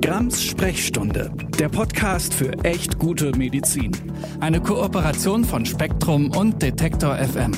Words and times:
Grams 0.00 0.44
Sprechstunde, 0.44 1.32
der 1.58 1.68
Podcast 1.68 2.32
für 2.32 2.52
echt 2.62 3.00
gute 3.00 3.36
Medizin. 3.36 3.90
Eine 4.38 4.60
Kooperation 4.60 5.44
von 5.44 5.66
Spektrum 5.66 6.30
und 6.36 6.62
Detektor 6.62 7.16
FM. 7.16 7.52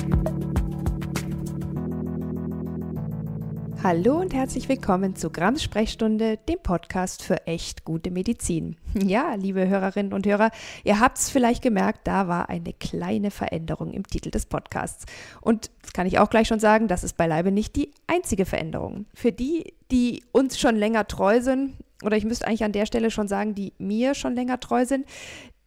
Hallo 3.83 4.19
und 4.19 4.33
herzlich 4.33 4.67
willkommen 4.69 5.15
zu 5.15 5.29
Grams 5.29 5.61
Sprechstunde, 5.61 6.37
dem 6.49 6.59
Podcast 6.61 7.21
für 7.21 7.45
echt 7.45 7.85
gute 7.85 8.09
Medizin. 8.09 8.75
Ja, 8.93 9.35
liebe 9.35 9.67
Hörerinnen 9.67 10.11
und 10.11 10.25
Hörer, 10.25 10.49
ihr 10.83 10.99
habt 10.99 11.19
es 11.19 11.29
vielleicht 11.29 11.61
gemerkt, 11.61 12.01
da 12.05 12.27
war 12.27 12.49
eine 12.49 12.73
kleine 12.73 13.29
Veränderung 13.29 13.91
im 13.91 14.05
Titel 14.05 14.31
des 14.31 14.47
Podcasts. 14.47 15.05
Und 15.41 15.69
das 15.83 15.93
kann 15.93 16.07
ich 16.07 16.17
auch 16.17 16.29
gleich 16.29 16.47
schon 16.47 16.59
sagen, 16.59 16.87
das 16.87 17.03
ist 17.03 17.17
beileibe 17.17 17.51
nicht 17.51 17.75
die 17.75 17.91
einzige 18.07 18.45
Veränderung. 18.45 19.05
Für 19.13 19.31
die, 19.31 19.73
die 19.91 20.23
uns 20.31 20.59
schon 20.59 20.75
länger 20.75 21.07
treu 21.07 21.41
sind, 21.41 21.73
oder 22.03 22.17
ich 22.17 22.25
müsste 22.25 22.47
eigentlich 22.47 22.63
an 22.63 22.71
der 22.71 22.85
Stelle 22.85 23.11
schon 23.11 23.27
sagen, 23.27 23.55
die 23.55 23.73
mir 23.77 24.13
schon 24.13 24.35
länger 24.35 24.59
treu 24.59 24.85
sind, 24.85 25.05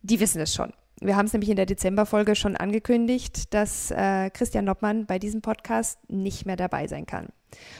die 0.02 0.20
wissen 0.20 0.40
es 0.40 0.54
schon. 0.54 0.72
Wir 1.00 1.16
haben 1.16 1.26
es 1.26 1.32
nämlich 1.32 1.50
in 1.50 1.56
der 1.56 1.66
Dezemberfolge 1.66 2.34
schon 2.34 2.56
angekündigt, 2.56 3.52
dass 3.52 3.90
äh, 3.90 4.30
Christian 4.30 4.64
Noppmann 4.64 5.06
bei 5.06 5.18
diesem 5.18 5.42
Podcast 5.42 5.98
nicht 6.08 6.46
mehr 6.46 6.56
dabei 6.56 6.86
sein 6.86 7.06
kann. 7.06 7.28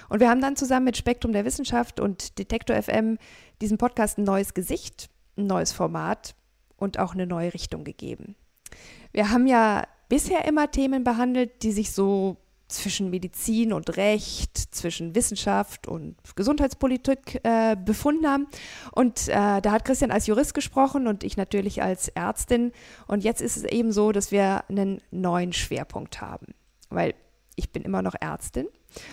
Und 0.09 0.21
wir 0.21 0.29
haben 0.29 0.41
dann 0.41 0.57
zusammen 0.57 0.85
mit 0.85 0.97
Spektrum 0.97 1.33
der 1.33 1.45
Wissenschaft 1.45 2.01
und 2.01 2.39
Detektor 2.39 2.81
FM 2.81 3.19
diesem 3.61 3.79
Podcast 3.79 4.19
ein 4.19 4.25
neues 4.25 4.55
Gesicht, 4.55 5.11
ein 5.37 5.47
neues 5.47 5.73
Format 5.73 6.35
und 6.77 6.99
auch 6.99 7.15
eine 7.15 7.27
neue 7.27 7.55
Richtung 7.55 7.85
gegeben. 7.85 8.37
Wir 9.13 9.31
haben 9.31 9.47
ja 9.47 9.85
bisher 10.09 10.45
immer 10.45 10.71
Themen 10.71 11.05
behandelt, 11.05 11.63
die 11.63 11.73
sich 11.73 11.93
so 11.93 12.37
zwischen 12.69 13.11
Medizin 13.11 13.73
und 13.73 13.97
Recht, 13.97 14.57
zwischen 14.57 15.15
Wissenschaft 15.15 15.87
und 15.87 16.17
Gesundheitspolitik 16.35 17.41
äh, 17.45 17.77
befunden 17.77 18.27
haben. 18.27 18.47
Und 18.93 19.29
äh, 19.29 19.61
da 19.61 19.73
hat 19.73 19.85
Christian 19.85 20.11
als 20.11 20.27
Jurist 20.27 20.55
gesprochen 20.55 21.07
und 21.07 21.25
ich 21.25 21.37
natürlich 21.37 21.83
als 21.83 22.09
Ärztin. 22.09 22.73
Und 23.07 23.25
jetzt 23.25 23.41
ist 23.41 23.57
es 23.57 23.65
eben 23.65 23.93
so, 23.93 24.13
dass 24.13 24.31
wir 24.31 24.65
einen 24.69 25.01
neuen 25.11 25.53
Schwerpunkt 25.53 26.21
haben. 26.21 26.55
Weil 26.91 27.15
ich 27.57 27.71
bin 27.73 27.83
immer 27.83 28.03
noch 28.03 28.15
Ärztin. 28.21 28.67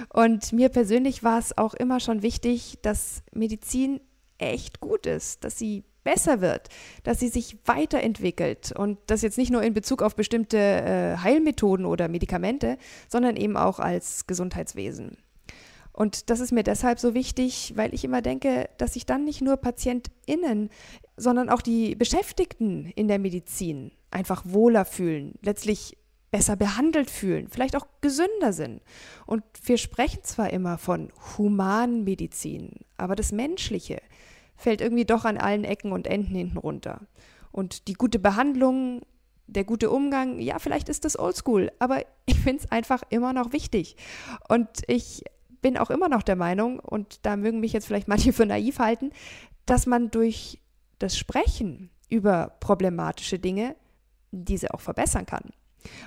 Und 0.10 0.54
mir 0.54 0.70
persönlich 0.70 1.24
war 1.24 1.40
es 1.40 1.58
auch 1.58 1.74
immer 1.74 2.00
schon 2.00 2.22
wichtig, 2.22 2.80
dass 2.82 3.24
Medizin 3.34 4.00
echt 4.38 4.80
gut 4.80 5.06
ist, 5.06 5.44
dass 5.44 5.58
sie 5.58 5.84
besser 6.04 6.42
wird, 6.42 6.70
dass 7.04 7.20
sie 7.20 7.28
sich 7.28 7.58
weiterentwickelt 7.66 8.72
und 8.72 8.98
das 9.08 9.22
jetzt 9.22 9.38
nicht 9.38 9.52
nur 9.52 9.64
in 9.64 9.74
Bezug 9.74 10.02
auf 10.02 10.16
bestimmte 10.16 10.58
äh, 10.58 11.18
Heilmethoden 11.18 11.86
oder 11.86 12.08
Medikamente, 12.08 12.78
sondern 13.08 13.36
eben 13.36 13.58
auch 13.58 13.80
als 13.80 14.28
Gesundheitswesen. 14.28 15.18
Und 15.94 16.30
das 16.30 16.40
ist 16.40 16.52
mir 16.52 16.64
deshalb 16.64 17.00
so 17.00 17.14
wichtig, 17.14 17.74
weil 17.76 17.94
ich 17.94 18.04
immer 18.04 18.22
denke, 18.22 18.70
dass 18.78 18.94
sich 18.94 19.06
dann 19.06 19.26
nicht 19.26 19.42
nur 19.42 19.58
PatientInnen, 19.58 20.70
sondern 21.18 21.50
auch 21.50 21.62
die 21.62 21.96
Beschäftigten 21.96 22.92
in 22.96 23.08
der 23.08 23.20
Medizin 23.20 23.92
einfach 24.10 24.44
wohler 24.46 24.86
fühlen, 24.86 25.36
letztlich 25.42 25.98
besser 26.32 26.56
behandelt 26.56 27.12
fühlen, 27.12 27.50
vielleicht 27.50 27.76
auch 27.76 27.88
gesünder 28.00 28.54
sind. 28.54 28.82
Und 29.26 29.44
wir 29.66 29.78
sprechen 29.78 30.24
zwar 30.24 30.52
immer 30.52 30.78
von 30.78 31.12
Humanmedizin, 31.38 32.72
aber 32.98 33.16
das 33.16 33.34
Menschliche, 33.34 34.02
fällt 34.62 34.82
irgendwie 34.82 35.06
doch 35.06 35.26
an 35.26 35.38
allen 35.38 35.64
Ecken 35.64 35.92
und 35.92 36.08
Enden 36.08 36.36
hinten 36.36 36.58
runter. 36.58 37.02
Und 37.52 37.88
die 37.88 37.94
gute 37.94 38.20
Behandlung, 38.20 39.02
der 39.48 39.64
gute 39.64 39.90
Umgang, 39.90 40.40
ja, 40.40 40.60
vielleicht 40.60 40.88
ist 40.88 41.04
das 41.04 41.20
oldschool, 41.20 41.72
aber 41.80 42.02
ich 42.26 42.40
finde 42.40 42.64
es 42.64 42.72
einfach 42.72 43.04
immer 43.10 43.34
noch 43.34 43.54
wichtig. 43.54 43.96
Und 44.48 44.70
ich 44.88 45.24
bin 45.62 45.78
auch 45.78 45.90
immer 45.90 46.10
noch 46.10 46.24
der 46.24 46.36
Meinung, 46.36 46.80
und 46.80 47.26
da 47.26 47.36
mögen 47.36 47.60
mich 47.60 47.74
jetzt 47.74 47.88
vielleicht 47.88 48.08
manche 48.10 48.34
für 48.34 48.46
naiv 48.46 48.80
halten, 48.80 49.12
dass 49.66 49.86
man 49.86 50.12
durch 50.12 50.60
das 51.00 51.18
Sprechen 51.18 51.90
über 52.10 52.56
problematische 52.60 53.40
Dinge 53.40 53.76
diese 54.32 54.74
auch 54.74 54.82
verbessern 54.82 55.26
kann. 55.26 55.52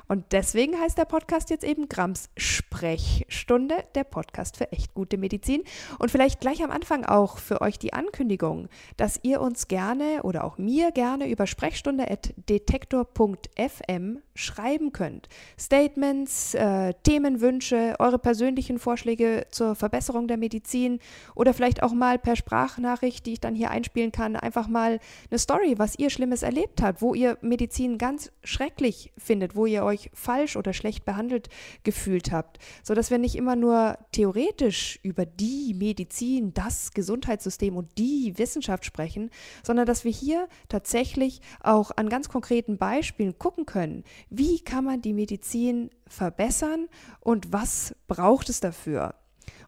Und 0.08 0.32
deswegen 0.32 0.78
heißt 0.78 0.98
der 0.98 1.04
Podcast 1.04 1.50
jetzt 1.50 1.64
eben 1.64 1.88
Grams 1.88 2.30
Sprechstunde, 2.36 3.84
der 3.94 4.04
Podcast 4.04 4.56
für 4.56 4.72
echt 4.72 4.94
gute 4.94 5.18
Medizin. 5.18 5.62
Und 5.98 6.10
vielleicht 6.10 6.40
gleich 6.40 6.62
am 6.62 6.70
Anfang 6.70 7.04
auch 7.04 7.36
für 7.38 7.60
euch 7.60 7.78
die 7.78 7.92
Ankündigung, 7.92 8.68
dass 8.96 9.20
ihr 9.22 9.40
uns 9.40 9.68
gerne 9.68 10.22
oder 10.22 10.44
auch 10.44 10.58
mir 10.58 10.92
gerne 10.92 11.28
über 11.28 11.46
sprechstunde.detektor.fm 11.46 14.18
schreiben 14.34 14.92
könnt. 14.92 15.28
Statements, 15.58 16.54
äh, 16.54 16.92
Themenwünsche, 17.04 17.94
eure 18.00 18.18
persönlichen 18.18 18.78
Vorschläge 18.78 19.46
zur 19.50 19.76
Verbesserung 19.76 20.26
der 20.26 20.36
Medizin 20.36 20.98
oder 21.36 21.54
vielleicht 21.54 21.82
auch 21.82 21.92
mal 21.92 22.18
per 22.18 22.34
Sprachnachricht, 22.34 23.26
die 23.26 23.34
ich 23.34 23.40
dann 23.40 23.54
hier 23.54 23.70
einspielen 23.70 24.10
kann, 24.10 24.34
einfach 24.34 24.66
mal 24.66 24.98
eine 25.30 25.38
Story, 25.38 25.74
was 25.78 25.98
ihr 25.98 26.10
Schlimmes 26.10 26.42
erlebt 26.42 26.82
habt, 26.82 27.00
wo 27.00 27.14
ihr 27.14 27.38
Medizin 27.42 27.96
ganz 27.96 28.32
schrecklich 28.42 29.12
findet, 29.16 29.54
wo 29.54 29.66
ihr 29.66 29.84
euch 29.84 30.10
falsch 30.12 30.56
oder 30.56 30.72
schlecht 30.72 31.04
behandelt 31.04 31.48
gefühlt 31.84 32.32
habt, 32.32 32.58
sodass 32.82 33.10
wir 33.10 33.18
nicht 33.18 33.36
immer 33.36 33.54
nur 33.54 33.98
theoretisch 34.10 34.98
über 35.02 35.26
die 35.26 35.74
Medizin, 35.74 36.52
das 36.54 36.92
Gesundheitssystem 36.92 37.76
und 37.76 37.98
die 37.98 38.36
Wissenschaft 38.36 38.84
sprechen, 38.84 39.30
sondern 39.62 39.86
dass 39.86 40.04
wir 40.04 40.12
hier 40.12 40.48
tatsächlich 40.68 41.40
auch 41.60 41.92
an 41.96 42.08
ganz 42.08 42.28
konkreten 42.28 42.78
Beispielen 42.78 43.38
gucken 43.38 43.66
können, 43.66 44.02
wie 44.30 44.60
kann 44.60 44.84
man 44.84 45.02
die 45.02 45.12
Medizin 45.12 45.90
verbessern 46.06 46.88
und 47.20 47.52
was 47.52 47.94
braucht 48.06 48.48
es 48.48 48.60
dafür. 48.60 49.14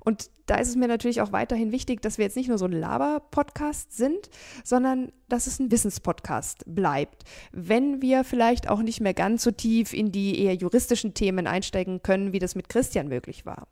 Und 0.01 0.31
da 0.47 0.55
ist 0.55 0.69
es 0.69 0.77
mir 0.77 0.87
natürlich 0.87 1.21
auch 1.21 1.33
weiterhin 1.33 1.73
wichtig, 1.73 2.01
dass 2.01 2.17
wir 2.17 2.25
jetzt 2.25 2.37
nicht 2.37 2.49
nur 2.49 2.59
so 2.59 2.67
ein 2.67 2.73
Laber-Podcast 2.73 3.97
sind, 3.97 4.31
sondern 4.63 5.11
dass 5.29 5.49
es 5.49 5.59
ein 5.59 5.73
Wissenspodcast 5.73 6.63
bleibt. 6.67 7.25
Wenn 7.51 8.01
wir 8.01 8.23
vielleicht 8.23 8.69
auch 8.69 8.83
nicht 8.83 9.01
mehr 9.01 9.15
ganz 9.15 9.43
so 9.43 9.51
tief 9.51 9.93
in 9.93 10.13
die 10.13 10.41
eher 10.41 10.55
juristischen 10.55 11.15
Themen 11.15 11.49
einsteigen 11.49 12.03
können, 12.03 12.33
wie 12.33 12.39
das 12.39 12.55
mit 12.55 12.69
Christian 12.69 13.09
möglich 13.09 13.45
war. 13.45 13.67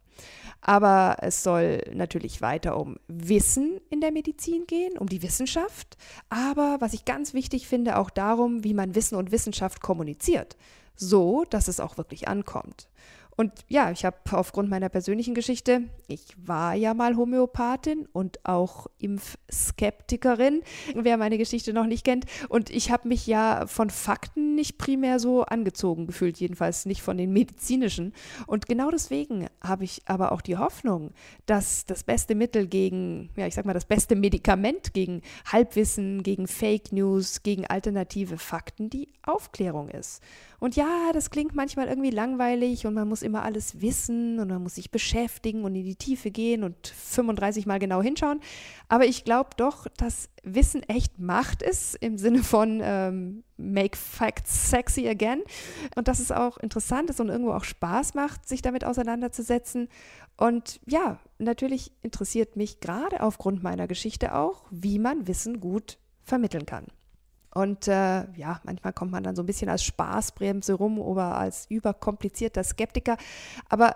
Aber 0.61 1.19
es 1.21 1.45
soll 1.45 1.83
natürlich 1.93 2.41
weiter 2.41 2.79
um 2.79 2.97
Wissen 3.07 3.81
der 4.05 4.13
Medizin 4.13 4.67
gehen, 4.67 4.99
um 4.99 5.09
die 5.09 5.23
Wissenschaft. 5.23 5.97
Aber 6.29 6.77
was 6.81 6.93
ich 6.93 7.07
ganz 7.07 7.33
wichtig 7.33 7.67
finde, 7.67 7.97
auch 7.99 8.11
darum, 8.11 8.63
wie 8.63 8.75
man 8.75 8.95
Wissen 8.95 9.17
und 9.17 9.33
Wissenschaft 9.33 9.81
kommuniziert. 9.81 10.59
So, 10.95 11.45
dass 11.49 11.69
es 11.69 11.81
auch 11.81 11.97
wirklich 11.97 12.29
ankommt. 12.29 12.89
Und 13.37 13.53
ja, 13.69 13.91
ich 13.91 14.05
habe 14.05 14.17
aufgrund 14.33 14.71
meiner 14.71 14.89
persönlichen 14.89 15.35
Geschichte, 15.35 15.83
ich 16.07 16.35
war 16.37 16.75
ja 16.75 16.95
mal 16.95 17.17
Homöopathin 17.17 18.07
und 18.13 18.45
auch 18.45 18.87
Impfskeptikerin, 18.99 20.63
wer 20.95 21.17
meine 21.17 21.39
Geschichte 21.39 21.73
noch 21.73 21.87
nicht 21.87 22.05
kennt. 22.05 22.27
Und 22.49 22.71
ich 22.71 22.91
habe 22.91 23.09
mich 23.09 23.27
ja 23.27 23.67
von 23.67 23.91
Fakten 23.91 24.55
nicht 24.55 24.79
primär 24.79 25.19
so 25.19 25.43
angezogen 25.43 26.07
gefühlt, 26.07 26.39
jedenfalls 26.39 26.87
nicht 26.87 27.03
von 27.03 27.17
den 27.17 27.33
medizinischen. 27.33 28.13
Und 28.47 28.67
genau 28.67 28.91
deswegen 28.91 29.49
habe 29.61 29.85
ich 29.85 30.03
aber 30.07 30.33
auch 30.33 30.41
die 30.41 30.57
Hoffnung, 30.57 31.13
dass 31.47 31.87
das 31.87 32.05
beste 32.05 32.35
Mittel 32.35 32.67
gegen, 32.67 33.31
ja, 33.37 33.47
ich 33.47 33.55
sag 33.55 33.65
mal, 33.65 33.73
das 33.73 33.85
beste 33.85 34.17
Medikament 34.17 34.95
gegen 34.95 35.23
Halbwissen, 35.51 36.23
gegen 36.23 36.47
Fake 36.47 36.93
News, 36.93 37.43
gegen 37.43 37.67
alternative 37.67 38.39
Fakten 38.39 38.91
die 38.91 39.09
Aufklärung 39.23 39.89
ist. 39.89 40.23
Und 40.65 40.77
ja, 40.77 41.13
das 41.13 41.29
klingt 41.29 41.55
manchmal 41.55 41.89
irgendwie 41.89 42.09
langweilig 42.09 42.87
und 42.87 42.95
man 42.95 43.07
muss 43.07 43.21
immer 43.21 43.43
alles 43.43 43.83
wissen 43.83 44.41
und 44.41 44.49
man 44.49 44.63
muss 44.63 44.77
sich 44.77 44.91
beschäftigen 44.91 45.63
und 45.63 45.75
in 45.75 45.85
die 45.85 45.95
Tiefe 45.95 46.31
gehen 46.31 46.65
und 46.65 46.87
35 46.87 47.67
Mal 47.67 47.79
genau 47.79 48.01
hinschauen. 48.01 48.41
Aber 48.89 49.05
ich 49.05 49.25
glaube 49.25 49.51
doch, 49.59 49.87
dass 49.99 50.31
Wissen 50.43 50.83
echt 50.85 51.19
Macht 51.19 51.61
ist 51.61 51.97
im 51.97 52.17
Sinne 52.17 52.43
von 52.43 52.81
ähm, 52.83 53.45
Make 53.59 53.99
Facts 53.99 54.71
Sexy 54.71 55.07
Again. 55.07 55.43
Und 55.97 56.09
dass 56.09 56.19
es 56.19 56.33
auch 56.33 56.57
interessant 56.57 57.11
ist 57.11 57.21
und 57.21 57.29
irgendwo 57.29 57.53
auch 57.53 57.65
Spaß 57.65 58.15
macht, 58.15 58.49
sich 58.49 58.63
damit 58.63 58.87
auseinanderzusetzen. 58.87 59.91
Und 60.39 60.81
ja, 60.87 61.21
natürlich 61.37 61.93
interessiert 62.01 62.57
mich 62.57 62.81
gerade 62.81 63.23
aufgrund 63.23 63.63
meiner 63.63 63.87
Geschichte 63.87 64.35
auch, 64.35 64.65
wie 64.71 64.99
man 64.99 65.27
Wissen 65.27 65.61
gut 65.61 65.99
vermitteln 66.23 66.65
kann. 66.65 66.87
Und 67.55 67.87
äh, 67.87 68.31
ja, 68.37 68.61
manchmal 68.65 68.93
kommt 68.93 69.13
man 69.13 69.23
dann 69.23 69.37
so 69.37 69.43
ein 69.43 69.47
bisschen 69.47 69.69
als 69.69 69.85
Spaßbremse 69.85 70.75
rum 70.75 70.99
oder 70.99 71.37
als 71.37 71.67
überkomplizierter 71.71 72.65
Skeptiker. 72.65 73.17
Aber 73.69 73.95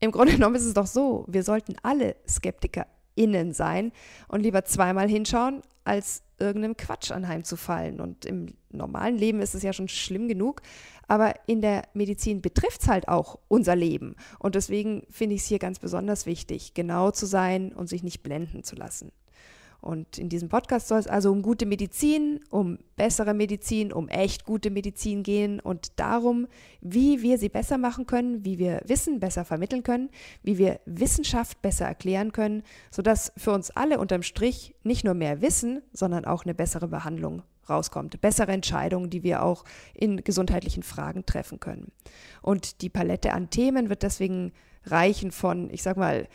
im 0.00 0.10
Grunde 0.10 0.32
genommen 0.32 0.56
ist 0.56 0.64
es 0.64 0.74
doch 0.74 0.86
so, 0.86 1.24
wir 1.28 1.44
sollten 1.44 1.76
alle 1.84 2.16
SkeptikerInnen 2.28 3.52
sein 3.52 3.92
und 4.26 4.40
lieber 4.40 4.64
zweimal 4.64 5.08
hinschauen, 5.08 5.62
als 5.84 6.24
irgendeinem 6.38 6.76
Quatsch 6.76 7.12
anheimzufallen. 7.12 8.00
Und 8.00 8.24
im 8.24 8.54
normalen 8.70 9.16
Leben 9.16 9.40
ist 9.40 9.54
es 9.54 9.62
ja 9.62 9.72
schon 9.72 9.88
schlimm 9.88 10.26
genug, 10.26 10.60
aber 11.06 11.34
in 11.46 11.60
der 11.60 11.84
Medizin 11.94 12.42
betrifft 12.42 12.82
es 12.82 12.88
halt 12.88 13.06
auch 13.06 13.38
unser 13.46 13.76
Leben. 13.76 14.16
Und 14.40 14.56
deswegen 14.56 15.06
finde 15.08 15.36
ich 15.36 15.42
es 15.42 15.46
hier 15.46 15.60
ganz 15.60 15.78
besonders 15.78 16.26
wichtig, 16.26 16.74
genau 16.74 17.12
zu 17.12 17.26
sein 17.26 17.72
und 17.72 17.88
sich 17.88 18.02
nicht 18.02 18.24
blenden 18.24 18.64
zu 18.64 18.74
lassen. 18.74 19.12
Und 19.82 20.16
in 20.16 20.28
diesem 20.28 20.48
Podcast 20.48 20.86
soll 20.86 21.00
es 21.00 21.08
also 21.08 21.32
um 21.32 21.42
gute 21.42 21.66
Medizin, 21.66 22.38
um 22.50 22.78
bessere 22.96 23.34
Medizin, 23.34 23.92
um 23.92 24.08
echt 24.08 24.44
gute 24.44 24.70
Medizin 24.70 25.24
gehen 25.24 25.58
und 25.58 25.98
darum, 25.98 26.46
wie 26.80 27.20
wir 27.20 27.36
sie 27.36 27.48
besser 27.48 27.78
machen 27.78 28.06
können, 28.06 28.44
wie 28.44 28.60
wir 28.60 28.80
Wissen 28.86 29.18
besser 29.18 29.44
vermitteln 29.44 29.82
können, 29.82 30.08
wie 30.44 30.56
wir 30.56 30.78
Wissenschaft 30.86 31.60
besser 31.62 31.84
erklären 31.84 32.30
können, 32.30 32.62
sodass 32.92 33.32
für 33.36 33.50
uns 33.50 33.72
alle 33.72 33.98
unterm 33.98 34.22
Strich 34.22 34.76
nicht 34.84 35.04
nur 35.04 35.14
mehr 35.14 35.42
Wissen, 35.42 35.82
sondern 35.92 36.26
auch 36.26 36.44
eine 36.44 36.54
bessere 36.54 36.86
Behandlung 36.86 37.42
rauskommt. 37.68 38.20
Bessere 38.20 38.52
Entscheidungen, 38.52 39.10
die 39.10 39.24
wir 39.24 39.42
auch 39.42 39.64
in 39.94 40.22
gesundheitlichen 40.22 40.84
Fragen 40.84 41.26
treffen 41.26 41.58
können. 41.58 41.90
Und 42.40 42.82
die 42.82 42.88
Palette 42.88 43.32
an 43.32 43.50
Themen 43.50 43.88
wird 43.88 44.04
deswegen 44.04 44.52
reichen 44.84 45.30
von, 45.30 45.70
ich 45.70 45.82
sag 45.82 45.96
mal, 45.96 46.26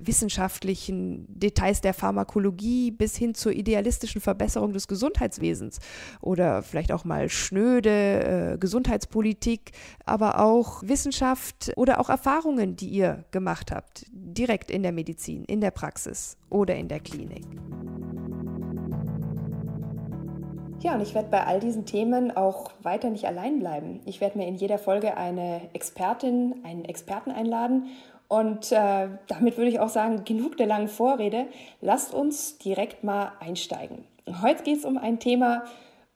wissenschaftlichen 0.00 1.26
Details 1.28 1.80
der 1.80 1.94
Pharmakologie 1.94 2.90
bis 2.90 3.16
hin 3.16 3.34
zur 3.34 3.52
idealistischen 3.52 4.20
Verbesserung 4.20 4.72
des 4.72 4.88
Gesundheitswesens 4.88 5.78
oder 6.20 6.62
vielleicht 6.62 6.92
auch 6.92 7.04
mal 7.04 7.28
schnöde 7.28 8.54
äh, 8.54 8.58
Gesundheitspolitik, 8.58 9.72
aber 10.04 10.40
auch 10.40 10.82
Wissenschaft 10.82 11.72
oder 11.76 12.00
auch 12.00 12.08
Erfahrungen, 12.08 12.76
die 12.76 12.88
ihr 12.88 13.24
gemacht 13.30 13.72
habt, 13.72 14.06
direkt 14.12 14.70
in 14.70 14.82
der 14.82 14.92
Medizin, 14.92 15.44
in 15.44 15.60
der 15.60 15.70
Praxis 15.70 16.36
oder 16.50 16.76
in 16.76 16.88
der 16.88 17.00
Klinik. 17.00 17.44
Ja, 20.84 20.96
und 20.96 21.00
ich 21.00 21.14
werde 21.14 21.30
bei 21.30 21.46
all 21.46 21.60
diesen 21.60 21.86
Themen 21.86 22.36
auch 22.36 22.70
weiter 22.82 23.08
nicht 23.08 23.24
allein 23.24 23.58
bleiben. 23.58 24.00
Ich 24.04 24.20
werde 24.20 24.36
mir 24.36 24.46
in 24.46 24.56
jeder 24.56 24.76
Folge 24.76 25.16
eine 25.16 25.62
Expertin, 25.72 26.56
einen 26.62 26.84
Experten 26.84 27.30
einladen. 27.30 27.86
Und 28.28 28.70
äh, 28.70 29.08
damit 29.26 29.56
würde 29.56 29.70
ich 29.70 29.80
auch 29.80 29.88
sagen, 29.88 30.26
genug 30.26 30.58
der 30.58 30.66
langen 30.66 30.88
Vorrede. 30.88 31.46
Lasst 31.80 32.12
uns 32.12 32.58
direkt 32.58 33.02
mal 33.02 33.32
einsteigen. 33.40 34.04
Heute 34.42 34.62
geht 34.62 34.76
es 34.76 34.84
um 34.84 34.98
ein 34.98 35.18
Thema, 35.20 35.64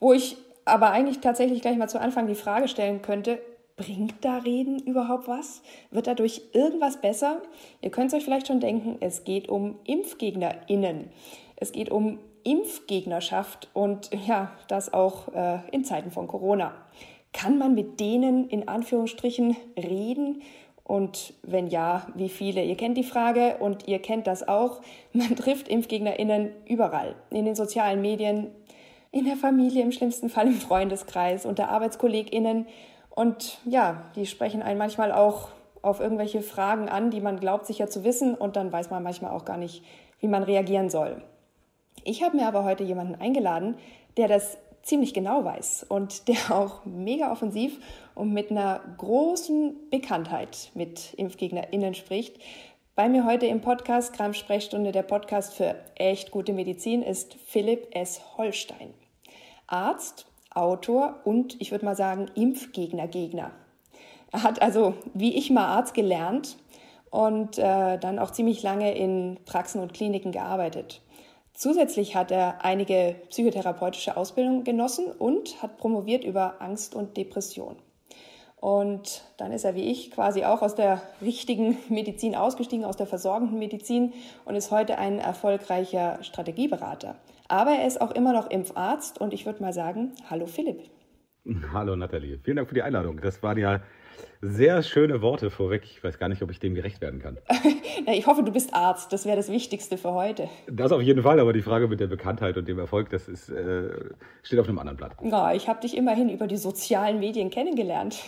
wo 0.00 0.12
ich 0.12 0.36
aber 0.66 0.90
eigentlich 0.90 1.20
tatsächlich 1.20 1.62
gleich 1.62 1.78
mal 1.78 1.88
zu 1.88 1.98
Anfang 1.98 2.26
die 2.26 2.34
Frage 2.34 2.68
stellen 2.68 3.00
könnte, 3.00 3.40
bringt 3.76 4.16
da 4.20 4.36
Reden 4.36 4.80
überhaupt 4.80 5.28
was? 5.28 5.62
Wird 5.90 6.08
dadurch 6.08 6.42
irgendwas 6.52 7.00
besser? 7.00 7.40
Ihr 7.80 7.90
könnt 7.90 8.08
es 8.08 8.18
euch 8.18 8.24
vielleicht 8.24 8.48
schon 8.48 8.60
denken, 8.60 8.98
es 9.00 9.24
geht 9.24 9.48
um 9.48 9.78
ImpfgegnerInnen. 9.84 11.08
Es 11.56 11.72
geht 11.72 11.90
um 11.90 12.18
Impfgegnerschaft 12.48 13.68
und 13.74 14.10
ja, 14.26 14.52
das 14.68 14.92
auch 14.94 15.34
äh, 15.34 15.58
in 15.70 15.84
Zeiten 15.84 16.10
von 16.10 16.28
Corona. 16.28 16.72
Kann 17.34 17.58
man 17.58 17.74
mit 17.74 18.00
denen 18.00 18.48
in 18.48 18.68
Anführungsstrichen 18.68 19.54
reden? 19.76 20.42
Und 20.82 21.34
wenn 21.42 21.66
ja, 21.66 22.06
wie 22.14 22.30
viele? 22.30 22.64
Ihr 22.64 22.76
kennt 22.76 22.96
die 22.96 23.04
Frage 23.04 23.56
und 23.60 23.86
ihr 23.86 24.00
kennt 24.00 24.26
das 24.26 24.48
auch. 24.48 24.80
Man 25.12 25.36
trifft 25.36 25.68
ImpfgegnerInnen 25.68 26.50
überall. 26.66 27.16
In 27.28 27.44
den 27.44 27.54
sozialen 27.54 28.00
Medien, 28.00 28.50
in 29.10 29.26
der 29.26 29.36
Familie, 29.36 29.82
im 29.82 29.92
schlimmsten 29.92 30.30
Fall 30.30 30.46
im 30.46 30.54
Freundeskreis, 30.54 31.44
unter 31.44 31.68
ArbeitskollegInnen. 31.68 32.66
Und 33.10 33.58
ja, 33.66 34.04
die 34.16 34.24
sprechen 34.24 34.62
einen 34.62 34.78
manchmal 34.78 35.12
auch 35.12 35.48
auf 35.82 36.00
irgendwelche 36.00 36.40
Fragen 36.40 36.88
an, 36.88 37.10
die 37.10 37.20
man 37.20 37.38
glaubt 37.38 37.66
sicher 37.66 37.88
zu 37.88 38.04
wissen. 38.04 38.34
Und 38.34 38.56
dann 38.56 38.72
weiß 38.72 38.88
man 38.88 39.02
manchmal 39.02 39.32
auch 39.32 39.44
gar 39.44 39.58
nicht, 39.58 39.84
wie 40.20 40.28
man 40.28 40.42
reagieren 40.42 40.88
soll. 40.88 41.22
Ich 42.08 42.22
habe 42.22 42.38
mir 42.38 42.46
aber 42.46 42.64
heute 42.64 42.84
jemanden 42.84 43.16
eingeladen, 43.16 43.74
der 44.16 44.28
das 44.28 44.56
ziemlich 44.82 45.12
genau 45.12 45.44
weiß 45.44 45.84
und 45.90 46.26
der 46.26 46.38
auch 46.50 46.86
mega 46.86 47.30
offensiv 47.30 47.78
und 48.14 48.32
mit 48.32 48.50
einer 48.50 48.80
großen 48.96 49.90
Bekanntheit 49.90 50.70
mit 50.72 51.12
ImpfgegnerInnen 51.12 51.92
spricht. 51.92 52.38
Bei 52.94 53.10
mir 53.10 53.26
heute 53.26 53.44
im 53.44 53.60
Podcast 53.60 54.14
Kram 54.14 54.32
Sprechstunde, 54.32 54.90
der 54.90 55.02
Podcast 55.02 55.52
für 55.52 55.74
echt 55.96 56.30
gute 56.30 56.54
Medizin, 56.54 57.02
ist 57.02 57.36
Philipp 57.46 57.94
S. 57.94 58.22
Holstein. 58.38 58.94
Arzt, 59.66 60.24
Autor 60.54 61.20
und 61.24 61.60
ich 61.60 61.72
würde 61.72 61.84
mal 61.84 61.94
sagen 61.94 62.30
Impfgegner-Gegner. 62.34 63.50
Er 64.32 64.42
hat 64.42 64.62
also, 64.62 64.94
wie 65.12 65.36
ich 65.36 65.50
mal 65.50 65.66
Arzt 65.66 65.92
gelernt 65.92 66.56
und 67.10 67.58
äh, 67.58 67.98
dann 67.98 68.18
auch 68.18 68.30
ziemlich 68.30 68.62
lange 68.62 68.96
in 68.96 69.36
Praxen 69.44 69.82
und 69.82 69.92
Kliniken 69.92 70.32
gearbeitet. 70.32 71.02
Zusätzlich 71.58 72.14
hat 72.14 72.30
er 72.30 72.64
einige 72.64 73.16
psychotherapeutische 73.30 74.16
Ausbildungen 74.16 74.62
genossen 74.62 75.06
und 75.10 75.60
hat 75.60 75.76
promoviert 75.76 76.22
über 76.22 76.62
Angst 76.62 76.94
und 76.94 77.16
Depression. 77.16 77.74
Und 78.54 79.24
dann 79.38 79.50
ist 79.50 79.64
er 79.64 79.74
wie 79.74 79.90
ich 79.90 80.12
quasi 80.12 80.44
auch 80.44 80.62
aus 80.62 80.76
der 80.76 81.02
richtigen 81.20 81.76
Medizin 81.88 82.36
ausgestiegen, 82.36 82.84
aus 82.84 82.96
der 82.96 83.08
versorgenden 83.08 83.58
Medizin 83.58 84.12
und 84.44 84.54
ist 84.54 84.70
heute 84.70 84.98
ein 84.98 85.18
erfolgreicher 85.18 86.22
Strategieberater. 86.22 87.16
Aber 87.48 87.72
er 87.72 87.88
ist 87.88 88.00
auch 88.00 88.12
immer 88.12 88.32
noch 88.32 88.48
Impfarzt 88.48 89.20
und 89.20 89.34
ich 89.34 89.44
würde 89.44 89.60
mal 89.60 89.72
sagen, 89.72 90.12
hallo 90.30 90.46
Philipp. 90.46 90.84
Hallo 91.72 91.96
Nathalie, 91.96 92.38
vielen 92.38 92.58
Dank 92.58 92.68
für 92.68 92.76
die 92.76 92.82
Einladung. 92.82 93.20
Das 93.20 93.42
waren 93.42 93.58
ja 93.58 93.80
sehr 94.40 94.82
schöne 94.82 95.22
Worte 95.22 95.50
vorweg. 95.50 95.82
Ich 95.84 96.02
weiß 96.02 96.18
gar 96.18 96.28
nicht, 96.28 96.42
ob 96.42 96.50
ich 96.50 96.60
dem 96.60 96.74
gerecht 96.74 97.00
werden 97.00 97.20
kann. 97.20 97.38
ich 98.06 98.26
hoffe, 98.26 98.42
du 98.42 98.52
bist 98.52 98.74
Arzt. 98.74 99.12
Das 99.12 99.26
wäre 99.26 99.36
das 99.36 99.50
Wichtigste 99.50 99.98
für 99.98 100.12
heute. 100.12 100.48
Das 100.70 100.92
auf 100.92 101.02
jeden 101.02 101.22
Fall, 101.22 101.40
aber 101.40 101.52
die 101.52 101.62
Frage 101.62 101.88
mit 101.88 102.00
der 102.00 102.06
Bekanntheit 102.06 102.56
und 102.56 102.68
dem 102.68 102.78
Erfolg, 102.78 103.10
das 103.10 103.28
ist, 103.28 103.48
äh, 103.48 103.90
steht 104.42 104.58
auf 104.58 104.68
einem 104.68 104.78
anderen 104.78 104.96
Blatt. 104.96 105.12
Ja, 105.22 105.52
ich 105.52 105.68
habe 105.68 105.80
dich 105.80 105.96
immerhin 105.96 106.28
über 106.28 106.46
die 106.46 106.56
sozialen 106.56 107.18
Medien 107.18 107.50
kennengelernt. 107.50 108.18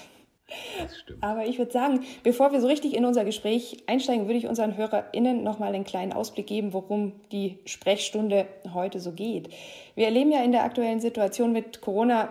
Das 0.78 0.98
stimmt. 0.98 1.22
Aber 1.22 1.46
ich 1.46 1.58
würde 1.58 1.70
sagen, 1.70 2.00
bevor 2.22 2.52
wir 2.52 2.60
so 2.60 2.66
richtig 2.66 2.96
in 2.96 3.04
unser 3.04 3.24
Gespräch 3.24 3.84
einsteigen, 3.86 4.26
würde 4.26 4.38
ich 4.38 4.46
unseren 4.46 4.76
HörerInnen 4.76 5.42
nochmal 5.42 5.74
einen 5.74 5.84
kleinen 5.84 6.12
Ausblick 6.12 6.46
geben, 6.46 6.72
worum 6.72 7.12
die 7.30 7.58
Sprechstunde 7.66 8.46
heute 8.74 9.00
so 9.00 9.12
geht. 9.12 9.50
Wir 9.94 10.06
erleben 10.06 10.32
ja 10.32 10.42
in 10.42 10.52
der 10.52 10.64
aktuellen 10.64 11.00
Situation 11.00 11.52
mit 11.52 11.80
Corona 11.80 12.30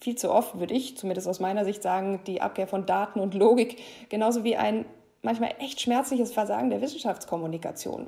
viel 0.00 0.16
zu 0.16 0.30
oft, 0.30 0.58
würde 0.58 0.74
ich 0.74 0.96
zumindest 0.96 1.28
aus 1.28 1.40
meiner 1.40 1.64
Sicht 1.64 1.82
sagen, 1.82 2.20
die 2.26 2.40
Abkehr 2.40 2.66
von 2.66 2.86
Daten 2.86 3.20
und 3.20 3.34
Logik, 3.34 3.80
genauso 4.08 4.44
wie 4.44 4.56
ein 4.56 4.84
manchmal 5.22 5.54
echt 5.58 5.80
schmerzliches 5.80 6.32
Versagen 6.32 6.70
der 6.70 6.80
Wissenschaftskommunikation. 6.80 8.06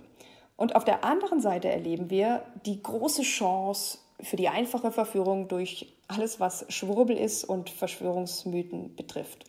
Und 0.56 0.76
auf 0.76 0.84
der 0.84 1.04
anderen 1.04 1.40
Seite 1.40 1.69
erleben 1.69 2.10
wir 2.10 2.42
die 2.66 2.82
große 2.82 3.22
Chance 3.22 3.98
für 4.20 4.37
die 4.37 4.48
einfache 4.48 4.92
Verführung 4.92 5.48
durch 5.48 5.94
alles, 6.06 6.40
was 6.40 6.66
Schwurbel 6.69 7.16
ist 7.16 7.44
und 7.44 7.70
Verschwörungsmythen 7.70 8.94
betrifft. 8.94 9.44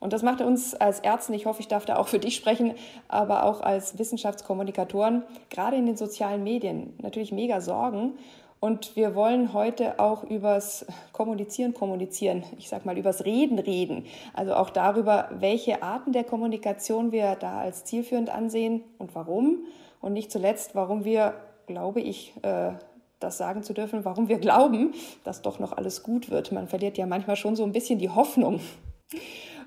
Und 0.00 0.12
das 0.12 0.22
macht 0.22 0.40
uns 0.40 0.74
als 0.74 1.00
Ärzten, 1.00 1.34
ich 1.34 1.46
hoffe, 1.46 1.60
ich 1.60 1.68
darf 1.68 1.84
da 1.84 1.96
auch 1.96 2.08
für 2.08 2.20
dich 2.20 2.36
sprechen, 2.36 2.74
aber 3.08 3.42
auch 3.44 3.60
als 3.60 3.98
Wissenschaftskommunikatoren, 3.98 5.24
gerade 5.50 5.76
in 5.76 5.86
den 5.86 5.96
sozialen 5.96 6.44
Medien, 6.44 6.94
natürlich 7.02 7.32
mega 7.32 7.60
Sorgen. 7.60 8.12
Und 8.60 8.96
wir 8.96 9.14
wollen 9.14 9.52
heute 9.52 10.00
auch 10.00 10.24
übers 10.24 10.84
Kommunizieren 11.12 11.74
kommunizieren, 11.74 12.44
ich 12.58 12.68
sag 12.68 12.84
mal 12.84 12.98
übers 12.98 13.24
Reden 13.24 13.58
reden. 13.58 14.06
Also 14.34 14.54
auch 14.54 14.70
darüber, 14.70 15.28
welche 15.32 15.82
Arten 15.82 16.12
der 16.12 16.24
Kommunikation 16.24 17.12
wir 17.12 17.36
da 17.36 17.60
als 17.60 17.84
zielführend 17.84 18.30
ansehen 18.30 18.82
und 18.98 19.14
warum. 19.14 19.64
Und 20.00 20.12
nicht 20.12 20.32
zuletzt, 20.32 20.74
warum 20.74 21.04
wir, 21.04 21.34
glaube 21.66 22.00
ich, 22.00 22.34
äh, 22.42 22.72
das 23.20 23.38
sagen 23.38 23.62
zu 23.62 23.74
dürfen, 23.74 24.04
warum 24.04 24.28
wir 24.28 24.38
glauben, 24.38 24.92
dass 25.24 25.42
doch 25.42 25.58
noch 25.58 25.72
alles 25.72 26.02
gut 26.02 26.30
wird. 26.30 26.52
Man 26.52 26.68
verliert 26.68 26.98
ja 26.98 27.06
manchmal 27.06 27.36
schon 27.36 27.56
so 27.56 27.64
ein 27.64 27.72
bisschen 27.72 27.98
die 27.98 28.10
Hoffnung. 28.10 28.60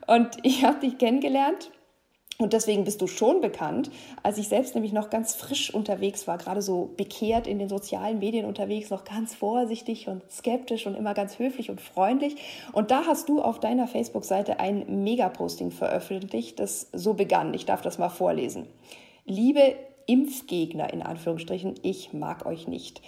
Und 0.07 0.37
ich 0.43 0.65
habe 0.65 0.79
dich 0.79 0.97
kennengelernt 0.97 1.71
und 2.41 2.53
deswegen 2.53 2.83
bist 2.83 3.01
du 3.01 3.07
schon 3.07 3.41
bekannt, 3.41 3.91
als 4.23 4.37
ich 4.37 4.47
selbst 4.47 4.75
nämlich 4.75 4.93
noch 4.93 5.09
ganz 5.09 5.35
frisch 5.35 5.73
unterwegs 5.73 6.27
war, 6.27 6.37
gerade 6.37 6.61
so 6.61 6.89
bekehrt 6.97 7.47
in 7.47 7.59
den 7.59 7.69
sozialen 7.69 8.19
Medien 8.19 8.45
unterwegs, 8.45 8.89
noch 8.89 9.03
ganz 9.03 9.35
vorsichtig 9.35 10.07
und 10.07 10.23
skeptisch 10.31 10.87
und 10.87 10.95
immer 10.95 11.13
ganz 11.13 11.39
höflich 11.39 11.69
und 11.69 11.79
freundlich. 11.81 12.35
Und 12.73 12.91
da 12.91 13.05
hast 13.05 13.29
du 13.29 13.41
auf 13.41 13.59
deiner 13.59 13.87
Facebook-Seite 13.87 14.59
ein 14.59 15.03
Megaposting 15.03 15.71
veröffentlicht, 15.71 16.59
das 16.59 16.89
so 16.93 17.13
begann. 17.13 17.53
Ich 17.53 17.65
darf 17.65 17.81
das 17.81 17.97
mal 17.97 18.09
vorlesen. 18.09 18.67
Liebe 19.25 19.75
Impfgegner 20.07 20.91
in 20.91 21.01
Anführungsstrichen, 21.01 21.75
ich 21.83 22.11
mag 22.11 22.45
euch 22.45 22.67
nicht. 22.67 23.01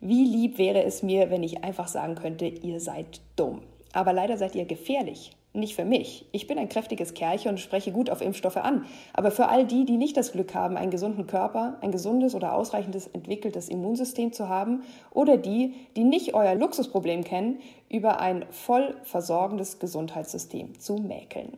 Wie 0.00 0.24
lieb 0.24 0.58
wäre 0.58 0.82
es 0.84 1.02
mir, 1.02 1.30
wenn 1.30 1.42
ich 1.42 1.64
einfach 1.64 1.88
sagen 1.88 2.14
könnte, 2.14 2.46
ihr 2.46 2.80
seid 2.80 3.20
dumm. 3.36 3.62
Aber 3.92 4.12
leider 4.12 4.36
seid 4.36 4.54
ihr 4.54 4.64
gefährlich. 4.64 5.32
Nicht 5.58 5.74
für 5.74 5.84
mich. 5.84 6.28
Ich 6.30 6.46
bin 6.46 6.56
ein 6.56 6.68
kräftiges 6.68 7.14
Kerlchen 7.14 7.50
und 7.50 7.58
spreche 7.58 7.90
gut 7.90 8.10
auf 8.10 8.20
Impfstoffe 8.20 8.58
an. 8.58 8.86
Aber 9.12 9.32
für 9.32 9.48
all 9.48 9.66
die, 9.66 9.84
die 9.84 9.96
nicht 9.96 10.16
das 10.16 10.30
Glück 10.30 10.54
haben, 10.54 10.76
einen 10.76 10.92
gesunden 10.92 11.26
Körper, 11.26 11.78
ein 11.80 11.90
gesundes 11.90 12.36
oder 12.36 12.52
ausreichendes 12.52 13.08
entwickeltes 13.08 13.68
Immunsystem 13.68 14.32
zu 14.32 14.48
haben, 14.48 14.84
oder 15.10 15.36
die, 15.36 15.74
die 15.96 16.04
nicht 16.04 16.34
euer 16.34 16.54
Luxusproblem 16.54 17.24
kennen, 17.24 17.58
über 17.90 18.20
ein 18.20 18.46
voll 18.50 18.94
versorgendes 19.02 19.80
Gesundheitssystem 19.80 20.78
zu 20.78 20.94
mäkeln. 20.94 21.56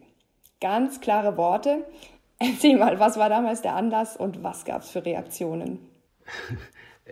Ganz 0.62 1.02
klare 1.02 1.36
Worte. 1.36 1.84
Erzähl 2.38 2.78
mal, 2.78 2.98
was 2.98 3.18
war 3.18 3.28
damals 3.28 3.60
der 3.60 3.74
Anlass 3.76 4.16
und 4.16 4.42
was 4.42 4.64
gab 4.64 4.80
es 4.80 4.90
für 4.90 5.04
Reaktionen? 5.04 5.78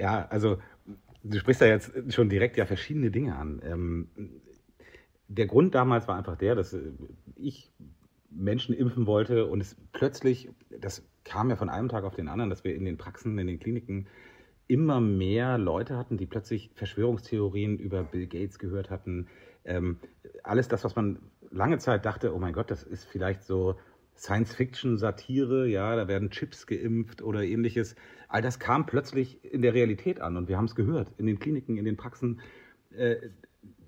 Ja, 0.01 0.29
also 0.31 0.59
du 1.25 1.39
sprichst 1.41 1.61
da 1.61 1.67
jetzt 1.67 1.91
schon 2.11 2.29
direkt 2.29 2.57
ja 2.57 2.67
verschiedene 2.67 3.11
Dinge 3.11 3.35
an. 3.35 3.61
Ähm, 3.65 4.09
der 5.29 5.47
Grund 5.47 5.75
damals 5.75 6.09
war 6.09 6.17
einfach 6.17 6.37
der, 6.37 6.55
dass 6.55 6.73
äh, 6.73 6.93
ich 7.37 7.71
Menschen 8.31 8.75
impfen 8.75 9.07
wollte 9.07 9.47
und 9.47 9.61
es 9.61 9.77
plötzlich, 9.93 10.51
das 10.81 11.07
kam 11.25 11.51
ja 11.51 11.57
von 11.57 11.69
einem 11.69 11.89
Tag 11.89 12.05
auf 12.05 12.15
den 12.15 12.29
anderen, 12.29 12.51
dass 12.51 12.65
wir 12.65 12.75
in 12.75 12.85
den 12.85 12.99
Praxen, 12.99 13.39
in 13.39 13.47
den 13.47 13.59
Kliniken 13.59 14.07
immer 14.67 15.01
mehr 15.01 15.57
Leute 15.57 15.97
hatten, 15.97 16.19
die 16.19 16.27
plötzlich 16.27 16.71
Verschwörungstheorien 16.75 17.79
über 17.79 18.05
Bill 18.05 18.27
Gates 18.27 18.59
gehört 18.59 18.91
hatten. 18.91 19.29
Ähm, 19.65 19.99
alles 20.43 20.69
das, 20.69 20.85
was 20.85 20.95
man 20.95 21.21
lange 21.51 21.79
Zeit 21.79 22.05
dachte, 22.05 22.35
oh 22.35 22.39
mein 22.39 22.53
Gott, 22.53 22.71
das 22.71 22.83
ist 22.83 23.05
vielleicht 23.05 23.43
so 23.43 23.77
Science-Fiction-Satire, 24.17 25.67
ja, 25.69 25.97
da 25.97 26.09
werden 26.09 26.31
Chips 26.31 26.67
geimpft 26.67 27.23
oder 27.23 27.43
ähnliches. 27.43 27.95
All 28.29 28.43
das 28.43 28.59
kam 28.59 28.85
plötzlich 28.85 29.43
in 29.45 29.63
der 29.63 29.75
Realität 29.75 30.21
an 30.21 30.37
und 30.37 30.49
wir 30.49 30.59
haben 30.59 30.67
es 30.67 30.75
gehört, 30.75 31.13
in 31.17 31.27
den 31.27 31.39
Kliniken, 31.39 31.77
in 31.79 31.85
den 31.85 31.97
Praxen. 31.97 32.41
Äh, 32.91 33.17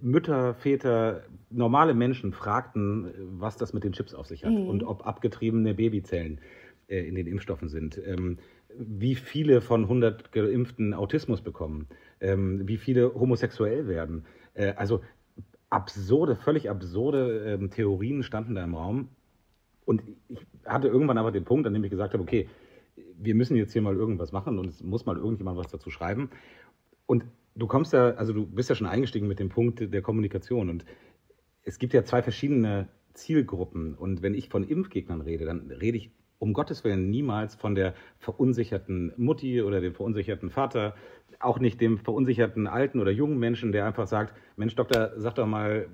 Mütter, 0.00 0.54
Väter, 0.54 1.24
normale 1.50 1.94
Menschen 1.94 2.32
fragten, 2.32 3.12
was 3.38 3.56
das 3.56 3.72
mit 3.72 3.84
den 3.84 3.92
Chips 3.92 4.14
auf 4.14 4.26
sich 4.26 4.44
hat 4.44 4.52
mhm. 4.52 4.68
und 4.68 4.82
ob 4.84 5.06
abgetriebene 5.06 5.74
Babyzellen 5.74 6.40
äh, 6.88 7.06
in 7.06 7.14
den 7.14 7.26
Impfstoffen 7.26 7.68
sind. 7.68 8.00
Ähm, 8.04 8.38
wie 8.78 9.14
viele 9.14 9.60
von 9.60 9.82
100 9.82 10.32
Geimpften 10.32 10.94
Autismus 10.94 11.40
bekommen, 11.40 11.86
ähm, 12.20 12.66
wie 12.68 12.76
viele 12.76 13.14
homosexuell 13.14 13.88
werden. 13.88 14.24
Äh, 14.54 14.74
also 14.76 15.00
absurde, 15.70 16.36
völlig 16.36 16.70
absurde 16.70 17.54
ähm, 17.54 17.70
Theorien 17.70 18.22
standen 18.22 18.54
da 18.54 18.64
im 18.64 18.74
Raum. 18.74 19.08
Und 19.84 20.02
ich 20.28 20.46
hatte 20.64 20.88
irgendwann 20.88 21.18
aber 21.18 21.32
den 21.32 21.44
Punkt, 21.44 21.66
an 21.66 21.74
dem 21.74 21.84
ich 21.84 21.90
gesagt 21.90 22.12
habe, 22.12 22.22
okay, 22.22 22.48
wir 23.18 23.34
müssen 23.34 23.56
jetzt 23.56 23.72
hier 23.72 23.82
mal 23.82 23.96
irgendwas 23.96 24.32
machen 24.32 24.58
und 24.58 24.66
es 24.66 24.82
muss 24.82 25.06
mal 25.06 25.16
irgendjemand 25.16 25.58
was 25.58 25.70
dazu 25.70 25.90
schreiben. 25.90 26.30
Und 27.06 27.24
du 27.54 27.66
kommst 27.66 27.92
ja, 27.92 28.10
also 28.10 28.32
du 28.32 28.46
bist 28.46 28.68
ja 28.68 28.74
schon 28.74 28.86
eingestiegen 28.86 29.28
mit 29.28 29.38
dem 29.38 29.48
Punkt 29.48 29.92
der 29.92 30.02
Kommunikation 30.02 30.70
und 30.70 30.84
es 31.62 31.78
gibt 31.78 31.92
ja 31.92 32.04
zwei 32.04 32.22
verschiedene 32.22 32.88
Zielgruppen 33.14 33.94
und 33.94 34.22
wenn 34.22 34.34
ich 34.34 34.48
von 34.48 34.64
Impfgegnern 34.64 35.20
rede, 35.20 35.44
dann 35.44 35.70
rede 35.70 35.98
ich 35.98 36.10
um 36.38 36.54
Gottes 36.54 36.84
Willen 36.84 37.10
niemals 37.10 37.54
von 37.54 37.74
der 37.74 37.94
verunsicherten 38.18 39.12
Mutti 39.16 39.62
oder 39.62 39.80
dem 39.80 39.94
verunsicherten 39.94 40.48
Vater, 40.48 40.94
auch 41.38 41.60
nicht 41.60 41.80
dem 41.80 41.98
verunsicherten 41.98 42.66
alten 42.66 42.98
oder 42.98 43.10
jungen 43.10 43.38
Menschen, 43.38 43.72
der 43.72 43.86
einfach 43.86 44.06
sagt, 44.06 44.34
Mensch 44.56 44.74
Doktor, 44.74 45.12
sag 45.16 45.34
doch 45.34 45.46
mal, 45.46 45.88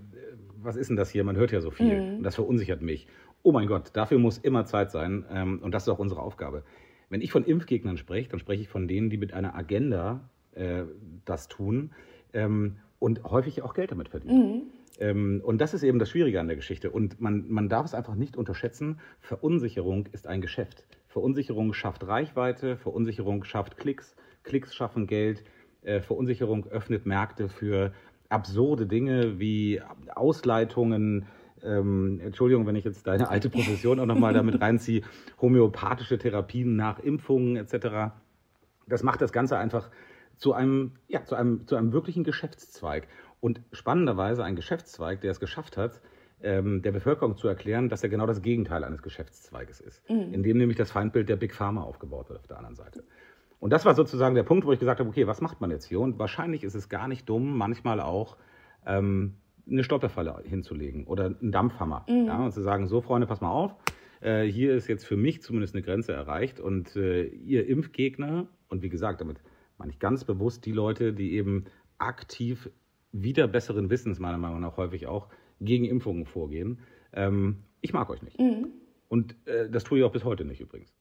was 0.56 0.76
ist 0.76 0.88
denn 0.88 0.96
das 0.96 1.10
hier? 1.10 1.25
Man 1.25 1.36
hört 1.36 1.52
ja 1.52 1.60
so 1.60 1.70
viel 1.70 2.00
mhm. 2.00 2.16
und 2.18 2.22
das 2.22 2.36
verunsichert 2.36 2.80
mich. 2.80 3.08
Oh 3.42 3.52
mein 3.52 3.66
Gott, 3.66 3.90
dafür 3.94 4.18
muss 4.18 4.38
immer 4.38 4.64
Zeit 4.64 4.90
sein 4.90 5.25
ähm, 5.30 5.60
und 5.62 5.72
das 5.72 5.82
ist 5.82 5.88
auch 5.88 5.98
unsere 5.98 6.20
Aufgabe. 6.20 6.64
Wenn 7.08 7.20
ich 7.20 7.32
von 7.32 7.44
Impfgegnern 7.44 7.96
spreche, 7.96 8.28
dann 8.30 8.38
spreche 8.38 8.62
ich 8.62 8.68
von 8.68 8.88
denen, 8.88 9.10
die 9.10 9.18
mit 9.18 9.34
einer 9.34 9.54
Agenda 9.54 10.28
äh, 10.56 10.84
das 11.25 11.48
tun 11.48 11.92
ähm, 12.32 12.76
und 12.98 13.25
häufig 13.25 13.62
auch 13.62 13.75
Geld 13.75 13.92
damit 13.92 14.08
verdienen. 14.08 14.38
Mhm. 14.38 14.62
Ähm, 14.98 15.42
und 15.44 15.60
das 15.60 15.75
ist 15.75 15.82
eben 15.82 15.98
das 15.98 16.10
Schwierige 16.10 16.40
an 16.40 16.46
der 16.46 16.56
Geschichte. 16.56 16.90
Und 16.90 17.20
man, 17.20 17.44
man 17.48 17.68
darf 17.68 17.86
es 17.86 17.94
einfach 17.94 18.14
nicht 18.14 18.36
unterschätzen. 18.36 18.98
Verunsicherung 19.20 20.06
ist 20.12 20.26
ein 20.26 20.40
Geschäft. 20.40 20.84
Verunsicherung 21.08 21.72
schafft 21.72 22.06
Reichweite, 22.06 22.76
Verunsicherung 22.76 23.44
schafft 23.44 23.76
Klicks, 23.76 24.16
Klicks 24.42 24.75
schaffen 24.75 25.06
Geld, 25.06 25.44
äh, 25.82 26.00
Verunsicherung 26.00 26.66
öffnet 26.66 27.06
Märkte 27.06 27.48
für 27.48 27.92
absurde 28.28 28.86
Dinge 28.86 29.38
wie 29.38 29.80
Ausleitungen, 30.14 31.26
ähm, 31.62 32.20
Entschuldigung, 32.22 32.66
wenn 32.66 32.76
ich 32.76 32.84
jetzt 32.84 33.06
deine 33.06 33.28
alte 33.28 33.48
Profession 33.50 34.00
auch 34.00 34.06
nochmal 34.06 34.34
damit 34.34 34.60
reinziehe, 34.60 35.02
homöopathische 35.40 36.18
Therapien 36.18 36.76
nach 36.76 36.98
Impfungen 36.98 37.56
etc. 37.56 38.12
Das 38.86 39.02
macht 39.02 39.20
das 39.20 39.32
Ganze 39.32 39.58
einfach 39.58 39.90
zu 40.36 40.52
einem, 40.52 40.92
ja, 41.08 41.24
zu 41.24 41.34
einem, 41.34 41.66
zu 41.66 41.76
einem 41.76 41.92
wirklichen 41.92 42.24
Geschäftszweig. 42.24 43.08
Und 43.40 43.60
spannenderweise 43.72 44.44
ein 44.44 44.56
Geschäftszweig, 44.56 45.20
der 45.20 45.30
es 45.30 45.40
geschafft 45.40 45.76
hat, 45.76 46.00
ähm, 46.42 46.82
der 46.82 46.92
Bevölkerung 46.92 47.36
zu 47.36 47.48
erklären, 47.48 47.88
dass 47.88 48.02
er 48.02 48.08
genau 48.08 48.26
das 48.26 48.42
Gegenteil 48.42 48.84
eines 48.84 49.02
Geschäftszweiges 49.02 49.80
ist, 49.80 50.08
mhm. 50.08 50.32
indem 50.32 50.58
nämlich 50.58 50.76
das 50.76 50.90
Feindbild 50.90 51.28
der 51.28 51.36
Big 51.36 51.54
Pharma 51.54 51.82
aufgebaut 51.82 52.28
wird 52.28 52.38
auf 52.38 52.46
der 52.46 52.58
anderen 52.58 52.76
Seite. 52.76 53.04
Und 53.58 53.70
das 53.72 53.84
war 53.84 53.94
sozusagen 53.94 54.34
der 54.34 54.42
Punkt, 54.42 54.66
wo 54.66 54.72
ich 54.72 54.78
gesagt 54.78 55.00
habe, 55.00 55.08
okay, 55.08 55.26
was 55.26 55.40
macht 55.40 55.60
man 55.60 55.70
jetzt 55.70 55.86
hier? 55.86 56.00
Und 56.00 56.18
wahrscheinlich 56.18 56.62
ist 56.62 56.74
es 56.74 56.88
gar 56.88 57.08
nicht 57.08 57.28
dumm, 57.28 57.56
manchmal 57.56 58.00
auch 58.00 58.36
ähm, 58.84 59.36
eine 59.68 59.82
Stolperfalle 59.82 60.42
hinzulegen 60.44 61.06
oder 61.06 61.26
einen 61.26 61.52
Dampfhammer. 61.52 62.04
Mhm. 62.08 62.26
Ja, 62.26 62.44
und 62.44 62.52
zu 62.52 62.62
sagen, 62.62 62.86
so 62.86 63.00
Freunde, 63.00 63.26
pass 63.26 63.40
mal 63.40 63.50
auf, 63.50 63.74
äh, 64.20 64.44
hier 64.44 64.74
ist 64.74 64.88
jetzt 64.88 65.06
für 65.06 65.16
mich 65.16 65.42
zumindest 65.42 65.74
eine 65.74 65.82
Grenze 65.82 66.12
erreicht 66.12 66.60
und 66.60 66.96
äh, 66.96 67.24
ihr 67.24 67.66
Impfgegner, 67.66 68.46
und 68.68 68.82
wie 68.82 68.88
gesagt, 68.88 69.20
damit 69.20 69.40
meine 69.78 69.92
ich 69.92 69.99
ganz 69.99 70.25
bewusst 70.25 70.64
die 70.66 70.73
Leute, 70.73 71.12
die 71.12 71.33
eben 71.33 71.64
aktiv 71.99 72.71
wieder 73.12 73.49
besseren 73.49 73.90
Wissens, 73.90 74.18
meiner 74.18 74.38
Meinung 74.38 74.61
nach 74.61 74.76
häufig 74.76 75.06
auch, 75.06 75.28
gegen 75.61 75.85
Impfungen 75.85 76.26
vorgehen. 76.26 76.80
Ähm, 77.12 77.62
ich 77.80 77.92
mag 77.92 78.11
euch 78.11 78.23
nicht. 78.23 78.38
Mhm. 78.38 78.73
Und 79.09 79.37
äh, 79.47 79.71
das 79.71 79.85
tue 79.85 79.99
ich 79.99 80.04
auch 80.04 80.12
bis 80.12 80.25
heute 80.25 80.45
nicht 80.45 80.61
übrigens. 80.61 80.92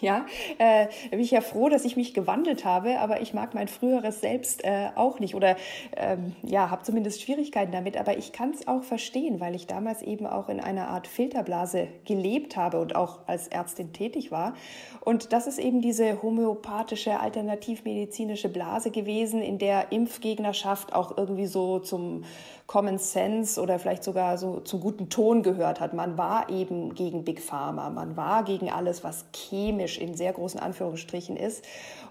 Ja, 0.00 0.24
äh, 0.56 0.86
bin 1.10 1.20
ich 1.20 1.30
ja 1.30 1.42
froh, 1.42 1.68
dass 1.68 1.84
ich 1.84 1.96
mich 1.96 2.14
gewandelt 2.14 2.64
habe, 2.64 2.98
aber 2.98 3.20
ich 3.20 3.34
mag 3.34 3.54
mein 3.54 3.68
früheres 3.68 4.22
Selbst 4.22 4.64
äh, 4.64 4.88
auch 4.94 5.20
nicht 5.20 5.34
oder 5.34 5.56
ähm, 5.96 6.34
ja, 6.42 6.70
habe 6.70 6.82
zumindest 6.82 7.20
Schwierigkeiten 7.20 7.72
damit. 7.72 7.98
Aber 7.98 8.16
ich 8.16 8.32
kann 8.32 8.52
es 8.52 8.66
auch 8.66 8.82
verstehen, 8.82 9.38
weil 9.38 9.54
ich 9.54 9.66
damals 9.66 10.00
eben 10.00 10.26
auch 10.26 10.48
in 10.48 10.60
einer 10.60 10.88
Art 10.88 11.06
Filterblase 11.06 11.88
gelebt 12.06 12.56
habe 12.56 12.80
und 12.80 12.96
auch 12.96 13.20
als 13.26 13.48
Ärztin 13.48 13.92
tätig 13.92 14.30
war. 14.30 14.54
Und 15.04 15.32
das 15.34 15.46
ist 15.46 15.58
eben 15.58 15.82
diese 15.82 16.22
homöopathische, 16.22 17.20
alternativmedizinische 17.20 18.48
Blase 18.48 18.90
gewesen, 18.90 19.42
in 19.42 19.58
der 19.58 19.92
Impfgegnerschaft 19.92 20.94
auch 20.94 21.16
irgendwie 21.18 21.46
so 21.46 21.80
zum 21.80 22.24
Common 22.66 22.98
Sense 22.98 23.60
oder 23.60 23.78
vielleicht 23.78 24.02
sogar 24.02 24.38
so 24.38 24.60
zum 24.60 24.80
guten 24.80 25.08
Ton 25.08 25.42
gehört 25.42 25.78
hat. 25.78 25.94
Man 25.94 26.18
war 26.18 26.48
eben 26.50 26.94
gegen 26.94 27.24
Big 27.24 27.40
Pharma, 27.40 27.90
man 27.90 28.16
war 28.16 28.42
gegen 28.42 28.70
alles, 28.70 29.04
was 29.04 29.26
chemisch 29.32 29.98
in 29.98 30.14
sehr 30.14 30.32
großen 30.32 30.58
Anführungsstrichen 30.58 31.36
ist. 31.36 31.64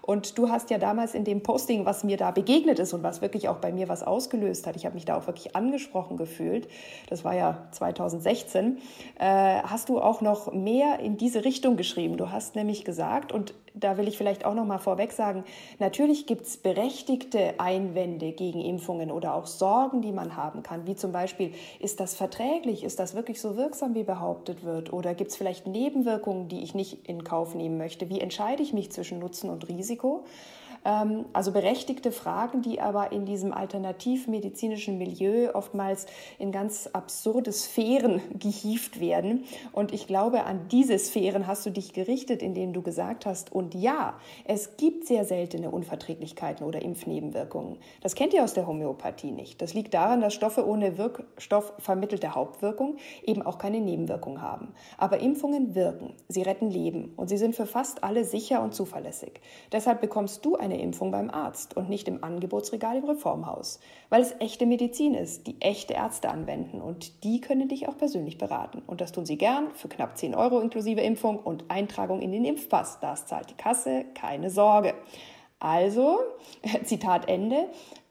Und 0.06 0.38
du 0.38 0.48
hast 0.48 0.70
ja 0.70 0.78
damals 0.78 1.14
in 1.14 1.24
dem 1.24 1.42
Posting, 1.42 1.84
was 1.84 2.04
mir 2.04 2.16
da 2.16 2.30
begegnet 2.30 2.78
ist 2.78 2.94
und 2.94 3.02
was 3.02 3.20
wirklich 3.22 3.48
auch 3.48 3.56
bei 3.56 3.72
mir 3.72 3.88
was 3.88 4.04
ausgelöst 4.04 4.66
hat, 4.66 4.76
ich 4.76 4.86
habe 4.86 4.94
mich 4.94 5.04
da 5.04 5.16
auch 5.16 5.26
wirklich 5.26 5.56
angesprochen 5.56 6.16
gefühlt, 6.16 6.68
das 7.10 7.24
war 7.24 7.34
ja 7.34 7.66
2016, 7.72 8.78
äh, 9.18 9.24
hast 9.62 9.88
du 9.88 10.00
auch 10.00 10.20
noch 10.20 10.52
mehr 10.52 11.00
in 11.00 11.16
diese 11.16 11.44
Richtung 11.44 11.76
geschrieben. 11.76 12.16
Du 12.16 12.30
hast 12.30 12.54
nämlich 12.54 12.84
gesagt, 12.84 13.32
und 13.32 13.52
da 13.74 13.98
will 13.98 14.06
ich 14.06 14.16
vielleicht 14.16 14.44
auch 14.44 14.54
noch 14.54 14.64
mal 14.64 14.78
vorweg 14.78 15.12
sagen, 15.12 15.44
natürlich 15.80 16.26
gibt 16.26 16.46
es 16.46 16.56
berechtigte 16.56 17.54
Einwände 17.58 18.32
gegen 18.32 18.60
Impfungen 18.60 19.10
oder 19.10 19.34
auch 19.34 19.46
Sorgen, 19.46 20.02
die 20.02 20.12
man 20.12 20.36
haben 20.36 20.62
kann, 20.62 20.86
wie 20.86 20.94
zum 20.94 21.10
Beispiel, 21.10 21.52
ist 21.80 21.98
das 21.98 22.14
verträglich, 22.14 22.84
ist 22.84 23.00
das 23.00 23.14
wirklich 23.14 23.40
so 23.40 23.56
wirksam, 23.56 23.94
wie 23.94 24.04
behauptet 24.04 24.64
wird, 24.64 24.92
oder 24.92 25.14
gibt 25.14 25.32
es 25.32 25.36
vielleicht 25.36 25.66
Nebenwirkungen, 25.66 26.48
die 26.48 26.62
ich 26.62 26.74
nicht 26.74 27.08
in 27.08 27.24
Kauf 27.24 27.54
nehmen 27.54 27.76
möchte? 27.76 28.08
Wie 28.08 28.20
entscheide 28.20 28.62
ich 28.62 28.72
mich 28.72 28.92
zwischen 28.92 29.18
Nutzen 29.18 29.50
und 29.50 29.68
Risiko? 29.68 29.95
Risiko. 29.96 30.24
Ähm, 30.86 31.26
also 31.32 31.50
berechtigte 31.50 32.12
Fragen, 32.12 32.62
die 32.62 32.80
aber 32.80 33.10
in 33.10 33.26
diesem 33.26 33.52
alternativmedizinischen 33.52 34.98
Milieu 34.98 35.50
oftmals 35.52 36.06
in 36.38 36.52
ganz 36.52 36.88
absurde 36.92 37.52
Sphären 37.52 38.22
gehieft 38.38 39.00
werden. 39.00 39.44
Und 39.72 39.92
ich 39.92 40.06
glaube, 40.06 40.44
an 40.44 40.68
diese 40.70 40.96
Sphären 40.98 41.48
hast 41.48 41.66
du 41.66 41.70
dich 41.70 41.92
gerichtet, 41.92 42.40
indem 42.40 42.72
du 42.72 42.82
gesagt 42.82 43.26
hast, 43.26 43.52
und 43.52 43.74
ja, 43.74 44.14
es 44.44 44.76
gibt 44.76 45.06
sehr 45.06 45.24
seltene 45.24 45.70
Unverträglichkeiten 45.72 46.64
oder 46.64 46.80
Impfnebenwirkungen. 46.80 47.78
Das 48.00 48.14
kennt 48.14 48.32
ihr 48.32 48.44
aus 48.44 48.54
der 48.54 48.68
Homöopathie 48.68 49.32
nicht. 49.32 49.60
Das 49.60 49.74
liegt 49.74 49.92
daran, 49.92 50.20
dass 50.20 50.34
Stoffe 50.34 50.66
ohne 50.66 50.98
Wirkstoff 50.98 51.72
vermittelte 51.78 52.36
Hauptwirkung 52.36 52.96
eben 53.24 53.42
auch 53.42 53.58
keine 53.58 53.80
Nebenwirkung 53.80 54.40
haben. 54.40 54.72
Aber 54.98 55.18
Impfungen 55.18 55.74
wirken. 55.74 56.14
Sie 56.28 56.42
retten 56.42 56.70
Leben 56.70 57.12
und 57.16 57.28
sie 57.28 57.38
sind 57.38 57.56
für 57.56 57.66
fast 57.66 58.04
alle 58.04 58.24
sicher 58.24 58.62
und 58.62 58.74
zuverlässig. 58.74 59.40
Deshalb 59.72 60.00
bekommst 60.00 60.44
du 60.44 60.54
eine 60.54 60.75
Impfung 60.80 61.10
beim 61.10 61.30
Arzt 61.30 61.76
und 61.76 61.88
nicht 61.88 62.08
im 62.08 62.22
Angebotsregal 62.22 62.96
im 62.96 63.04
Reformhaus, 63.04 63.80
weil 64.08 64.22
es 64.22 64.34
echte 64.40 64.66
Medizin 64.66 65.14
ist, 65.14 65.46
die 65.46 65.60
echte 65.60 65.94
Ärzte 65.94 66.30
anwenden 66.30 66.80
und 66.80 67.24
die 67.24 67.40
können 67.40 67.68
dich 67.68 67.88
auch 67.88 67.98
persönlich 67.98 68.38
beraten. 68.38 68.82
Und 68.86 69.00
das 69.00 69.12
tun 69.12 69.26
sie 69.26 69.38
gern 69.38 69.70
für 69.74 69.88
knapp 69.88 70.16
10 70.16 70.34
Euro 70.34 70.60
inklusive 70.60 71.00
Impfung 71.00 71.38
und 71.38 71.64
Eintragung 71.68 72.20
in 72.20 72.32
den 72.32 72.44
Impfpass. 72.44 73.00
Das 73.00 73.26
zahlt 73.26 73.50
die 73.50 73.54
Kasse, 73.54 74.04
keine 74.14 74.50
Sorge. 74.50 74.94
Also, 75.58 76.18
Zitat 76.84 77.28
Ende, 77.28 77.68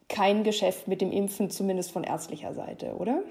kein 0.10 0.43
Geschäft 0.43 0.88
mit 0.88 1.01
dem 1.01 1.12
Impfen, 1.12 1.50
zumindest 1.50 1.91
von 1.91 2.03
ärztlicher 2.03 2.53
Seite, 2.53 2.95
oder? 2.95 3.24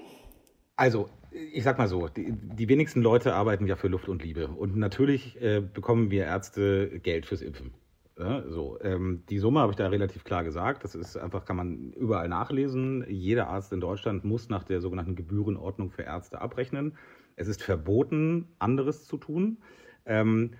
Also, 0.75 1.09
ich 1.31 1.63
sag 1.63 1.77
mal 1.77 1.87
so, 1.87 2.07
die, 2.07 2.31
die, 2.31 2.67
wenigsten 2.69 3.01
Leute 3.01 3.33
arbeiten 3.33 3.67
ja 3.67 3.75
für 3.75 3.87
Luft 3.87 4.09
und 4.09 4.23
Liebe. 4.23 4.47
Und 4.47 4.75
natürlich 4.75 5.41
äh, 5.41 5.61
bekommen 5.61 6.11
wir 6.11 6.25
Ärzte 6.25 6.99
Geld 6.99 7.25
fürs 7.25 7.41
Impfen. 7.41 7.73
Ja, 8.17 8.43
so, 8.49 8.79
ähm, 8.81 9.25
die 9.29 9.39
Summe 9.39 9.59
habe 9.59 9.73
ich 9.73 9.75
da 9.75 9.87
relativ 9.87 10.23
klar 10.23 10.45
gesagt. 10.45 10.85
Das 10.85 10.95
ist 10.95 11.17
einfach, 11.17 11.43
kann 11.43 11.57
man 11.57 11.91
überall 11.93 12.29
nachlesen. 12.29 13.03
Jeder 13.09 13.49
Arzt 13.49 13.73
in 13.73 13.81
Deutschland 13.81 14.23
muss 14.23 14.47
nach 14.47 14.63
der 14.63 14.79
sogenannten 14.79 15.15
Gebührenordnung 15.15 15.91
für 15.91 16.03
Ärzte 16.03 16.39
abrechnen. 16.39 16.97
Es 17.35 17.49
ist 17.49 17.61
verboten, 17.61 18.55
anderes 18.57 19.05
zu 19.05 19.17
tun. 19.17 19.61
Ähm, 20.05 20.51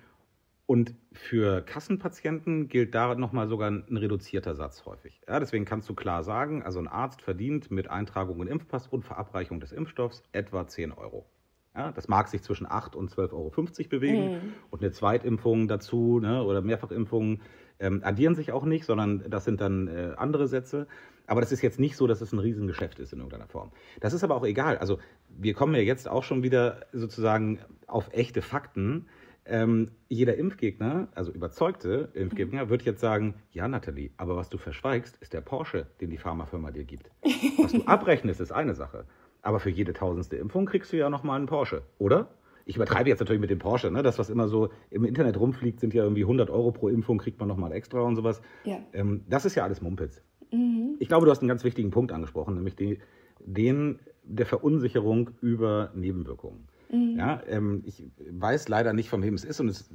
und 0.66 0.94
für 1.12 1.62
Kassenpatienten 1.62 2.68
gilt 2.68 2.94
da 2.94 3.14
nochmal 3.14 3.48
sogar 3.48 3.70
ein 3.70 3.96
reduzierter 3.96 4.54
Satz 4.54 4.84
häufig. 4.86 5.20
Ja, 5.28 5.40
deswegen 5.40 5.64
kannst 5.64 5.88
du 5.88 5.94
klar 5.94 6.24
sagen, 6.24 6.62
also 6.62 6.78
ein 6.80 6.88
Arzt 6.88 7.22
verdient 7.22 7.70
mit 7.70 7.88
Eintragung 7.90 8.42
in 8.42 8.48
Impfpass 8.48 8.88
und 8.88 9.04
Verabreichung 9.04 9.60
des 9.60 9.72
Impfstoffs 9.72 10.24
etwa 10.32 10.66
10 10.66 10.92
Euro. 10.92 11.30
Ja, 11.76 11.92
das 11.92 12.08
mag 12.08 12.28
sich 12.28 12.42
zwischen 12.42 12.66
8 12.66 12.96
und 12.96 13.10
12,50 13.10 13.32
Euro 13.32 13.50
bewegen. 13.90 14.32
Mhm. 14.32 14.52
Und 14.70 14.82
eine 14.82 14.92
Zweitimpfung 14.92 15.68
dazu 15.68 16.20
ne, 16.20 16.42
oder 16.42 16.62
Mehrfachimpfung 16.62 17.40
ähm, 17.78 18.00
addieren 18.02 18.34
sich 18.34 18.52
auch 18.52 18.64
nicht, 18.64 18.86
sondern 18.86 19.28
das 19.28 19.44
sind 19.44 19.60
dann 19.60 19.88
äh, 19.88 20.14
andere 20.16 20.48
Sätze. 20.48 20.86
Aber 21.26 21.40
das 21.40 21.52
ist 21.52 21.60
jetzt 21.60 21.78
nicht 21.78 21.96
so, 21.96 22.06
dass 22.06 22.20
es 22.20 22.32
ein 22.32 22.38
Riesengeschäft 22.38 22.98
ist 22.98 23.12
in 23.12 23.18
irgendeiner 23.18 23.48
Form. 23.48 23.72
Das 24.00 24.12
ist 24.14 24.24
aber 24.24 24.36
auch 24.36 24.46
egal. 24.46 24.78
Also 24.78 24.98
wir 25.28 25.52
kommen 25.54 25.74
ja 25.74 25.80
jetzt 25.80 26.08
auch 26.08 26.22
schon 26.22 26.42
wieder 26.42 26.86
sozusagen 26.92 27.58
auf 27.86 28.08
echte 28.12 28.40
Fakten. 28.40 29.06
Ähm, 29.44 29.90
jeder 30.08 30.36
Impfgegner, 30.36 31.08
also 31.14 31.30
überzeugte 31.30 32.08
Impfgegner, 32.14 32.68
wird 32.68 32.82
jetzt 32.82 33.00
sagen, 33.00 33.34
ja 33.52 33.68
Nathalie, 33.68 34.10
aber 34.16 34.36
was 34.36 34.48
du 34.48 34.58
verschweigst, 34.58 35.16
ist 35.18 35.34
der 35.34 35.40
Porsche, 35.40 35.86
den 36.00 36.10
die 36.10 36.18
Pharmafirma 36.18 36.70
dir 36.70 36.84
gibt. 36.84 37.10
Was 37.58 37.72
du 37.72 37.82
abrechnest, 37.86 38.40
ist 38.40 38.52
eine 38.52 38.74
Sache. 38.74 39.04
Aber 39.46 39.60
für 39.60 39.70
jede 39.70 39.92
tausendste 39.92 40.34
Impfung 40.34 40.66
kriegst 40.66 40.92
du 40.92 40.96
ja 40.96 41.08
nochmal 41.08 41.36
einen 41.36 41.46
Porsche, 41.46 41.82
oder? 41.98 42.30
Ich 42.64 42.74
übertreibe 42.74 43.08
jetzt 43.08 43.20
natürlich 43.20 43.40
mit 43.40 43.48
dem 43.48 43.60
Porsche, 43.60 43.92
ne? 43.92 44.02
das, 44.02 44.18
was 44.18 44.28
immer 44.28 44.48
so 44.48 44.70
im 44.90 45.04
Internet 45.04 45.38
rumfliegt, 45.38 45.78
sind 45.78 45.94
ja 45.94 46.02
irgendwie 46.02 46.22
100 46.22 46.50
Euro 46.50 46.72
pro 46.72 46.88
Impfung, 46.88 47.18
kriegt 47.18 47.38
man 47.38 47.46
nochmal 47.46 47.70
extra 47.70 48.00
und 48.00 48.16
sowas. 48.16 48.42
Ja. 48.64 48.78
Ähm, 48.92 49.22
das 49.28 49.44
ist 49.44 49.54
ja 49.54 49.62
alles 49.62 49.80
Mumpitz. 49.80 50.20
Mhm. 50.50 50.96
Ich 50.98 51.06
glaube, 51.06 51.26
du 51.26 51.30
hast 51.30 51.42
einen 51.42 51.48
ganz 51.48 51.62
wichtigen 51.62 51.92
Punkt 51.92 52.10
angesprochen, 52.10 52.56
nämlich 52.56 52.74
die, 52.74 52.98
den 53.38 54.00
der 54.24 54.46
Verunsicherung 54.46 55.30
über 55.40 55.92
Nebenwirkungen. 55.94 56.66
Mhm. 56.90 57.16
Ja, 57.16 57.40
ähm, 57.46 57.84
ich 57.86 58.02
weiß 58.28 58.68
leider 58.68 58.94
nicht, 58.94 59.08
von 59.08 59.22
wem 59.22 59.34
es 59.34 59.44
ist 59.44 59.60
und 59.60 59.68
es 59.68 59.88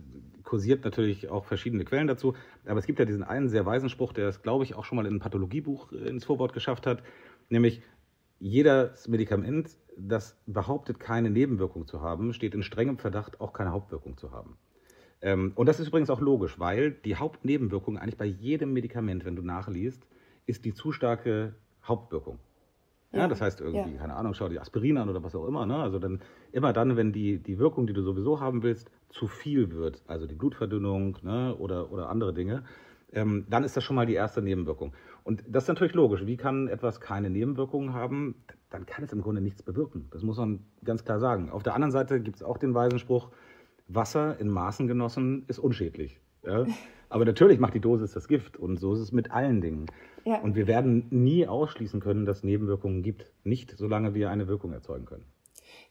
kursiert 0.45 0.85
natürlich 0.85 1.29
auch 1.29 1.43
verschiedene 1.43 1.83
Quellen 1.83 2.07
dazu. 2.07 2.35
Aber 2.65 2.79
es 2.79 2.85
gibt 2.85 2.99
ja 2.99 3.05
diesen 3.05 3.23
einen 3.23 3.49
sehr 3.49 3.65
weisen 3.65 3.89
Spruch, 3.89 4.13
der 4.13 4.29
es, 4.29 4.43
glaube 4.43 4.63
ich, 4.63 4.75
auch 4.75 4.85
schon 4.85 4.95
mal 4.95 5.01
in 5.01 5.11
einem 5.11 5.19
Pathologiebuch 5.19 5.91
äh, 5.91 6.07
ins 6.07 6.23
Vorwort 6.23 6.53
geschafft 6.53 6.87
hat, 6.87 7.03
nämlich 7.49 7.81
jedes 8.41 9.07
Medikament, 9.07 9.69
das 9.95 10.35
behauptet, 10.47 10.99
keine 10.99 11.29
Nebenwirkung 11.29 11.87
zu 11.87 12.01
haben, 12.01 12.33
steht 12.33 12.55
in 12.55 12.63
strengem 12.63 12.97
Verdacht, 12.97 13.39
auch 13.39 13.53
keine 13.53 13.71
Hauptwirkung 13.71 14.17
zu 14.17 14.31
haben. 14.31 14.57
Ähm, 15.21 15.53
und 15.55 15.67
das 15.67 15.79
ist 15.79 15.87
übrigens 15.87 16.09
auch 16.09 16.19
logisch, 16.19 16.59
weil 16.59 16.91
die 16.91 17.15
Hauptnebenwirkung 17.15 17.97
eigentlich 17.97 18.17
bei 18.17 18.25
jedem 18.25 18.73
Medikament, 18.73 19.23
wenn 19.25 19.35
du 19.35 19.43
nachliest, 19.43 20.01
ist 20.47 20.65
die 20.65 20.73
zu 20.73 20.91
starke 20.91 21.53
Hauptwirkung. 21.83 22.39
Ja, 23.13 23.27
das 23.27 23.41
heißt 23.41 23.59
irgendwie, 23.59 23.93
ja. 23.93 23.99
keine 23.99 24.15
Ahnung, 24.15 24.33
schau 24.33 24.47
dir 24.47 24.61
Aspirin 24.61 24.97
an 24.97 25.09
oder 25.09 25.21
was 25.21 25.35
auch 25.35 25.45
immer. 25.45 25.65
Ne? 25.65 25.75
Also 25.75 25.99
dann 25.99 26.21
immer 26.53 26.71
dann, 26.71 26.95
wenn 26.95 27.11
die, 27.11 27.39
die 27.39 27.59
Wirkung, 27.59 27.85
die 27.85 27.93
du 27.93 28.01
sowieso 28.01 28.39
haben 28.39 28.63
willst, 28.63 28.89
zu 29.09 29.27
viel 29.27 29.71
wird, 29.71 30.01
also 30.07 30.25
die 30.25 30.35
Blutverdünnung 30.35 31.17
ne? 31.21 31.53
oder, 31.57 31.91
oder 31.91 32.09
andere 32.09 32.33
Dinge, 32.33 32.63
ähm, 33.13 33.45
dann 33.49 33.63
ist 33.63 33.75
das 33.77 33.83
schon 33.83 33.95
mal 33.95 34.05
die 34.05 34.13
erste 34.13 34.41
Nebenwirkung. 34.41 34.93
Und 35.23 35.43
das 35.47 35.63
ist 35.63 35.67
natürlich 35.67 35.93
logisch. 35.93 36.25
Wie 36.25 36.37
kann 36.37 36.67
etwas 36.67 36.99
keine 36.99 37.29
Nebenwirkungen 37.29 37.93
haben? 37.93 38.35
Dann 38.69 38.85
kann 38.85 39.03
es 39.03 39.13
im 39.13 39.21
Grunde 39.21 39.41
nichts 39.41 39.63
bewirken. 39.63 40.07
Das 40.11 40.23
muss 40.23 40.37
man 40.37 40.65
ganz 40.83 41.03
klar 41.03 41.19
sagen. 41.19 41.49
Auf 41.49 41.63
der 41.63 41.75
anderen 41.75 41.91
Seite 41.91 42.21
gibt 42.21 42.37
es 42.37 42.43
auch 42.43 42.57
den 42.57 42.73
weisen 42.73 42.99
Spruch, 42.99 43.29
Wasser 43.87 44.39
in 44.39 44.47
Maßen 44.47 44.87
genossen 44.87 45.43
ist 45.47 45.59
unschädlich. 45.59 46.19
Ja? 46.43 46.65
Aber 47.09 47.25
natürlich 47.25 47.59
macht 47.59 47.73
die 47.73 47.81
Dosis 47.81 48.13
das 48.13 48.29
Gift 48.29 48.55
und 48.55 48.77
so 48.77 48.93
ist 48.93 48.99
es 48.99 49.11
mit 49.11 49.31
allen 49.31 49.59
Dingen. 49.59 49.87
Ja. 50.23 50.39
Und 50.39 50.55
wir 50.55 50.65
werden 50.65 51.07
nie 51.09 51.45
ausschließen 51.45 51.99
können, 51.99 52.25
dass 52.25 52.37
es 52.37 52.43
Nebenwirkungen 52.43 53.03
gibt. 53.03 53.33
Nicht, 53.43 53.75
solange 53.77 54.13
wir 54.13 54.29
eine 54.29 54.47
Wirkung 54.47 54.71
erzeugen 54.71 55.05
können. 55.05 55.25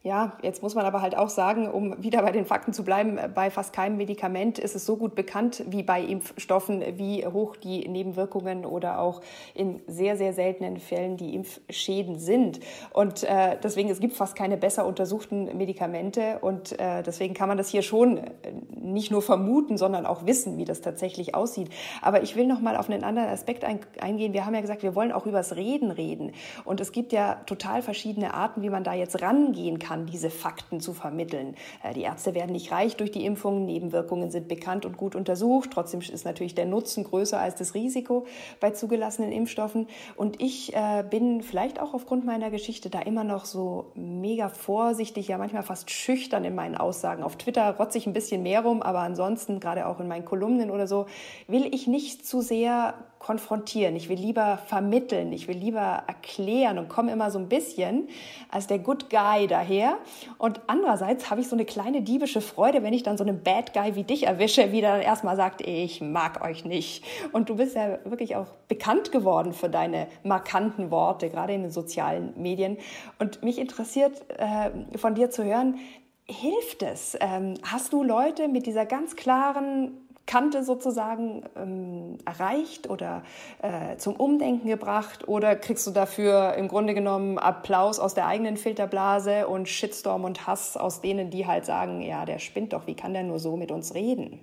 Ja, 0.03 0.39
jetzt 0.41 0.63
muss 0.63 0.75
man 0.75 0.87
aber 0.87 1.03
halt 1.03 1.15
auch 1.15 1.29
sagen, 1.29 1.69
um 1.69 2.03
wieder 2.03 2.23
bei 2.23 2.33
den 2.33 2.47
Fakten 2.47 2.73
zu 2.73 2.85
bleiben, 2.85 3.19
bei 3.35 3.51
fast 3.51 3.75
keinem 3.75 3.99
Medikament 3.99 4.59
ist 4.59 4.75
es 4.75 4.87
so 4.87 4.97
gut 4.97 5.15
bekannt 5.15 5.63
wie 5.69 5.83
bei 5.83 6.01
Impfstoffen, 6.01 6.83
wie 6.97 7.27
hoch 7.27 7.55
die 7.57 7.87
Nebenwirkungen 7.87 8.65
oder 8.65 8.99
auch 8.99 9.21
in 9.53 9.83
sehr, 9.87 10.17
sehr 10.17 10.33
seltenen 10.33 10.79
Fällen 10.79 11.19
die 11.19 11.35
Impfschäden 11.35 12.19
sind. 12.19 12.61
Und 12.95 13.25
äh, 13.25 13.59
deswegen, 13.63 13.91
es 13.91 14.01
gibt 14.01 14.17
fast 14.17 14.37
keine 14.37 14.57
besser 14.57 14.87
untersuchten 14.87 15.55
Medikamente 15.59 16.39
und 16.41 16.81
äh, 16.81 17.03
deswegen 17.03 17.35
kann 17.35 17.49
man 17.51 17.59
das 17.59 17.69
hier 17.69 17.83
schon 17.83 18.17
äh, 18.17 18.31
nicht 18.75 19.11
nur 19.11 19.21
vermuten, 19.21 19.77
sondern 19.77 20.07
auch 20.07 20.25
wissen, 20.25 20.57
wie 20.57 20.65
das 20.65 20.81
tatsächlich 20.81 21.35
aussieht. 21.35 21.69
Aber 22.01 22.23
ich 22.23 22.37
will 22.37 22.47
noch 22.47 22.63
mal 22.63 22.79
auf 22.79 22.89
einen 22.89 23.05
anderen 23.05 23.29
Aspekt 23.29 23.65
ein, 23.65 23.81
eingehen. 24.01 24.33
Wir 24.33 24.47
haben 24.47 24.55
ja 24.55 24.63
gesagt, 24.63 24.83
wir 24.83 24.95
wollen 24.95 25.13
auch 25.13 25.27
übers 25.27 25.57
Reden 25.57 25.91
reden. 25.91 26.33
Und 26.65 26.81
es 26.81 26.93
gibt 26.93 27.13
ja 27.13 27.35
total 27.45 27.83
verschiedene 27.83 28.33
Arten, 28.33 28.63
wie 28.63 28.71
man 28.71 28.83
da 28.83 28.95
jetzt 28.95 29.21
rangehen 29.21 29.70
kann 29.79 30.01
kann, 30.01 30.07
diese 30.07 30.31
Fakten 30.31 30.81
zu 30.81 30.93
vermitteln. 30.93 31.57
Äh, 31.83 31.95
die 31.95 32.03
Ärzte 32.03 32.35
werden 32.35 32.53
nicht 32.53 32.73
reich 32.73 32.97
durch 32.97 33.11
die 33.11 33.25
Impfungen, 33.25 33.67
Nebenwirkungen 33.67 34.31
sind 34.31 34.49
bekannt 34.49 34.87
und 34.87 34.97
gut 34.97 35.15
untersucht. 35.15 35.71
Trotzdem 35.73 36.01
ist 36.01 36.25
natürlich 36.25 36.55
der 36.55 36.67
Nutzen 36.67 37.05
größer 37.05 37.39
als 37.39 37.57
das 37.57 37.75
Risiko 37.75 38.27
bei 38.61 38.71
zugelassenen 38.71 39.33
Impfstoffen. 39.33 39.89
Und 40.17 40.41
ich 40.41 40.75
äh, 40.75 41.05
bin 41.09 41.43
vielleicht 41.43 41.81
auch 41.81 41.95
aufgrund 41.95 42.25
meiner 42.25 42.51
Geschichte 42.51 42.89
da 42.89 43.01
immer 43.01 43.25
noch 43.25 43.45
so 43.45 43.87
mega 43.95 44.49
vorsichtig, 44.49 45.29
ja 45.29 45.39
manchmal 45.39 45.63
fast 45.63 45.91
schüchtern 45.91 46.45
in 46.45 46.55
meinen 46.55 46.77
Aussagen. 46.77 47.23
Auf 47.23 47.37
Twitter 47.37 47.77
rotze 47.77 47.99
ich 47.99 48.07
ein 48.07 48.13
bisschen 48.13 48.43
mehr 48.43 48.63
rum, 48.63 48.83
aber 48.83 49.01
ansonsten, 49.01 49.61
gerade 49.61 49.87
auch 49.87 50.01
in 50.01 50.09
meinen 50.09 50.25
Kolumnen 50.25 50.71
oder 50.71 50.87
so, 50.87 51.07
will 51.49 51.69
ich 51.75 51.87
nicht 51.87 52.25
zu 52.25 52.41
sehr 52.41 52.95
konfrontieren, 53.21 53.95
ich 53.97 54.09
will 54.09 54.19
lieber 54.19 54.59
vermitteln, 54.67 55.33
ich 55.33 55.47
will 55.47 55.57
lieber 55.57 56.03
erklären 56.07 56.79
und 56.79 56.89
komme 56.89 57.13
immer 57.13 57.31
so 57.31 57.39
ein 57.39 57.51
bisschen 57.51 58.09
als 58.51 58.67
der 58.67 58.79
Good 58.79 59.11
Guy 59.11 59.47
daher. 59.47 59.99
Und 60.39 60.63
andererseits 60.67 61.31
habe 61.31 61.43
ich 61.43 61.49
so 61.49 61.55
eine 61.55 61.67
kleine 61.67 62.01
diebische 62.01 62.41
Freude, 62.41 62.83
wenn 62.83 62.95
ich 62.95 63.03
dann 63.03 63.19
so 63.19 63.23
einen 63.23 63.43
Bad 63.43 63.75
Guy 63.75 63.95
wie 63.95 64.05
dich 64.05 64.27
erwische, 64.27 64.73
wie 64.73 64.81
dann 64.81 65.03
erstmal 65.03 65.37
sagt, 65.37 65.61
ich 65.61 66.01
mag 66.01 66.43
euch 66.43 66.65
nicht. 66.65 67.05
Und 67.33 67.51
du 67.51 67.57
bist 67.57 67.77
ja 67.77 67.99
wirklich 68.05 68.37
auch 68.37 68.47
bekannt 68.69 69.13
geworden 69.13 69.53
für 69.53 69.69
deine 69.69 70.07
markanten 70.25 70.91
Worte, 70.91 71.29
gerade 71.29 71.53
in 71.53 71.61
den 71.61 71.71
sozialen 71.71 72.33
Medien. 72.41 72.79
Und 73.19 73.43
mich 73.43 73.59
interessiert 73.59 74.25
äh, 74.39 74.97
von 74.97 75.15
dir 75.15 75.31
zu 75.31 75.45
hören, 75.45 75.79
hilft 76.25 76.83
es? 76.83 77.19
Ähm, 77.21 77.55
hast 77.65 77.93
du 77.93 78.03
Leute 78.03 78.49
mit 78.49 78.65
dieser 78.65 78.87
ganz 78.87 79.15
klaren 79.15 80.09
Kante 80.27 80.63
sozusagen 80.63 81.45
ähm, 81.57 82.19
erreicht 82.25 82.89
oder 82.89 83.23
äh, 83.63 83.97
zum 83.97 84.15
Umdenken 84.15 84.69
gebracht? 84.69 85.27
Oder 85.27 85.57
kriegst 85.57 85.87
du 85.87 85.91
dafür 85.91 86.55
im 86.55 86.69
Grunde 86.69 86.95
genommen 86.95 87.39
Applaus 87.39 87.99
aus 87.99 88.15
der 88.15 88.27
eigenen 88.27 88.57
Filterblase 88.57 89.49
und 89.49 89.69
Shitstorm 89.69 90.25
und 90.25 90.47
Hass 90.47 90.77
aus 90.77 91.01
denen, 91.01 91.31
die 91.31 91.47
halt 91.47 91.65
sagen, 91.65 92.01
ja, 92.01 92.25
der 92.25 92.39
spinnt 92.39 92.73
doch, 92.73 92.87
wie 92.87 92.95
kann 92.95 93.13
der 93.13 93.25
nur 93.25 93.39
so 93.39 93.57
mit 93.57 93.71
uns 93.73 93.95
reden? 93.95 94.41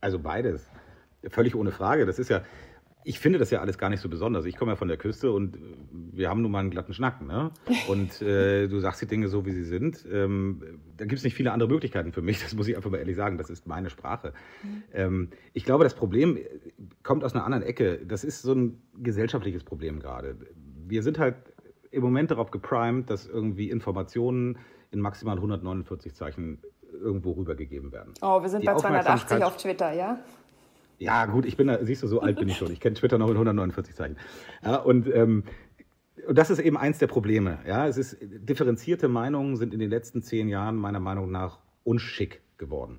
Also 0.00 0.18
beides. 0.18 0.68
Völlig 1.28 1.54
ohne 1.54 1.72
Frage. 1.72 2.06
Das 2.06 2.18
ist 2.18 2.30
ja, 2.30 2.42
ich 3.04 3.18
finde 3.20 3.38
das 3.38 3.50
ja 3.50 3.60
alles 3.60 3.78
gar 3.78 3.88
nicht 3.90 4.00
so 4.00 4.08
besonders. 4.08 4.44
Ich 4.44 4.56
komme 4.56 4.72
ja 4.72 4.76
von 4.76 4.88
der 4.88 4.96
Küste 4.96 5.30
und 5.32 5.56
äh, 5.56 5.60
wir 6.12 6.28
haben 6.28 6.42
nun 6.42 6.50
mal 6.50 6.60
einen 6.60 6.70
glatten 6.70 6.92
Schnack. 6.92 7.22
Ne? 7.22 7.50
Und 7.88 8.20
äh, 8.22 8.68
du 8.68 8.80
sagst 8.80 9.00
die 9.02 9.06
Dinge 9.06 9.28
so, 9.28 9.46
wie 9.46 9.52
sie 9.52 9.64
sind. 9.64 10.04
Ähm, 10.10 10.80
da 10.96 11.04
gibt 11.04 11.18
es 11.18 11.24
nicht 11.24 11.34
viele 11.34 11.52
andere 11.52 11.68
Möglichkeiten 11.68 12.12
für 12.12 12.22
mich. 12.22 12.42
Das 12.42 12.54
muss 12.54 12.68
ich 12.68 12.76
einfach 12.76 12.90
mal 12.90 12.98
ehrlich 12.98 13.16
sagen. 13.16 13.38
Das 13.38 13.50
ist 13.50 13.66
meine 13.66 13.90
Sprache. 13.90 14.32
Mhm. 14.62 14.82
Ähm, 14.92 15.28
ich 15.52 15.64
glaube, 15.64 15.84
das 15.84 15.94
Problem 15.94 16.38
kommt 17.02 17.24
aus 17.24 17.34
einer 17.34 17.44
anderen 17.44 17.62
Ecke. 17.62 18.00
Das 18.04 18.24
ist 18.24 18.42
so 18.42 18.52
ein 18.52 18.82
gesellschaftliches 18.96 19.64
Problem 19.64 20.00
gerade. 20.00 20.36
Wir 20.86 21.02
sind 21.02 21.18
halt 21.18 21.36
im 21.90 22.02
Moment 22.02 22.30
darauf 22.30 22.50
geprimed, 22.50 23.08
dass 23.10 23.26
irgendwie 23.26 23.70
Informationen 23.70 24.58
in 24.90 25.00
maximal 25.00 25.36
149 25.36 26.14
Zeichen 26.14 26.58
irgendwo 26.92 27.32
rübergegeben 27.32 27.92
werden. 27.92 28.14
Oh, 28.22 28.42
wir 28.42 28.48
sind 28.48 28.62
die 28.62 28.66
bei 28.66 28.74
280 28.74 29.44
auf 29.44 29.56
Twitter, 29.56 29.92
ja? 29.92 30.18
Ja, 30.98 31.26
gut, 31.26 31.46
ich 31.46 31.56
bin 31.56 31.68
da, 31.68 31.84
siehst 31.84 32.02
du, 32.02 32.08
so 32.08 32.20
alt 32.20 32.38
bin 32.38 32.48
ich 32.48 32.56
schon. 32.56 32.72
Ich 32.72 32.80
kenne 32.80 32.94
Twitter 32.94 33.18
noch 33.18 33.28
mit 33.28 33.36
149 33.36 33.94
Zeichen. 33.94 34.16
Ja, 34.64 34.76
und, 34.76 35.08
ähm, 35.14 35.44
und 36.26 36.36
das 36.36 36.50
ist 36.50 36.58
eben 36.58 36.76
eins 36.76 36.98
der 36.98 37.06
Probleme. 37.06 37.58
Ja, 37.66 37.86
es 37.86 37.96
ist, 37.96 38.16
differenzierte 38.20 39.08
Meinungen 39.08 39.56
sind 39.56 39.72
in 39.72 39.80
den 39.80 39.90
letzten 39.90 40.22
zehn 40.22 40.48
Jahren 40.48 40.76
meiner 40.76 41.00
Meinung 41.00 41.30
nach 41.30 41.60
unschick 41.84 42.42
geworden. 42.58 42.98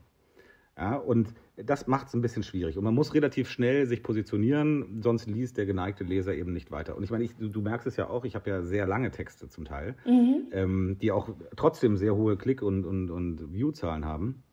Ja, 0.78 0.96
und 0.96 1.34
das 1.58 1.88
macht 1.88 2.08
es 2.08 2.14
ein 2.14 2.22
bisschen 2.22 2.44
schwierig. 2.44 2.78
Und 2.78 2.86
man 2.86 2.96
muss 2.96 3.14
relativ 3.14 3.50
schnell 3.50 3.86
sich 3.86 4.02
positionieren, 4.02 5.02
sonst 5.02 5.28
liest 5.28 5.58
der 5.58 5.66
geneigte 5.66 6.06
Leser 6.06 6.34
eben 6.34 6.54
nicht 6.54 6.72
weiter. 6.72 6.96
Und 6.96 7.04
ich 7.04 7.12
meine, 7.12 7.26
ich, 7.26 7.36
du, 7.38 7.62
merkst 7.62 7.86
es 7.86 7.98
ja 7.98 8.10
auch, 8.10 8.24
ich 8.24 8.36
habe 8.36 8.50
ja 8.50 8.62
sehr 8.64 8.88
lange 8.88 9.12
Texte 9.12 9.50
zum 9.50 9.66
Teil, 9.66 9.96
mhm. 10.06 10.48
ähm, 10.54 10.98
die 11.02 11.12
auch 11.12 11.30
trotzdem 11.58 11.98
sehr 11.98 12.16
hohe 12.16 12.38
Klick- 12.38 12.62
und, 12.62 12.86
und, 12.86 13.12
und 13.12 13.52
View-Zahlen 13.54 14.06
haben 14.06 14.44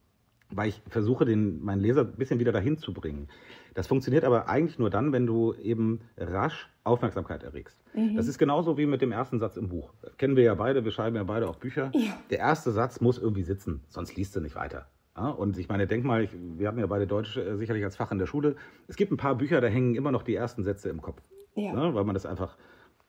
weil 0.50 0.68
ich 0.68 0.80
versuche, 0.88 1.24
den, 1.24 1.64
meinen 1.64 1.80
Leser 1.80 2.02
ein 2.02 2.12
bisschen 2.12 2.38
wieder 2.38 2.52
dahin 2.52 2.78
zu 2.78 2.92
bringen. 2.92 3.28
Das 3.74 3.86
funktioniert 3.86 4.24
aber 4.24 4.48
eigentlich 4.48 4.78
nur 4.78 4.90
dann, 4.90 5.12
wenn 5.12 5.26
du 5.26 5.54
eben 5.54 6.00
rasch 6.16 6.70
Aufmerksamkeit 6.84 7.42
erregst. 7.42 7.78
Mhm. 7.94 8.16
Das 8.16 8.28
ist 8.28 8.38
genauso 8.38 8.78
wie 8.78 8.86
mit 8.86 9.02
dem 9.02 9.12
ersten 9.12 9.38
Satz 9.38 9.56
im 9.56 9.68
Buch. 9.68 9.92
Kennen 10.18 10.36
wir 10.36 10.44
ja 10.44 10.54
beide, 10.54 10.84
wir 10.84 10.92
schreiben 10.92 11.16
ja 11.16 11.24
beide 11.24 11.48
auch 11.48 11.56
Bücher. 11.56 11.90
Ja. 11.94 12.16
Der 12.30 12.38
erste 12.38 12.70
Satz 12.70 13.00
muss 13.00 13.18
irgendwie 13.18 13.42
sitzen, 13.42 13.82
sonst 13.88 14.16
liest 14.16 14.34
du 14.36 14.40
nicht 14.40 14.54
weiter. 14.54 14.86
Ja, 15.16 15.30
und 15.30 15.58
ich 15.58 15.68
meine, 15.68 15.86
denk 15.86 16.04
mal, 16.04 16.24
ich, 16.24 16.30
wir 16.32 16.68
hatten 16.68 16.78
ja 16.78 16.86
beide 16.86 17.06
Deutsch 17.06 17.36
äh, 17.36 17.56
sicherlich 17.56 17.84
als 17.84 17.96
Fach 17.96 18.12
in 18.12 18.18
der 18.18 18.26
Schule. 18.26 18.56
Es 18.86 18.96
gibt 18.96 19.12
ein 19.12 19.16
paar 19.16 19.34
Bücher, 19.34 19.60
da 19.60 19.66
hängen 19.66 19.94
immer 19.94 20.12
noch 20.12 20.22
die 20.22 20.34
ersten 20.34 20.62
Sätze 20.62 20.90
im 20.90 21.00
Kopf. 21.00 21.22
Ja. 21.54 21.72
Ne, 21.72 21.94
weil 21.94 22.04
man 22.04 22.14
das 22.14 22.26
einfach, 22.26 22.56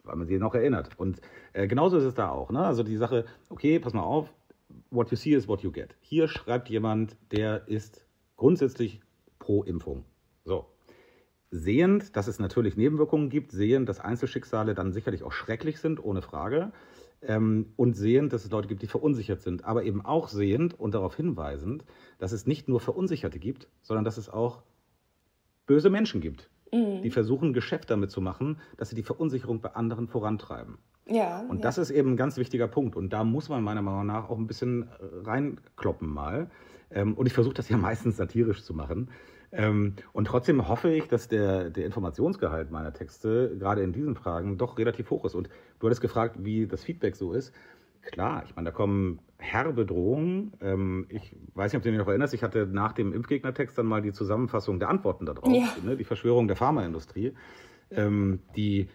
weil 0.03 0.15
man 0.15 0.25
sie 0.25 0.37
noch 0.37 0.55
erinnert. 0.55 0.89
Und 0.97 1.19
äh, 1.51 1.67
genauso 1.67 1.97
ist 1.97 2.05
es 2.05 2.13
da 2.13 2.29
auch. 2.29 2.49
Ne? 2.49 2.59
Also 2.65 2.83
die 2.83 2.95
Sache, 2.95 3.25
okay, 3.49 3.77
pass 3.79 3.93
mal 3.93 4.03
auf, 4.03 4.33
what 4.89 5.11
you 5.11 5.17
see 5.17 5.33
is 5.33 5.47
what 5.47 5.61
you 5.61 5.71
get. 5.71 5.95
Hier 6.01 6.27
schreibt 6.27 6.69
jemand, 6.69 7.15
der 7.31 7.67
ist 7.67 8.05
grundsätzlich 8.35 9.01
pro 9.39 9.63
Impfung. 9.63 10.05
So. 10.43 10.65
Sehend, 11.49 12.15
dass 12.15 12.27
es 12.27 12.39
natürlich 12.39 12.75
Nebenwirkungen 12.75 13.29
gibt, 13.29 13.51
sehend, 13.51 13.87
dass 13.87 14.01
Einzelschicksale 14.01 14.75
dann 14.75 14.91
sicherlich 14.91 15.23
auch 15.23 15.31
schrecklich 15.31 15.79
sind, 15.79 16.03
ohne 16.03 16.21
Frage. 16.21 16.73
Ähm, 17.21 17.73
und 17.77 17.95
sehend, 17.95 18.33
dass 18.33 18.43
es 18.43 18.51
Leute 18.51 18.67
gibt, 18.67 18.81
die 18.81 18.87
verunsichert 18.87 19.41
sind, 19.41 19.63
aber 19.63 19.83
eben 19.83 20.05
auch 20.05 20.27
sehend 20.27 20.79
und 20.79 20.93
darauf 20.93 21.15
hinweisend, 21.15 21.83
dass 22.19 22.31
es 22.31 22.45
nicht 22.45 22.67
nur 22.67 22.79
Verunsicherte 22.79 23.39
gibt, 23.39 23.69
sondern 23.81 24.05
dass 24.05 24.17
es 24.17 24.29
auch 24.29 24.61
böse 25.65 25.89
Menschen 25.89 26.21
gibt, 26.21 26.49
mhm. 26.71 27.01
die 27.01 27.09
versuchen, 27.09 27.53
Geschäft 27.53 27.89
damit 27.89 28.11
zu 28.11 28.21
machen, 28.21 28.59
dass 28.77 28.89
sie 28.89 28.95
die 28.95 29.03
Verunsicherung 29.03 29.61
bei 29.61 29.73
anderen 29.73 30.07
vorantreiben. 30.07 30.77
Ja, 31.09 31.45
und 31.47 31.57
ja. 31.57 31.61
das 31.61 31.77
ist 31.77 31.89
eben 31.89 32.13
ein 32.13 32.17
ganz 32.17 32.37
wichtiger 32.37 32.67
Punkt. 32.67 32.95
Und 32.95 33.13
da 33.13 33.23
muss 33.23 33.49
man 33.49 33.63
meiner 33.63 33.81
Meinung 33.81 34.05
nach 34.05 34.29
auch 34.29 34.37
ein 34.37 34.47
bisschen 34.47 34.83
äh, 34.83 34.87
reinkloppen 35.23 36.07
mal. 36.09 36.49
Ähm, 36.91 37.13
und 37.13 37.25
ich 37.25 37.33
versuche 37.33 37.53
das 37.53 37.69
ja 37.69 37.77
meistens 37.77 38.17
satirisch 38.17 38.63
zu 38.63 38.73
machen. 38.73 39.09
Ähm, 39.51 39.95
und 40.11 40.25
trotzdem 40.25 40.67
hoffe 40.67 40.91
ich, 40.91 41.07
dass 41.07 41.29
der, 41.29 41.69
der 41.69 41.85
Informationsgehalt 41.85 42.69
meiner 42.69 42.93
Texte 42.93 43.55
gerade 43.57 43.81
in 43.81 43.93
diesen 43.93 44.15
Fragen 44.15 44.57
doch 44.57 44.77
relativ 44.77 45.09
hoch 45.09 45.23
ist. 45.25 45.35
Und 45.35 45.49
du 45.79 45.87
hattest 45.87 46.01
gefragt, 46.01 46.37
wie 46.39 46.67
das 46.67 46.83
Feedback 46.83 47.15
so 47.15 47.31
ist. 47.31 47.53
Klar, 48.01 48.43
ich 48.45 48.55
meine, 48.55 48.69
da 48.69 48.71
kommen 48.71 49.19
herbe 49.37 49.85
Drohungen. 49.85 50.53
Ähm, 50.61 51.05
ich 51.09 51.35
weiß 51.53 51.71
nicht, 51.71 51.77
ob 51.77 51.83
du 51.83 51.89
dich 51.89 51.99
noch 51.99 52.07
erinnerst, 52.07 52.33
ich 52.33 52.43
hatte 52.43 52.67
nach 52.67 52.91
dem 52.91 53.13
Impfgegnertext 53.13 53.77
dann 53.77 53.85
mal 53.85 54.01
die 54.01 54.11
Zusammenfassung 54.11 54.79
der 54.79 54.89
Antworten 54.89 55.25
darauf, 55.25 55.53
ja. 55.53 55.67
ne, 55.83 55.95
die 55.95 56.03
Verschwörung 56.03 56.47
der 56.47 56.57
Pharmaindustrie, 56.57 57.33
die 58.57 58.89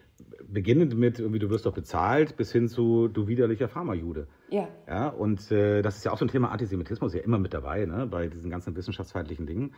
beginnend 0.48 0.96
mit 0.96 1.18
irgendwie 1.18 1.38
du 1.38 1.50
wirst 1.50 1.66
doch 1.66 1.74
bezahlt 1.74 2.36
bis 2.36 2.52
hin 2.52 2.68
zu 2.68 3.08
du 3.08 3.26
widerlicher 3.28 3.68
Pharmajude. 3.68 4.26
Ja. 4.50 4.68
Ja, 4.86 5.08
und 5.08 5.50
äh, 5.50 5.82
das 5.82 5.96
ist 5.96 6.04
ja 6.04 6.12
auch 6.12 6.18
so 6.18 6.24
ein 6.24 6.28
Thema 6.28 6.50
Antisemitismus 6.50 7.14
ja 7.14 7.20
immer 7.20 7.38
mit 7.38 7.54
dabei, 7.54 7.86
ne, 7.86 8.06
bei 8.06 8.28
diesen 8.28 8.50
ganzen 8.50 8.76
wissenschaftsfeindlichen 8.76 9.46
Dingen. 9.46 9.74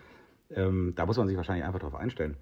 Ähm, 0.50 0.92
da 0.96 1.06
muss 1.06 1.16
man 1.16 1.28
sich 1.28 1.36
wahrscheinlich 1.36 1.64
einfach 1.64 1.80
drauf 1.80 1.94
einstellen. 1.94 2.36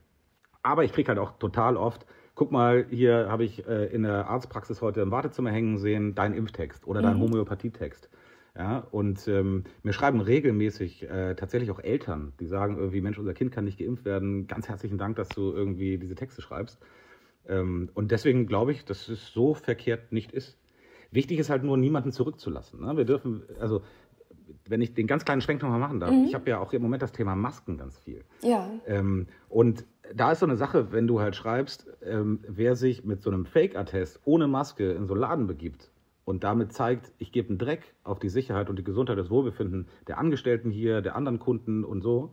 Aber 0.62 0.84
ich 0.84 0.92
kriege 0.92 1.08
halt 1.08 1.18
auch 1.18 1.38
total 1.38 1.76
oft, 1.76 2.06
guck 2.34 2.52
mal, 2.52 2.86
hier 2.88 3.28
habe 3.28 3.44
ich 3.44 3.66
äh, 3.66 3.86
in 3.86 4.02
der 4.02 4.28
Arztpraxis 4.28 4.80
heute 4.80 5.00
im 5.00 5.10
Wartezimmer 5.10 5.50
hängen 5.50 5.78
sehen, 5.78 6.14
dein 6.14 6.34
Impftext 6.34 6.86
oder 6.86 7.02
dein 7.02 7.16
mhm. 7.16 7.22
Homöopathietext. 7.22 8.08
Ja, 8.56 8.86
und 8.90 9.26
ähm, 9.28 9.64
mir 9.82 9.94
schreiben 9.94 10.20
regelmäßig 10.20 11.08
äh, 11.08 11.34
tatsächlich 11.34 11.70
auch 11.70 11.78
Eltern, 11.78 12.34
die 12.38 12.46
sagen 12.46 12.76
irgendwie, 12.76 13.00
Mensch, 13.00 13.18
unser 13.18 13.32
Kind 13.32 13.50
kann 13.50 13.64
nicht 13.64 13.78
geimpft 13.78 14.04
werden. 14.04 14.46
Ganz 14.46 14.68
herzlichen 14.68 14.98
Dank, 14.98 15.16
dass 15.16 15.30
du 15.30 15.52
irgendwie 15.52 15.96
diese 15.96 16.14
Texte 16.14 16.42
schreibst. 16.42 16.78
Ähm, 17.48 17.90
und 17.94 18.10
deswegen 18.10 18.46
glaube 18.46 18.72
ich, 18.72 18.84
dass 18.84 19.08
es 19.08 19.32
so 19.32 19.54
verkehrt 19.54 20.12
nicht 20.12 20.32
ist. 20.32 20.58
Wichtig 21.10 21.38
ist 21.38 21.50
halt 21.50 21.62
nur, 21.62 21.76
niemanden 21.76 22.12
zurückzulassen. 22.12 22.80
Ne? 22.80 22.96
Wir 22.96 23.04
dürfen, 23.04 23.42
also 23.60 23.82
wenn 24.66 24.80
ich 24.80 24.94
den 24.94 25.06
ganz 25.06 25.24
kleinen 25.24 25.40
Schwenk 25.40 25.62
nochmal 25.62 25.78
machen 25.78 26.00
darf, 26.00 26.10
mhm. 26.10 26.24
ich 26.24 26.34
habe 26.34 26.48
ja 26.48 26.58
auch 26.58 26.72
im 26.72 26.82
Moment 26.82 27.02
das 27.02 27.12
Thema 27.12 27.34
Masken 27.34 27.78
ganz 27.78 27.98
viel. 27.98 28.24
Ja. 28.42 28.70
Ähm, 28.86 29.26
und 29.48 29.84
da 30.14 30.32
ist 30.32 30.40
so 30.40 30.46
eine 30.46 30.56
Sache, 30.56 30.92
wenn 30.92 31.06
du 31.06 31.20
halt 31.20 31.36
schreibst, 31.36 31.86
ähm, 32.04 32.40
wer 32.46 32.76
sich 32.76 33.04
mit 33.04 33.22
so 33.22 33.30
einem 33.30 33.46
Fake-Attest 33.46 34.20
ohne 34.24 34.48
Maske 34.48 34.92
in 34.92 35.06
so 35.06 35.14
einen 35.14 35.20
Laden 35.20 35.46
begibt 35.46 35.90
und 36.24 36.44
damit 36.44 36.72
zeigt, 36.72 37.12
ich 37.18 37.32
gebe 37.32 37.48
einen 37.48 37.58
Dreck 37.58 37.94
auf 38.04 38.18
die 38.18 38.28
Sicherheit 38.28 38.70
und 38.70 38.76
die 38.76 38.84
Gesundheit, 38.84 39.18
das 39.18 39.30
Wohlbefinden 39.30 39.88
der 40.06 40.18
Angestellten 40.18 40.70
hier, 40.70 41.02
der 41.02 41.16
anderen 41.16 41.38
Kunden 41.38 41.84
und 41.84 42.02
so, 42.02 42.32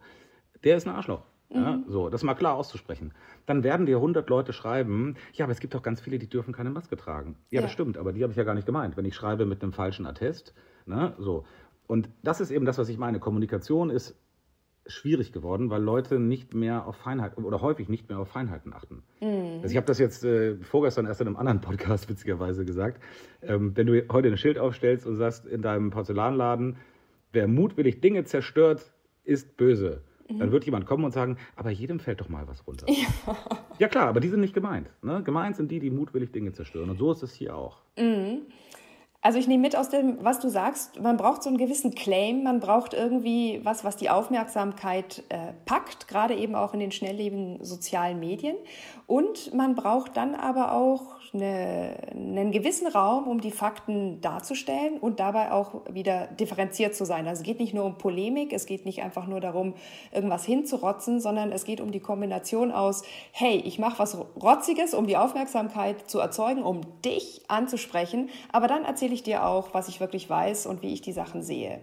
der 0.63 0.77
ist 0.77 0.87
ein 0.87 0.93
Arschloch. 0.93 1.23
Ja, 1.51 1.77
mhm. 1.77 1.85
so, 1.87 2.09
das 2.09 2.21
mal 2.23 2.35
klar 2.35 2.55
auszusprechen. 2.55 3.11
Dann 3.47 3.63
werden 3.63 3.87
dir 3.87 3.97
100 3.97 4.29
Leute 4.29 4.53
schreiben, 4.53 5.15
ja, 5.33 5.45
aber 5.45 5.51
es 5.51 5.59
gibt 5.59 5.73
doch 5.73 5.81
ganz 5.81 5.99
viele, 5.99 6.19
die 6.19 6.29
dürfen 6.29 6.53
keine 6.53 6.69
Maske 6.69 6.95
tragen. 6.95 7.37
Ja, 7.49 7.57
ja. 7.57 7.61
das 7.63 7.71
stimmt, 7.71 7.97
aber 7.97 8.13
die 8.13 8.21
habe 8.21 8.31
ich 8.31 8.37
ja 8.37 8.43
gar 8.43 8.53
nicht 8.53 8.67
gemeint. 8.67 8.97
Wenn 8.97 9.05
ich 9.05 9.15
schreibe 9.15 9.45
mit 9.45 9.63
einem 9.63 9.73
falschen 9.73 10.05
Attest, 10.05 10.53
ne, 10.85 11.13
so. 11.17 11.45
Und 11.87 12.09
das 12.21 12.39
ist 12.39 12.51
eben 12.51 12.65
das, 12.65 12.77
was 12.77 12.87
ich 12.89 12.99
meine. 12.99 13.19
Kommunikation 13.19 13.89
ist 13.89 14.15
schwierig 14.85 15.31
geworden, 15.31 15.69
weil 15.69 15.81
Leute 15.81 16.19
nicht 16.19 16.53
mehr 16.53 16.85
auf 16.85 16.95
Feinheiten 16.97 17.43
oder 17.43 17.61
häufig 17.61 17.89
nicht 17.89 18.09
mehr 18.09 18.19
auf 18.19 18.29
Feinheiten 18.29 18.73
achten. 18.73 19.03
Mhm. 19.19 19.61
Also 19.61 19.71
ich 19.71 19.77
habe 19.77 19.87
das 19.87 19.99
jetzt 19.99 20.23
äh, 20.23 20.57
vorgestern 20.57 21.05
erst 21.05 21.21
in 21.21 21.27
einem 21.27 21.37
anderen 21.37 21.61
Podcast 21.61 22.09
witzigerweise 22.09 22.65
gesagt. 22.65 23.01
Ähm, 23.41 23.75
wenn 23.75 23.87
du 23.87 24.07
heute 24.11 24.27
ein 24.27 24.37
Schild 24.37 24.59
aufstellst 24.59 25.05
und 25.07 25.15
sagst 25.15 25.45
in 25.45 25.61
deinem 25.61 25.89
Porzellanladen, 25.89 26.77
wer 27.31 27.47
mutwillig 27.47 28.01
Dinge 28.01 28.23
zerstört, 28.23 28.93
ist 29.23 29.57
böse. 29.57 30.01
Mhm. 30.29 30.39
Dann 30.39 30.51
wird 30.51 30.65
jemand 30.65 30.85
kommen 30.85 31.03
und 31.03 31.11
sagen, 31.11 31.37
aber 31.55 31.71
jedem 31.71 31.99
fällt 31.99 32.21
doch 32.21 32.29
mal 32.29 32.47
was 32.47 32.65
runter. 32.67 32.85
Ja, 32.99 33.35
ja 33.77 33.87
klar, 33.87 34.07
aber 34.07 34.19
die 34.19 34.29
sind 34.29 34.41
nicht 34.41 34.53
gemeint. 34.53 34.89
Ne? 35.01 35.23
Gemeint 35.23 35.55
sind 35.55 35.71
die, 35.71 35.79
die 35.79 35.89
mutwillig 35.89 36.31
Dinge 36.31 36.53
zerstören. 36.53 36.89
Und 36.89 36.97
so 36.97 37.11
ist 37.11 37.23
es 37.23 37.33
hier 37.33 37.55
auch. 37.55 37.81
Mhm. 37.97 38.41
Also 39.21 39.37
ich 39.37 39.47
nehme 39.47 39.63
mit 39.63 39.75
aus 39.75 39.89
dem, 39.89 40.23
was 40.23 40.39
du 40.39 40.47
sagst, 40.47 41.01
man 41.01 41.17
braucht 41.17 41.43
so 41.43 41.49
einen 41.49 41.57
gewissen 41.57 41.93
Claim, 41.93 42.43
man 42.43 42.61
braucht 42.61 42.93
irgendwie 42.93 43.59
was, 43.63 43.83
was 43.83 43.97
die 43.97 44.09
Aufmerksamkeit 44.09 45.23
äh, 45.27 45.51
packt, 45.65 46.07
gerade 46.07 46.35
eben 46.35 46.55
auch 46.55 46.73
in 46.73 46.79
den 46.79 46.91
schnelllebigen 46.91 47.63
sozialen 47.63 48.19
Medien. 48.19 48.55
Und 49.07 49.53
man 49.53 49.75
braucht 49.75 50.15
dann 50.15 50.35
aber 50.35 50.71
auch 50.71 51.18
eine, 51.33 51.95
einen 52.11 52.51
gewissen 52.51 52.87
Raum, 52.87 53.27
um 53.27 53.41
die 53.41 53.51
Fakten 53.51 54.21
darzustellen 54.21 54.97
und 54.99 55.19
dabei 55.19 55.51
auch 55.51 55.81
wieder 55.89 56.27
differenziert 56.27 56.95
zu 56.95 57.05
sein. 57.05 57.27
Also 57.27 57.41
es 57.41 57.45
geht 57.45 57.59
nicht 57.59 57.73
nur 57.73 57.85
um 57.85 57.97
Polemik, 57.97 58.53
es 58.53 58.65
geht 58.65 58.85
nicht 58.85 59.01
einfach 59.01 59.27
nur 59.27 59.39
darum, 59.39 59.73
irgendwas 60.11 60.45
hinzurotzen, 60.45 61.19
sondern 61.19 61.51
es 61.51 61.65
geht 61.65 61.81
um 61.81 61.91
die 61.91 61.99
Kombination 61.99 62.71
aus, 62.71 63.03
hey, 63.31 63.61
ich 63.65 63.79
mache 63.79 63.99
was 63.99 64.17
Rotziges, 64.41 64.93
um 64.93 65.07
die 65.07 65.17
Aufmerksamkeit 65.17 66.09
zu 66.09 66.19
erzeugen, 66.19 66.63
um 66.63 66.81
dich 67.03 67.41
anzusprechen, 67.47 68.29
aber 68.51 68.67
dann 68.67 68.85
erzähle 68.85 69.13
ich 69.13 69.23
dir 69.23 69.45
auch, 69.45 69.73
was 69.73 69.87
ich 69.87 69.99
wirklich 69.99 70.29
weiß 70.29 70.65
und 70.65 70.81
wie 70.81 70.93
ich 70.93 71.01
die 71.01 71.13
Sachen 71.13 71.43
sehe. 71.43 71.79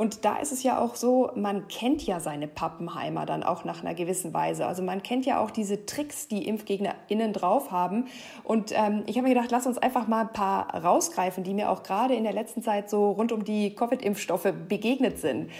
Und 0.00 0.24
da 0.24 0.36
ist 0.36 0.50
es 0.50 0.62
ja 0.62 0.78
auch 0.78 0.94
so, 0.94 1.30
man 1.34 1.68
kennt 1.68 2.06
ja 2.06 2.20
seine 2.20 2.48
Pappenheimer 2.48 3.26
dann 3.26 3.42
auch 3.42 3.64
nach 3.64 3.82
einer 3.82 3.92
gewissen 3.92 4.32
Weise. 4.32 4.64
Also 4.64 4.82
man 4.82 5.02
kennt 5.02 5.26
ja 5.26 5.38
auch 5.40 5.50
diese 5.50 5.84
Tricks, 5.84 6.26
die 6.26 6.48
ImpfgegnerInnen 6.48 7.34
drauf 7.34 7.70
haben. 7.70 8.06
Und 8.42 8.72
ähm, 8.74 9.02
ich 9.04 9.18
habe 9.18 9.28
mir 9.28 9.34
gedacht, 9.34 9.50
lass 9.50 9.66
uns 9.66 9.76
einfach 9.76 10.08
mal 10.08 10.22
ein 10.22 10.32
paar 10.32 10.74
rausgreifen, 10.74 11.44
die 11.44 11.52
mir 11.52 11.68
auch 11.68 11.82
gerade 11.82 12.14
in 12.14 12.24
der 12.24 12.32
letzten 12.32 12.62
Zeit 12.62 12.88
so 12.88 13.10
rund 13.10 13.30
um 13.30 13.44
die 13.44 13.74
Covid-Impfstoffe 13.74 14.50
begegnet 14.70 15.18
sind. 15.18 15.50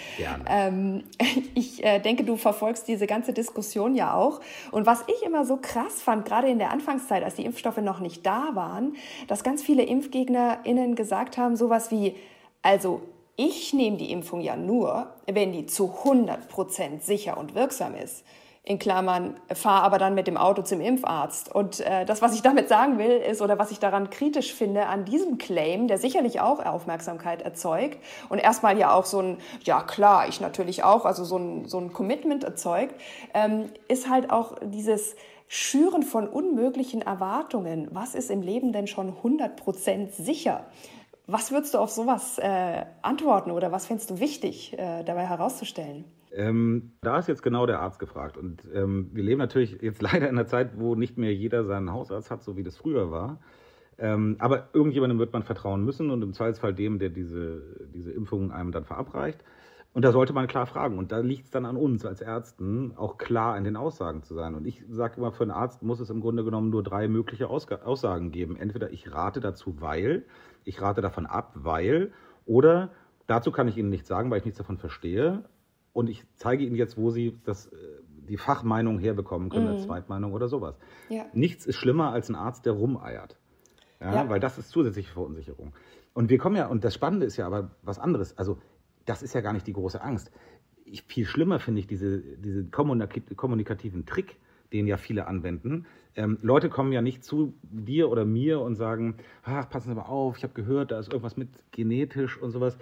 Ähm, 0.49 1.03
ich 1.53 1.83
äh, 1.83 1.99
denke, 1.99 2.23
du 2.23 2.35
verfolgst 2.35 2.87
diese 2.87 3.05
ganze 3.05 3.33
Diskussion 3.33 3.93
ja 3.93 4.15
auch. 4.15 4.41
Und 4.71 4.87
was 4.87 5.03
ich 5.05 5.23
immer 5.23 5.45
so 5.45 5.59
krass 5.61 6.01
fand, 6.01 6.25
gerade 6.25 6.49
in 6.49 6.57
der 6.57 6.71
Anfangszeit, 6.71 7.23
als 7.23 7.35
die 7.35 7.45
Impfstoffe 7.45 7.77
noch 7.77 7.99
nicht 7.99 8.25
da 8.25 8.49
waren, 8.55 8.95
dass 9.27 9.43
ganz 9.43 9.61
viele 9.61 9.83
ImpfgegnerInnen 9.83 10.95
gesagt 10.95 11.37
haben, 11.37 11.55
sowas 11.55 11.91
wie, 11.91 12.15
also 12.63 13.01
ich 13.47 13.73
nehme 13.73 13.97
die 13.97 14.11
Impfung 14.11 14.41
ja 14.41 14.55
nur, 14.55 15.07
wenn 15.25 15.51
die 15.51 15.65
zu 15.65 15.93
100% 16.03 17.01
sicher 17.01 17.37
und 17.37 17.55
wirksam 17.55 17.95
ist. 17.95 18.23
In 18.63 18.77
Klammern, 18.77 19.39
fahre 19.51 19.83
aber 19.83 19.97
dann 19.97 20.13
mit 20.13 20.27
dem 20.27 20.37
Auto 20.37 20.61
zum 20.61 20.81
Impfarzt. 20.81 21.53
Und 21.53 21.79
äh, 21.79 22.05
das, 22.05 22.21
was 22.21 22.35
ich 22.35 22.43
damit 22.43 22.69
sagen 22.69 22.99
will, 22.99 23.09
ist, 23.09 23.41
oder 23.41 23.57
was 23.57 23.71
ich 23.71 23.79
daran 23.79 24.11
kritisch 24.11 24.53
finde, 24.53 24.85
an 24.85 25.03
diesem 25.03 25.39
Claim, 25.39 25.87
der 25.87 25.97
sicherlich 25.97 26.39
auch 26.39 26.63
Aufmerksamkeit 26.63 27.41
erzeugt 27.41 27.97
und 28.29 28.37
erstmal 28.37 28.77
ja 28.77 28.93
auch 28.93 29.05
so 29.05 29.19
ein, 29.19 29.37
ja 29.63 29.81
klar, 29.81 30.27
ich 30.27 30.41
natürlich 30.41 30.83
auch, 30.83 31.05
also 31.05 31.23
so 31.23 31.37
ein, 31.37 31.65
so 31.67 31.79
ein 31.79 31.91
Commitment 31.91 32.43
erzeugt, 32.43 32.93
ähm, 33.33 33.71
ist 33.87 34.07
halt 34.07 34.29
auch 34.29 34.55
dieses, 34.63 35.15
Schüren 35.53 36.03
von 36.03 36.29
unmöglichen 36.29 37.01
Erwartungen. 37.01 37.89
Was 37.91 38.15
ist 38.15 38.31
im 38.31 38.41
Leben 38.41 38.71
denn 38.71 38.87
schon 38.87 39.17
100% 39.21 40.09
sicher? 40.11 40.65
Was 41.31 41.49
würdest 41.53 41.73
du 41.73 41.77
auf 41.77 41.89
sowas 41.89 42.39
äh, 42.39 42.83
antworten 43.01 43.51
oder 43.51 43.71
was 43.71 43.85
fändest 43.85 44.09
du 44.09 44.19
wichtig 44.19 44.77
äh, 44.77 45.05
dabei 45.05 45.25
herauszustellen? 45.25 46.03
Ähm, 46.33 46.91
da 46.99 47.19
ist 47.19 47.29
jetzt 47.29 47.41
genau 47.41 47.65
der 47.65 47.79
Arzt 47.79 47.99
gefragt. 47.99 48.35
Und 48.35 48.63
ähm, 48.73 49.11
wir 49.13 49.23
leben 49.23 49.39
natürlich 49.39 49.81
jetzt 49.81 50.01
leider 50.11 50.27
in 50.27 50.37
einer 50.37 50.45
Zeit, 50.45 50.77
wo 50.77 50.93
nicht 50.95 51.17
mehr 51.17 51.33
jeder 51.33 51.63
seinen 51.63 51.93
Hausarzt 51.93 52.31
hat, 52.31 52.43
so 52.43 52.57
wie 52.57 52.63
das 52.63 52.75
früher 52.75 53.11
war. 53.11 53.39
Ähm, 53.97 54.35
aber 54.39 54.67
irgendjemandem 54.73 55.19
wird 55.19 55.31
man 55.31 55.43
vertrauen 55.43 55.85
müssen 55.85 56.11
und 56.11 56.21
im 56.21 56.33
Zweifelsfall 56.33 56.73
dem, 56.73 56.99
der 56.99 57.07
diese, 57.07 57.87
diese 57.93 58.11
Impfung 58.11 58.51
einem 58.51 58.73
dann 58.73 58.83
verabreicht. 58.83 59.41
Und 59.93 60.03
da 60.03 60.11
sollte 60.11 60.33
man 60.33 60.47
klar 60.47 60.65
fragen. 60.65 60.97
Und 60.97 61.13
da 61.13 61.19
liegt 61.19 61.45
es 61.45 61.51
dann 61.51 61.65
an 61.65 61.77
uns 61.77 62.05
als 62.05 62.19
Ärzten, 62.19 62.93
auch 62.97 63.17
klar 63.17 63.57
in 63.57 63.63
den 63.63 63.77
Aussagen 63.77 64.23
zu 64.23 64.33
sein. 64.33 64.55
Und 64.55 64.65
ich 64.65 64.83
sage 64.89 65.15
immer, 65.17 65.31
für 65.31 65.43
einen 65.43 65.51
Arzt 65.51 65.81
muss 65.81 66.01
es 66.01 66.09
im 66.09 66.19
Grunde 66.19 66.43
genommen 66.43 66.71
nur 66.71 66.83
drei 66.83 67.07
mögliche 67.07 67.49
Aussagen 67.49 68.31
geben. 68.31 68.57
Entweder 68.57 68.91
ich 68.91 69.13
rate 69.13 69.39
dazu, 69.39 69.79
weil, 69.79 70.25
ich 70.63 70.81
rate 70.81 71.01
davon 71.01 71.25
ab, 71.25 71.51
weil, 71.55 72.11
oder 72.45 72.91
dazu 73.27 73.51
kann 73.51 73.67
ich 73.67 73.77
Ihnen 73.77 73.89
nichts 73.89 74.07
sagen, 74.07 74.29
weil 74.29 74.39
ich 74.39 74.45
nichts 74.45 74.57
davon 74.57 74.77
verstehe. 74.77 75.43
Und 75.93 76.09
ich 76.09 76.23
zeige 76.35 76.63
Ihnen 76.63 76.75
jetzt, 76.75 76.97
wo 76.97 77.09
Sie 77.09 77.39
das, 77.43 77.67
äh, 77.67 77.77
die 78.27 78.37
Fachmeinung 78.37 78.99
herbekommen 78.99 79.49
können, 79.49 79.65
mhm. 79.65 79.71
als 79.73 79.83
Zweitmeinung 79.83 80.33
oder 80.33 80.47
sowas. 80.47 80.77
Ja. 81.09 81.25
Nichts 81.33 81.65
ist 81.65 81.75
schlimmer 81.75 82.11
als 82.11 82.29
ein 82.29 82.35
Arzt, 82.35 82.65
der 82.65 82.73
rumeiert. 82.73 83.37
Ja, 83.99 84.15
ja. 84.15 84.29
Weil 84.29 84.39
das 84.39 84.57
ist 84.57 84.69
zusätzliche 84.69 85.11
Verunsicherung. 85.11 85.73
Und 86.13 86.29
wir 86.29 86.37
kommen 86.37 86.55
ja, 86.55 86.67
und 86.67 86.83
das 86.83 86.93
Spannende 86.93 87.25
ist 87.25 87.37
ja 87.37 87.45
aber 87.45 87.71
was 87.83 87.99
anderes. 87.99 88.37
Also 88.37 88.57
das 89.05 89.21
ist 89.21 89.33
ja 89.33 89.41
gar 89.41 89.53
nicht 89.53 89.67
die 89.67 89.73
große 89.73 90.01
Angst. 90.01 90.31
Ich, 90.85 91.03
viel 91.03 91.25
schlimmer 91.25 91.59
finde 91.59 91.79
ich 91.79 91.87
diese, 91.87 92.19
diese 92.19 92.65
kommunikativen 92.65 94.05
Trick, 94.05 94.37
den 94.73 94.87
ja 94.87 94.97
viele 94.97 95.27
anwenden. 95.27 95.85
Ähm, 96.15 96.37
Leute 96.41 96.69
kommen 96.69 96.91
ja 96.91 97.01
nicht 97.01 97.23
zu 97.23 97.53
dir 97.61 98.09
oder 98.09 98.25
mir 98.25 98.59
und 98.59 98.75
sagen, 98.75 99.15
ach, 99.43 99.69
passen 99.69 99.89
Sie 99.89 99.95
mal 99.95 100.03
auf, 100.03 100.37
ich 100.37 100.43
habe 100.43 100.53
gehört, 100.53 100.91
da 100.91 100.99
ist 100.99 101.07
irgendwas 101.07 101.37
mit 101.37 101.49
genetisch 101.71 102.37
und 102.37 102.51
sowas. 102.51 102.77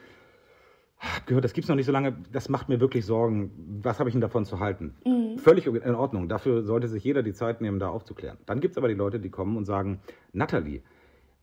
Gehört, 1.28 1.46
das 1.46 1.54
gibt 1.54 1.64
es 1.64 1.70
noch 1.70 1.78
nicht 1.78 1.86
so 1.86 1.94
lange, 1.94 2.18
das 2.32 2.50
macht 2.50 2.68
mir 2.68 2.82
wirklich 2.82 3.06
Sorgen. 3.06 3.80
Was 3.82 4.00
habe 4.00 4.10
ich 4.10 4.14
denn 4.14 4.22
davon 4.22 4.46
zu 4.46 4.60
halten? 4.60 4.96
Mhm. 5.06 5.38
Völlig 5.38 5.66
in 5.66 5.96
Ordnung, 5.96 6.28
dafür 6.28 6.64
sollte 6.64 6.88
sich 6.88 7.04
jeder 7.04 7.24
die 7.24 7.34
Zeit 7.34 7.62
nehmen, 7.62 7.80
da 7.80 7.90
aufzuklären. 7.90 8.38
Dann 8.46 8.60
gibt 8.60 8.74
es 8.74 8.78
aber 8.78 8.90
die 8.90 8.96
Leute, 8.96 9.20
die 9.20 9.30
kommen 9.30 9.56
und 9.56 9.66
sagen, 9.66 10.00
Natalie, 10.34 10.82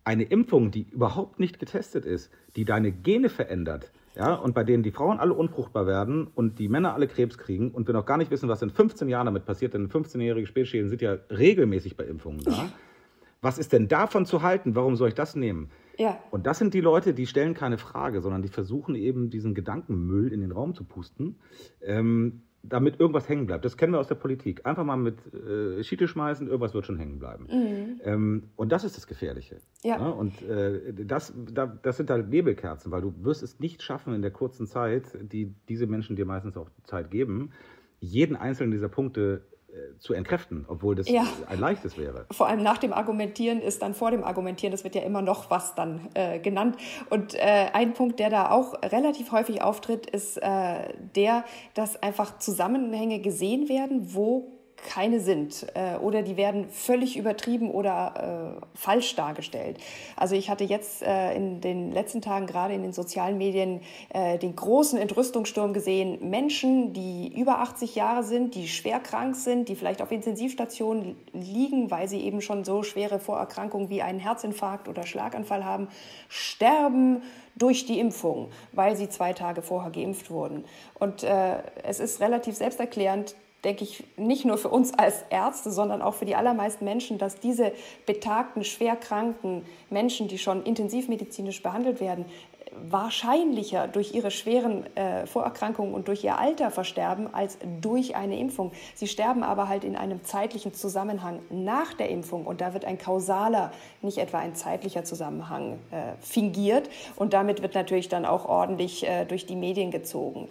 eine 0.05 0.25
Impfung, 0.25 0.71
die 0.71 0.87
überhaupt 0.91 1.41
nicht 1.41 1.59
getestet 1.59 2.05
ist, 2.05 2.31
die 2.55 2.65
deine 2.65 2.93
Gene 2.93 3.29
verändert, 3.29 3.93
ja, 4.17 4.35
und 4.35 4.55
bei 4.55 4.65
denen 4.65 4.83
die 4.83 4.91
Frauen 4.91 5.19
alle 5.19 5.35
unfruchtbar 5.35 5.87
werden 5.87 6.27
und 6.35 6.59
die 6.59 6.69
Männer 6.69 6.95
alle 6.95 7.07
Krebs 7.07 7.37
kriegen 7.37 7.71
und 7.71 7.87
wir 7.87 7.93
noch 7.93 8.07
gar 8.07 8.17
nicht 8.17 8.31
wissen, 8.31 8.49
was 8.49 8.63
in 8.63 8.71
15 8.71 9.09
Jahren 9.09 9.27
damit 9.27 9.45
passiert, 9.45 9.75
denn 9.75 9.89
15-jährige 9.89 10.47
Spätschäden 10.47 10.89
sind 10.89 11.03
ja 11.03 11.19
regelmäßig 11.31 11.97
bei 11.97 12.05
Impfungen 12.05 12.43
da. 12.43 12.71
Was 13.43 13.59
ist 13.59 13.73
denn 13.75 13.89
davon 13.89 14.25
zu 14.25 14.43
halten? 14.43 14.75
Warum 14.75 14.97
soll 14.97 15.09
ich 15.09 15.15
das 15.15 15.37
nehmen? 15.37 15.71
Ja. 15.99 16.19
Und 16.31 16.47
das 16.47 16.59
sind 16.59 16.73
die 16.73 16.81
Leute, 16.81 17.13
die 17.13 17.27
stellen 17.27 17.55
keine 17.55 17.79
Frage, 17.79 18.23
sondern 18.23 18.43
die 18.43 18.49
versuchen 18.49 18.95
eben 18.95 19.29
diesen 19.29 19.55
Gedankenmüll 19.55 20.33
in 20.33 20.41
den 20.41 20.53
Raum 20.53 20.75
zu 20.75 20.85
pusten. 20.85 21.37
Ähm, 21.83 22.43
damit 22.69 23.01
irgendwas 23.01 23.29
hängen 23.29 23.47
bleibt. 23.47 23.65
Das 23.65 23.77
kennen 23.77 23.93
wir 23.93 24.01
aus 24.01 24.09
der 24.09 24.15
Politik. 24.17 24.67
Einfach 24.67 24.85
mal 24.85 24.97
mit 24.97 25.19
äh, 25.35 25.83
Schiete 25.83 26.09
schmeißen, 26.09 26.47
irgendwas 26.47 26.75
wird 26.75 26.87
schon 26.87 26.99
hängen 26.99 27.19
bleiben. 27.19 27.47
Mhm. 27.51 28.01
Ähm, 28.05 28.43
und 28.57 28.73
das 28.73 28.85
ist 28.85 28.97
das 28.97 29.07
Gefährliche. 29.07 29.57
Ja. 29.83 29.99
Ne? 29.99 30.15
Und 30.15 30.43
äh, 30.43 30.93
das, 30.93 31.33
da, 31.53 31.67
das 31.67 31.97
sind 31.97 32.11
halt 32.11 32.29
Nebelkerzen, 32.29 32.93
weil 32.93 33.03
du 33.03 33.15
wirst 33.23 33.43
es 33.43 33.61
nicht 33.61 33.83
schaffen 33.83 34.15
in 34.15 34.23
der 34.23 34.31
kurzen 34.31 34.67
Zeit, 34.67 35.05
die 35.21 35.55
diese 35.69 35.87
Menschen 35.87 36.17
dir 36.17 36.27
meistens 36.27 36.57
auch 36.57 36.69
Zeit 36.85 37.11
geben, 37.11 37.51
jeden 38.01 38.37
einzelnen 38.37 38.71
dieser 38.71 38.89
Punkte 38.89 39.43
zu 39.99 40.15
entkräften, 40.15 40.65
obwohl 40.69 40.95
das 40.95 41.09
Ja. 41.09 41.25
ein 41.49 41.59
leichtes 41.59 41.97
wäre. 41.97 42.27
Vor 42.31 42.49
allem 42.49 42.63
nach 42.63 42.79
dem 42.79 42.93
Argumentieren 42.93 43.61
ist 43.61 43.83
dann 43.83 43.95
vor 43.95 44.11
dem 44.11 44.25
Argumentieren, 44.25 44.73
das 44.73 44.85
wird 44.85 44.95
ja 44.95 45.03
immer 45.03 45.23
noch 45.23 45.51
was 45.51 45.75
dann 45.75 46.09
äh, 46.15 46.39
genannt. 46.39 46.77
Und 47.11 47.35
äh, 47.35 47.69
ein 47.73 47.95
Punkt, 47.95 48.19
der 48.19 48.31
da 48.31 48.51
auch 48.51 48.75
relativ 48.83 49.33
häufig 49.33 49.63
auftritt, 49.63 50.09
ist 50.09 50.37
äh, 50.39 50.93
der, 51.15 51.45
dass 51.75 52.03
einfach 52.03 52.39
Zusammenhänge 52.39 53.21
gesehen 53.21 53.69
werden, 53.69 54.15
wo 54.15 54.56
keine 54.77 55.21
sind 55.21 55.67
äh, 55.75 55.97
oder 55.97 56.23
die 56.23 56.37
werden 56.37 56.69
völlig 56.71 57.17
übertrieben 57.17 57.71
oder 57.71 58.59
äh, 58.63 58.79
falsch 58.79 59.15
dargestellt. 59.17 59.79
Also 60.17 60.35
ich 60.35 60.51
hatte 60.51 60.65
jetzt 60.65 61.03
äh, 61.03 61.35
in 61.35 61.61
den 61.61 61.93
letzten 61.93 62.23
Tagen 62.23 62.47
gerade 62.47 62.75
in 62.75 62.83
den 62.83 62.93
sozialen 62.93 63.39
Medien 63.39 63.81
äh, 64.11 64.39
den 64.39 64.55
großen 64.55 64.99
Entrüstungssturm 64.99 65.73
gesehen. 65.73 66.31
Menschen, 66.31 66.93
die 66.93 67.33
über 67.35 67.59
80 67.61 67.95
Jahre 67.95 68.23
sind, 68.23 68.55
die 68.55 68.69
schwer 68.69 69.01
krank 69.01 69.37
sind, 69.37 69.69
die 69.69 69.77
vielleicht 69.77 70.03
auf 70.03 70.13
Intensivstationen 70.13 71.17
liegen, 71.33 71.91
weil 71.91 72.09
sie 72.09 72.21
eben 72.21 72.41
schon 72.41 72.65
so 72.65 72.83
schwere 72.83 73.19
Vorerkrankungen 73.19 73.89
wie 73.89 74.03
einen 74.03 74.21
Herzinfarkt 74.21 74.89
oder 74.89 75.07
Schlaganfall 75.07 75.65
haben, 75.65 75.89
sterben 76.29 77.23
durch 77.57 77.87
die 77.87 77.99
Impfung, 77.99 78.51
weil 78.73 78.97
sie 78.97 79.09
zwei 79.09 79.33
Tage 79.33 79.63
vorher 79.63 79.91
geimpft 79.91 80.31
wurden. 80.31 80.65
Und 80.99 81.23
äh, 81.23 81.57
es 81.83 82.01
ist 82.01 82.21
relativ 82.21 82.55
selbsterklärend, 82.57 83.35
denke 83.65 83.85
ich, 83.85 84.05
nicht 84.17 84.45
nur 84.45 84.59
für 84.59 84.69
uns 84.69 84.95
als 84.95 85.25
Ärzte, 85.31 85.71
sondern 85.73 86.03
auch 86.03 86.15
für 86.15 86.25
die 86.25 86.37
allermeisten 86.37 86.85
Menschen, 86.85 87.19
dass 87.19 87.41
diese 87.41 87.73
betagten, 88.07 88.65
schwerkranken 88.65 89.65
Menschen, 89.91 90.29
die 90.29 90.39
schon 90.39 90.63
intensivmedizinisch 90.63 91.63
behandelt 91.63 92.01
werden, 92.01 92.27
wahrscheinlicher 92.91 93.89
durch 93.89 94.15
ihre 94.15 94.31
schweren 94.31 94.85
äh, 94.97 95.27
Vorerkrankungen 95.27 95.95
und 95.95 96.09
durch 96.09 96.25
ihr 96.25 96.39
Alter 96.39 96.71
versterben 96.71 97.33
als 97.33 97.59
durch 97.81 98.17
eine 98.17 98.39
Impfung. 98.39 98.73
Sie 98.95 99.09
sterben 99.09 99.43
aber 99.43 99.69
halt 99.69 99.85
in 99.85 99.97
einem 99.97 100.23
zeitlichen 100.25 100.75
Zusammenhang 100.75 101.41
nach 101.51 101.95
der 101.95 102.11
Impfung 102.11 102.47
und 102.47 102.61
da 102.61 102.75
wird 102.75 102.85
ein 102.85 102.99
kausaler, 102.99 103.73
nicht 104.03 104.19
etwa 104.19 104.39
ein 104.39 104.55
zeitlicher 104.55 105.05
Zusammenhang 105.05 105.79
äh, 105.91 106.13
fingiert 106.21 106.91
und 107.17 107.33
damit 107.33 107.63
wird 107.63 107.75
natürlich 107.75 108.09
dann 108.09 108.25
auch 108.25 108.47
ordentlich 108.47 109.07
äh, 109.07 109.25
durch 109.25 109.47
die 109.47 109.57
Medien 109.57 109.91
gezogen. 109.91 110.49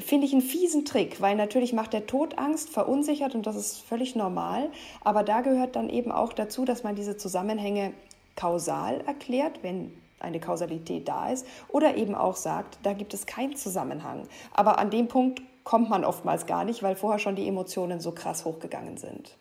Finde 0.00 0.26
ich 0.26 0.32
einen 0.32 0.42
fiesen 0.42 0.84
Trick, 0.84 1.20
weil 1.20 1.34
natürlich 1.34 1.72
macht 1.72 1.92
der 1.92 2.06
Tod 2.06 2.38
Angst, 2.38 2.70
verunsichert 2.70 3.34
und 3.34 3.46
das 3.46 3.56
ist 3.56 3.78
völlig 3.78 4.14
normal. 4.14 4.70
Aber 5.00 5.24
da 5.24 5.40
gehört 5.40 5.74
dann 5.74 5.88
eben 5.88 6.12
auch 6.12 6.32
dazu, 6.32 6.64
dass 6.64 6.84
man 6.84 6.94
diese 6.94 7.16
Zusammenhänge 7.16 7.92
kausal 8.36 9.00
erklärt, 9.00 9.62
wenn 9.62 9.92
eine 10.20 10.40
Kausalität 10.40 11.08
da 11.08 11.30
ist, 11.30 11.46
oder 11.68 11.96
eben 11.96 12.14
auch 12.14 12.36
sagt, 12.36 12.78
da 12.84 12.92
gibt 12.92 13.12
es 13.14 13.26
keinen 13.26 13.56
Zusammenhang. 13.56 14.28
Aber 14.52 14.78
an 14.78 14.90
dem 14.90 15.08
Punkt 15.08 15.42
kommt 15.64 15.90
man 15.90 16.04
oftmals 16.04 16.46
gar 16.46 16.64
nicht, 16.64 16.82
weil 16.82 16.96
vorher 16.96 17.18
schon 17.18 17.36
die 17.36 17.46
Emotionen 17.46 18.00
so 18.00 18.12
krass 18.12 18.44
hochgegangen 18.44 18.96
sind. 18.96 19.36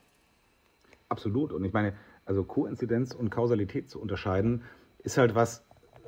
Absolut. 1.10 1.54
Und 1.54 1.64
ich 1.64 1.74
meine, 1.74 1.94
also 2.26 2.44
Koinzidenz 2.44 3.14
und 3.14 3.30
Kausalität 3.30 3.90
zu 3.90 4.02
unterscheiden, 4.02 4.64
ist 5.00 5.18
halt 5.18 5.36
was, 5.36 5.64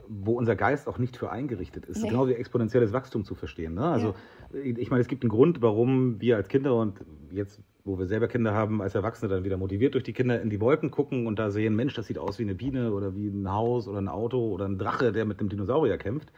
wo 0.10 0.34
unser 0.34 0.56
Geist 0.56 0.88
auch 0.88 0.98
nicht 0.98 1.16
für 1.16 1.32
eingerichtet 1.32 1.86
ist. 1.86 2.02
Nee. 2.02 2.10
Genau 2.10 2.28
wie 2.28 2.34
exponentielles 2.34 2.92
Wachstum 2.92 3.24
zu 3.24 3.36
verstehen. 3.36 3.76
Ne? 3.76 3.86
Also 3.86 4.16
ich 4.52 4.90
meine, 4.90 5.02
es 5.02 5.08
gibt 5.08 5.24
einen 5.24 5.30
Grund, 5.30 5.62
warum 5.62 6.20
wir 6.20 6.36
als 6.36 6.48
Kinder 6.48 6.76
und 6.76 7.06
jetzt, 7.32 7.62
wo 7.86 8.00
wir 8.00 8.08
selber 8.08 8.28
Kinder 8.28 8.54
haben, 8.54 8.82
als 8.82 8.96
Erwachsene 8.96 9.30
dann 9.30 9.44
wieder 9.44 9.58
motiviert 9.58 9.94
durch 9.94 10.04
die 10.04 10.14
Kinder 10.14 10.42
in 10.42 10.50
die 10.50 10.60
Wolken 10.60 10.90
gucken 10.90 11.28
und 11.28 11.38
da 11.38 11.52
sehen, 11.52 11.76
Mensch, 11.76 11.94
das 11.94 12.08
sieht 12.08 12.18
aus 12.18 12.40
wie 12.40 12.44
eine 12.44 12.56
Biene 12.56 12.92
oder 12.92 13.16
wie 13.16 13.28
ein 13.28 13.52
Haus 13.52 13.88
oder 13.88 14.00
ein 14.00 14.08
Auto 14.08 14.50
oder 14.50 14.66
ein 14.66 14.80
Drache, 14.80 15.12
der 15.12 15.26
mit 15.26 15.40
einem 15.40 15.50
Dinosaurier 15.50 15.98
kämpft. 15.98 16.34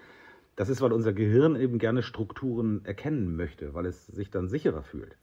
Das 0.58 0.68
ist, 0.68 0.82
weil 0.82 0.92
unser 0.92 1.14
Gehirn 1.14 1.56
eben 1.56 1.80
gerne 1.80 2.04
Strukturen 2.04 2.82
erkennen 2.84 3.38
möchte, 3.38 3.74
weil 3.74 3.86
es 3.86 4.06
sich 4.08 4.30
dann 4.30 4.50
sicherer 4.50 4.84
fühlt. 4.84 5.16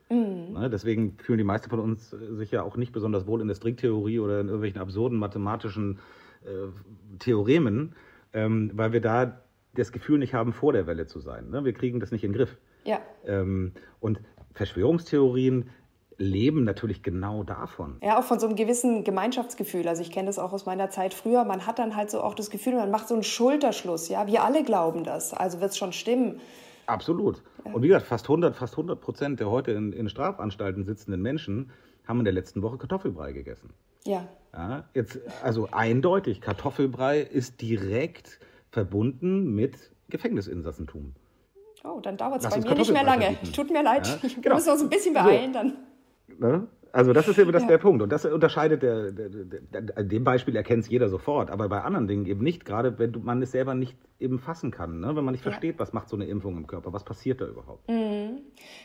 Ne? 0.54 0.70
Deswegen 0.70 1.18
fühlen 1.18 1.38
die 1.38 1.44
meisten 1.44 1.68
von 1.68 1.80
uns 1.80 2.14
äh, 2.14 2.34
sich 2.34 2.50
ja 2.50 2.62
auch 2.62 2.76
nicht 2.76 2.92
besonders 2.92 3.26
wohl 3.26 3.42
in 3.42 3.48
der 3.48 3.54
Stricktheorie 3.54 4.20
oder 4.20 4.40
in 4.40 4.46
irgendwelchen 4.46 4.80
absurden 4.80 5.18
mathematischen 5.18 5.98
äh, 6.44 7.18
Theoremen, 7.18 7.94
ähm, 8.32 8.70
weil 8.74 8.92
wir 8.92 9.00
da 9.00 9.40
das 9.74 9.92
Gefühl 9.92 10.18
nicht 10.18 10.34
haben, 10.34 10.52
vor 10.52 10.72
der 10.72 10.86
Welle 10.86 11.06
zu 11.06 11.20
sein. 11.20 11.50
Ne? 11.50 11.64
Wir 11.64 11.72
kriegen 11.72 12.00
das 12.00 12.10
nicht 12.10 12.24
in 12.24 12.32
den 12.32 12.38
Griff. 12.38 12.56
Ja. 12.84 13.00
Ähm, 13.26 13.72
und 14.00 14.20
Verschwörungstheorien 14.54 15.70
leben 16.18 16.64
natürlich 16.64 17.02
genau 17.04 17.44
davon. 17.44 17.98
Ja, 18.02 18.18
auch 18.18 18.24
von 18.24 18.40
so 18.40 18.46
einem 18.46 18.56
gewissen 18.56 19.04
Gemeinschaftsgefühl. 19.04 19.86
Also 19.86 20.02
ich 20.02 20.10
kenne 20.10 20.26
das 20.26 20.38
auch 20.38 20.52
aus 20.52 20.66
meiner 20.66 20.90
Zeit 20.90 21.14
früher. 21.14 21.44
Man 21.44 21.64
hat 21.66 21.78
dann 21.78 21.94
halt 21.94 22.10
so 22.10 22.20
auch 22.20 22.34
das 22.34 22.50
Gefühl, 22.50 22.74
man 22.74 22.90
macht 22.90 23.06
so 23.06 23.14
einen 23.14 23.22
Schulterschluss. 23.22 24.08
Ja, 24.08 24.26
wir 24.26 24.42
alle 24.42 24.64
glauben 24.64 25.04
das. 25.04 25.32
Also 25.32 25.60
wird 25.60 25.70
es 25.70 25.78
schon 25.78 25.92
stimmen. 25.92 26.40
Absolut. 26.86 27.42
Und 27.64 27.82
wie 27.82 27.88
gesagt, 27.88 28.06
fast 28.06 28.24
100, 28.24 28.56
fast 28.56 28.74
100 28.74 29.00
Prozent 29.00 29.40
der 29.40 29.50
heute 29.50 29.72
in, 29.72 29.92
in 29.92 30.08
Strafanstalten 30.08 30.84
sitzenden 30.84 31.22
Menschen 31.22 31.70
haben 32.06 32.18
in 32.18 32.24
der 32.24 32.34
letzten 32.34 32.62
Woche 32.62 32.78
Kartoffelbrei 32.78 33.32
gegessen. 33.32 33.70
Ja. 34.08 34.26
Ja, 34.54 34.84
jetzt, 34.94 35.18
also 35.42 35.68
eindeutig, 35.70 36.40
Kartoffelbrei 36.40 37.20
ist 37.20 37.60
direkt 37.60 38.40
verbunden 38.70 39.54
mit 39.54 39.76
Gefängnisinsassentum. 40.08 41.14
Oh, 41.84 42.00
dann 42.00 42.16
dauert 42.16 42.42
es 42.42 42.48
bei 42.50 42.58
mir 42.58 42.74
nicht 42.74 42.90
mehr 42.92 43.04
lange. 43.04 43.26
verbieten. 43.26 43.52
Tut 43.52 43.70
mir 43.70 43.82
leid. 43.82 44.06
Ja, 44.06 44.22
Wir 44.22 44.42
genau. 44.42 44.54
müssen 44.56 44.70
uns 44.70 44.82
ein 44.82 44.88
bisschen 44.88 45.14
So. 45.14 45.22
beeilen 45.22 45.52
dann. 45.52 45.72
Ne? 46.38 46.66
Also 46.92 47.12
das 47.12 47.28
ist 47.28 47.38
eben 47.38 47.52
das 47.52 47.62
Ja. 47.62 47.68
der 47.68 47.78
Punkt. 47.78 48.02
Und 48.02 48.10
das 48.10 48.24
unterscheidet 48.24 48.82
der, 48.82 49.12
der, 49.12 49.28
der, 49.28 49.82
der 49.82 50.04
dem 50.04 50.24
Beispiel 50.24 50.56
erkennt 50.56 50.84
es 50.84 50.88
jeder 50.90 51.08
sofort, 51.08 51.50
aber 51.50 51.68
bei 51.68 51.80
anderen 51.82 52.06
Dingen 52.08 52.26
eben 52.26 52.42
nicht, 52.42 52.64
gerade 52.64 52.98
wenn 52.98 53.14
man 53.22 53.42
es 53.42 53.52
selber 53.52 53.74
nicht 53.74 53.96
eben 54.20 54.38
fassen 54.40 54.72
kann, 54.72 54.98
ne? 54.98 55.14
wenn 55.14 55.24
man 55.24 55.32
nicht 55.32 55.44
Ja. 55.44 55.50
versteht, 55.50 55.78
was 55.78 55.92
macht 55.92 56.08
so 56.08 56.16
eine 56.16 56.24
Impfung 56.24 56.56
im 56.56 56.66
Körper, 56.66 56.92
was 56.92 57.04
passiert 57.04 57.40
da 57.40 57.46
überhaupt. 57.46 57.88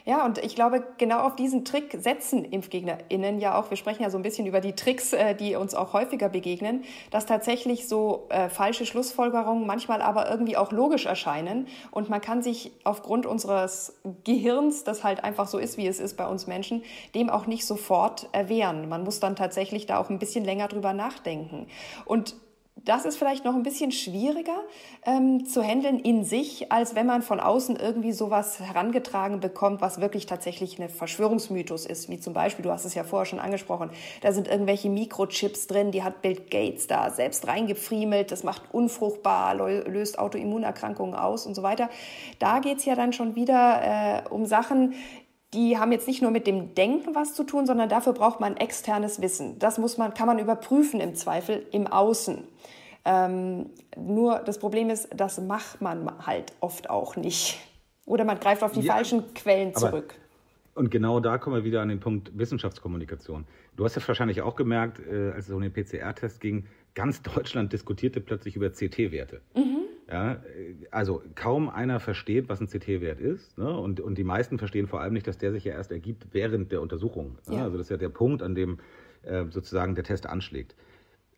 Ja, 0.06 0.26
und 0.26 0.38
ich 0.38 0.54
glaube, 0.56 0.84
genau 1.00 1.22
auf 1.22 1.36
diesen 1.36 1.66
Trick 1.66 1.98
setzen 2.00 2.46
ImpfgegnerInnen 2.46 3.40
ja 3.40 3.58
auch. 3.58 3.70
Wir 3.72 3.78
sprechen 3.78 4.04
ja 4.04 4.10
so 4.12 4.18
ein 4.18 4.22
bisschen 4.22 4.46
über 4.46 4.60
die 4.62 4.74
Tricks, 4.74 5.14
äh, 5.14 5.34
die 5.34 5.56
uns 5.56 5.74
auch 5.74 5.94
häufiger 5.94 6.30
begegnen, 6.30 6.84
dass 7.10 7.26
tatsächlich 7.26 7.88
so 7.88 8.28
äh, 8.30 8.50
falsche 8.50 8.86
Schlussfolgerungen 8.86 9.66
manchmal 9.66 10.02
aber 10.04 10.30
irgendwie 10.30 10.56
auch 10.58 10.72
logisch 10.72 11.06
erscheinen. 11.08 11.68
Und 11.90 12.10
man 12.10 12.22
kann 12.22 12.44
sich 12.44 12.72
aufgrund 12.84 13.26
unseres 13.26 14.00
Gehirns, 14.24 14.84
das 14.84 15.04
halt 15.04 15.24
einfach 15.24 15.48
so 15.48 15.58
ist, 15.58 15.78
wie 15.78 15.88
es 15.88 16.00
ist 16.00 16.16
bei 16.16 16.28
uns 16.28 16.46
Menschen, 16.46 16.84
dem 17.16 17.30
auch 17.32 17.48
nicht 17.48 17.66
sofort 17.66 17.93
erwehren. 18.32 18.90
Man 18.90 19.04
muss 19.04 19.20
dann 19.20 19.36
tatsächlich 19.36 19.86
da 19.86 20.00
auch 20.00 20.10
ein 20.10 20.20
bisschen 20.20 20.44
länger 20.44 20.68
drüber 20.68 20.94
nachdenken. 20.94 21.68
Und 22.06 22.36
das 22.76 23.06
ist 23.06 23.18
vielleicht 23.18 23.46
noch 23.46 23.54
ein 23.54 23.64
bisschen 23.64 23.92
schwieriger 23.92 24.60
ähm, 25.06 25.46
zu 25.46 25.62
handeln 25.62 26.00
in 26.00 26.26
sich, 26.26 26.72
als 26.72 26.96
wenn 26.96 27.06
man 27.06 27.22
von 27.22 27.40
außen 27.40 27.76
irgendwie 27.78 28.12
sowas 28.12 28.60
herangetragen 28.60 29.40
bekommt, 29.40 29.80
was 29.80 30.02
wirklich 30.02 30.26
tatsächlich 30.26 30.82
ein 30.82 30.90
Verschwörungsmythos 30.90 31.86
ist. 31.86 32.10
Wie 32.10 32.20
zum 32.20 32.34
Beispiel, 32.34 32.64
du 32.64 32.72
hast 32.72 32.84
es 32.84 32.96
ja 32.96 33.04
vorher 33.04 33.26
schon 33.26 33.40
angesprochen, 33.40 33.92
da 34.22 34.34
sind 34.34 34.48
irgendwelche 34.48 34.90
Mikrochips 34.90 35.68
drin, 35.68 35.92
die 35.92 36.04
hat 36.04 36.22
Bill 36.24 36.36
Gates 36.36 36.88
da 36.88 37.12
selbst 37.12 37.48
reingefriemelt, 37.48 38.32
das 38.32 38.44
macht 38.44 38.64
unfruchtbar, 38.74 39.54
lö- 39.54 39.88
löst 39.88 40.18
Autoimmunerkrankungen 40.18 41.16
aus 41.16 41.46
und 41.46 41.54
so 41.54 41.64
weiter. 41.64 41.90
Da 42.40 42.60
geht's 42.60 42.86
ja 42.86 42.96
dann 42.96 43.14
schon 43.14 43.36
wieder 43.36 44.26
äh, 44.26 44.30
um 44.30 44.46
Sachen, 44.46 44.94
die 45.54 45.78
haben 45.78 45.92
jetzt 45.92 46.08
nicht 46.08 46.22
nur 46.22 46.32
mit 46.32 46.48
dem 46.48 46.76
Denken 46.76 47.16
was 47.16 47.34
zu 47.34 47.44
tun, 47.44 47.66
sondern 47.66 47.90
dafür 47.90 48.14
braucht 48.14 48.40
man 48.40 48.58
externes 48.58 49.22
Wissen. 49.22 49.60
Das 49.60 49.78
muss 49.78 49.98
man, 49.98 50.14
kann 50.14 50.28
man 50.28 50.40
überprüfen 50.40 51.00
im 51.00 51.16
Zweifel 51.16 51.66
im 51.72 51.88
Außen. 51.88 52.44
Ähm, 53.06 53.70
nur 53.98 54.40
das 54.40 54.60
Problem 54.60 54.90
ist, 54.90 55.10
das 55.16 55.40
macht 55.40 55.82
man 55.82 56.26
halt 56.26 56.54
oft 56.60 56.90
auch 56.90 57.16
nicht. 57.16 57.60
Oder 58.06 58.26
man 58.26 58.40
greift 58.40 58.64
auf 58.64 58.72
die 58.72 58.82
Ja, 58.82 58.94
falschen 58.94 59.34
Quellen 59.34 59.74
zurück. 59.76 60.16
Und 60.76 60.90
genau 60.90 61.20
da 61.20 61.38
kommen 61.38 61.56
wir 61.56 61.64
wieder 61.64 61.82
an 61.82 61.90
den 61.90 62.00
Punkt 62.00 62.38
Wissenschaftskommunikation. 62.38 63.46
Du 63.76 63.86
hast 63.86 63.96
ja 63.96 64.08
wahrscheinlich 64.08 64.42
auch 64.42 64.56
gemerkt, 64.56 65.00
äh, 65.00 65.32
als 65.32 65.48
es 65.48 65.54
um 65.54 65.62
den 65.62 65.72
PCR-Test 65.72 66.42
ging, 66.42 66.66
ganz 66.96 67.22
Deutschland 67.22 67.74
diskutierte 67.74 68.22
plötzlich 68.22 68.56
über 68.56 68.70
CT-Werte. 68.70 69.42
Ja, 70.14 70.34
äh, 70.34 70.76
also 70.92 71.24
kaum 71.34 71.70
einer 71.70 72.00
versteht, 72.00 72.48
was 72.48 72.62
ein 72.62 72.68
CT-Wert 72.68 73.20
ist. 73.20 73.58
Ne? 73.58 73.76
Und, 73.76 74.00
und 74.00 74.18
die 74.18 74.24
meisten 74.24 74.60
verstehen 74.60 74.88
vor 74.88 75.02
allem 75.02 75.14
nicht, 75.14 75.28
dass 75.28 75.40
der 75.40 75.52
sich 75.52 75.64
ja 75.64 75.74
erst 75.74 75.92
ergibt 75.92 76.28
während 76.32 76.72
der 76.72 76.82
Untersuchung. 76.82 77.38
Ne? 77.48 77.58
Ja. 77.58 77.64
Also 77.64 77.78
das 77.78 77.88
ist 77.88 77.90
ja 77.90 77.98
der 77.98 78.10
Punkt, 78.10 78.44
an 78.44 78.54
dem 78.54 78.78
äh, 79.24 79.46
sozusagen 79.50 79.96
der 79.96 80.04
Test 80.04 80.28
anschlägt. 80.28 80.76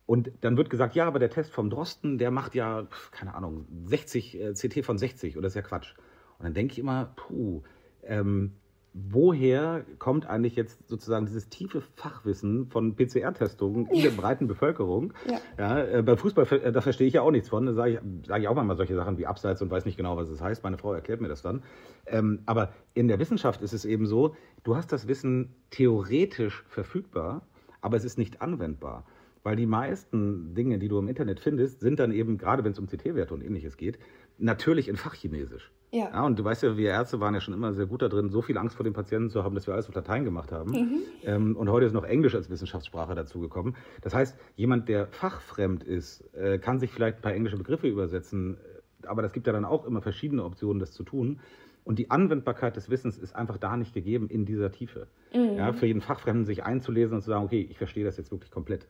Und 0.05 0.29
dann 0.41 0.57
wird 0.57 0.69
gesagt, 0.69 0.93
ja, 0.93 1.07
aber 1.07 1.19
der 1.19 1.29
Test 1.29 1.51
vom 1.51 1.69
Drosten, 1.69 2.17
der 2.17 2.31
macht 2.31 2.53
ja, 2.53 2.87
keine 3.11 3.33
Ahnung, 3.33 3.65
60, 3.85 4.39
äh, 4.39 4.53
CT 4.53 4.85
von 4.85 4.97
60 4.97 5.37
oder 5.37 5.43
das 5.43 5.53
ist 5.53 5.55
ja 5.55 5.61
Quatsch. 5.61 5.95
Und 6.37 6.43
dann 6.43 6.53
denke 6.53 6.73
ich 6.73 6.79
immer, 6.79 7.13
puh, 7.15 7.63
ähm, 8.03 8.57
woher 8.95 9.85
kommt 9.99 10.25
eigentlich 10.25 10.55
jetzt 10.55 10.87
sozusagen 10.87 11.25
dieses 11.25 11.49
tiefe 11.49 11.81
Fachwissen 11.81 12.67
von 12.67 12.95
PCR-Testungen 12.95 13.87
in 13.87 14.01
der 14.01 14.11
breiten 14.11 14.47
Bevölkerung? 14.47 15.13
Ja. 15.29 15.39
ja 15.57 15.83
äh, 15.83 16.01
beim 16.01 16.17
Fußball, 16.17 16.47
äh, 16.63 16.71
da 16.71 16.79
verstehe 16.79 17.05
ich 17.05 17.13
ja 17.15 17.21
auch 17.21 17.31
nichts 17.31 17.49
von. 17.49 17.65
Da 17.65 17.73
sage 17.73 17.91
ich, 17.91 18.27
sage 18.27 18.43
ich 18.43 18.47
auch 18.47 18.55
manchmal 18.55 18.77
solche 18.77 18.95
Sachen 18.95 19.17
wie 19.17 19.25
Abseits 19.25 19.61
und 19.61 19.69
weiß 19.69 19.83
nicht 19.85 19.97
genau, 19.97 20.15
was 20.15 20.29
es 20.29 20.41
heißt. 20.41 20.63
Meine 20.63 20.77
Frau 20.77 20.93
erklärt 20.93 21.19
mir 21.19 21.27
das 21.27 21.41
dann. 21.41 21.61
Ähm, 22.05 22.39
aber 22.45 22.71
in 22.93 23.09
der 23.09 23.19
Wissenschaft 23.19 23.61
ist 23.61 23.73
es 23.73 23.83
eben 23.83 24.05
so, 24.05 24.35
du 24.63 24.77
hast 24.77 24.93
das 24.93 25.09
Wissen 25.09 25.53
theoretisch 25.71 26.63
verfügbar, 26.69 27.45
aber 27.81 27.97
es 27.97 28.05
ist 28.05 28.17
nicht 28.17 28.41
anwendbar. 28.41 29.05
Weil 29.43 29.57
die 29.57 29.67
meisten 29.67 30.55
Dinge, 30.55 30.79
die 30.79 30.87
du 30.87 30.97
im 30.97 31.09
Internet 31.09 31.41
findest, 31.41 31.81
sind 31.81 31.99
dann 31.99 32.11
eben, 32.11 32.37
gerade 32.37 32.63
wenn 32.63 32.71
es 32.71 32.79
um 32.79 32.87
CT-Werte 32.87 33.33
und 33.33 33.43
ähnliches 33.43 33.75
geht, 33.75 33.99
natürlich 34.37 34.87
in 34.87 34.95
Fachchinesisch. 34.95 35.71
Ja. 35.91 36.09
ja. 36.11 36.25
Und 36.25 36.37
du 36.39 36.43
weißt 36.43 36.63
ja, 36.63 36.77
wir 36.77 36.89
Ärzte 36.89 37.19
waren 37.19 37.33
ja 37.33 37.41
schon 37.41 37.53
immer 37.53 37.73
sehr 37.73 37.85
gut 37.85 38.01
da 38.01 38.09
drin, 38.09 38.29
so 38.29 38.41
viel 38.41 38.57
Angst 38.57 38.75
vor 38.75 38.83
den 38.83 38.93
Patienten 38.93 39.29
zu 39.29 39.43
haben, 39.43 39.55
dass 39.55 39.67
wir 39.67 39.73
alles 39.73 39.87
auf 39.87 39.95
Latein 39.95 40.23
gemacht 40.23 40.51
haben. 40.51 40.71
Mhm. 40.71 40.99
Ähm, 41.23 41.55
und 41.55 41.69
heute 41.69 41.85
ist 41.85 41.93
noch 41.93 42.03
Englisch 42.03 42.35
als 42.35 42.49
Wissenschaftssprache 42.49 43.15
dazugekommen. 43.15 43.75
Das 44.01 44.13
heißt, 44.13 44.37
jemand, 44.55 44.89
der 44.89 45.07
fachfremd 45.07 45.83
ist, 45.83 46.23
äh, 46.33 46.59
kann 46.59 46.79
sich 46.79 46.91
vielleicht 46.91 47.17
ein 47.17 47.21
paar 47.21 47.33
englische 47.33 47.57
Begriffe 47.57 47.87
übersetzen. 47.87 48.57
Aber 49.05 49.21
das 49.21 49.33
gibt 49.33 49.47
ja 49.47 49.53
dann 49.53 49.65
auch 49.65 49.85
immer 49.85 50.01
verschiedene 50.01 50.43
Optionen, 50.43 50.79
das 50.79 50.91
zu 50.91 51.03
tun. 51.03 51.39
Und 51.83 51.99
die 51.99 52.09
Anwendbarkeit 52.09 52.75
des 52.75 52.89
Wissens 52.89 53.17
ist 53.17 53.35
einfach 53.35 53.59
da 53.59 53.77
nicht 53.77 53.93
gegeben 53.93 54.27
in 54.27 54.45
dieser 54.45 54.71
Tiefe. 54.71 55.07
Mhm. 55.33 55.55
Ja, 55.55 55.71
für 55.71 55.85
jeden 55.85 56.01
Fachfremden 56.01 56.43
sich 56.43 56.63
einzulesen 56.63 57.15
und 57.15 57.21
zu 57.21 57.29
sagen, 57.29 57.45
okay, 57.45 57.67
ich 57.69 57.77
verstehe 57.77 58.03
das 58.03 58.17
jetzt 58.17 58.31
wirklich 58.31 58.49
komplett. 58.51 58.87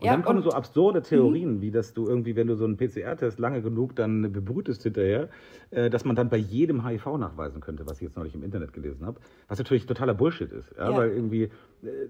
Und 0.00 0.06
ja, 0.06 0.12
dann 0.12 0.22
kommen 0.22 0.38
und, 0.38 0.44
so 0.44 0.50
absurde 0.50 1.02
Theorien, 1.02 1.56
mhm. 1.56 1.60
wie 1.60 1.70
dass 1.70 1.94
du 1.94 2.06
irgendwie, 2.06 2.36
wenn 2.36 2.46
du 2.46 2.56
so 2.56 2.64
einen 2.64 2.76
PCR-Test 2.76 3.38
lange 3.38 3.62
genug 3.62 3.96
dann 3.96 4.32
bebrütest 4.32 4.82
hinterher, 4.82 5.28
äh, 5.70 5.90
dass 5.90 6.04
man 6.04 6.16
dann 6.16 6.28
bei 6.28 6.36
jedem 6.36 6.86
HIV 6.86 7.06
nachweisen 7.18 7.60
könnte, 7.60 7.86
was 7.86 7.98
ich 7.98 8.02
jetzt 8.02 8.16
neulich 8.16 8.34
im 8.34 8.42
Internet 8.42 8.72
gelesen 8.72 9.06
habe. 9.06 9.20
Was 9.48 9.58
natürlich 9.58 9.86
totaler 9.86 10.14
Bullshit 10.14 10.50
ist. 10.52 10.74
Ja? 10.76 10.90
ja. 10.90 10.96
Weil 10.96 11.10
irgendwie, 11.10 11.44
äh, 11.44 11.50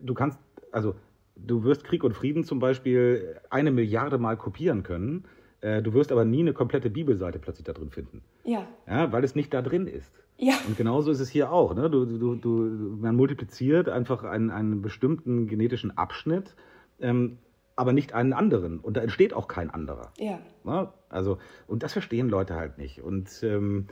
du 0.02 0.14
kannst, 0.14 0.38
also 0.72 0.94
du 1.36 1.64
wirst 1.64 1.84
Krieg 1.84 2.04
und 2.04 2.14
Frieden 2.14 2.44
zum 2.44 2.58
Beispiel 2.58 3.36
eine 3.50 3.70
Milliarde 3.70 4.18
Mal 4.18 4.36
kopieren 4.36 4.82
können. 4.82 5.24
Äh, 5.60 5.82
du 5.82 5.94
wirst 5.94 6.12
aber 6.12 6.24
nie 6.24 6.40
eine 6.40 6.52
komplette 6.52 6.90
Bibelseite 6.90 7.38
plötzlich 7.38 7.64
da 7.64 7.72
drin 7.72 7.90
finden. 7.90 8.22
Ja. 8.44 8.66
ja. 8.86 9.12
Weil 9.12 9.24
es 9.24 9.34
nicht 9.34 9.52
da 9.54 9.62
drin 9.62 9.86
ist. 9.86 10.12
Ja. 10.36 10.54
Und 10.66 10.76
genauso 10.76 11.10
ist 11.10 11.20
es 11.20 11.28
hier 11.28 11.52
auch. 11.52 11.74
Ne? 11.74 11.88
Du, 11.88 12.04
du, 12.04 12.34
du, 12.34 12.50
man 13.00 13.14
multipliziert 13.14 13.88
einfach 13.88 14.24
einen, 14.24 14.50
einen 14.50 14.82
bestimmten 14.82 15.46
genetischen 15.46 15.96
Abschnitt 15.96 16.54
ähm, 17.00 17.38
aber 17.76 17.92
nicht 17.92 18.14
einen 18.14 18.32
anderen. 18.32 18.80
Und 18.80 18.96
da 18.96 19.00
entsteht 19.00 19.34
auch 19.34 19.48
kein 19.48 19.70
anderer. 19.70 20.12
Ja. 20.18 20.38
Na, 20.64 20.92
also, 21.08 21.38
und 21.66 21.82
das 21.82 21.92
verstehen 21.92 22.28
Leute 22.28 22.54
halt 22.54 22.78
nicht. 22.78 23.02
Und, 23.02 23.42
ähm, 23.42 23.88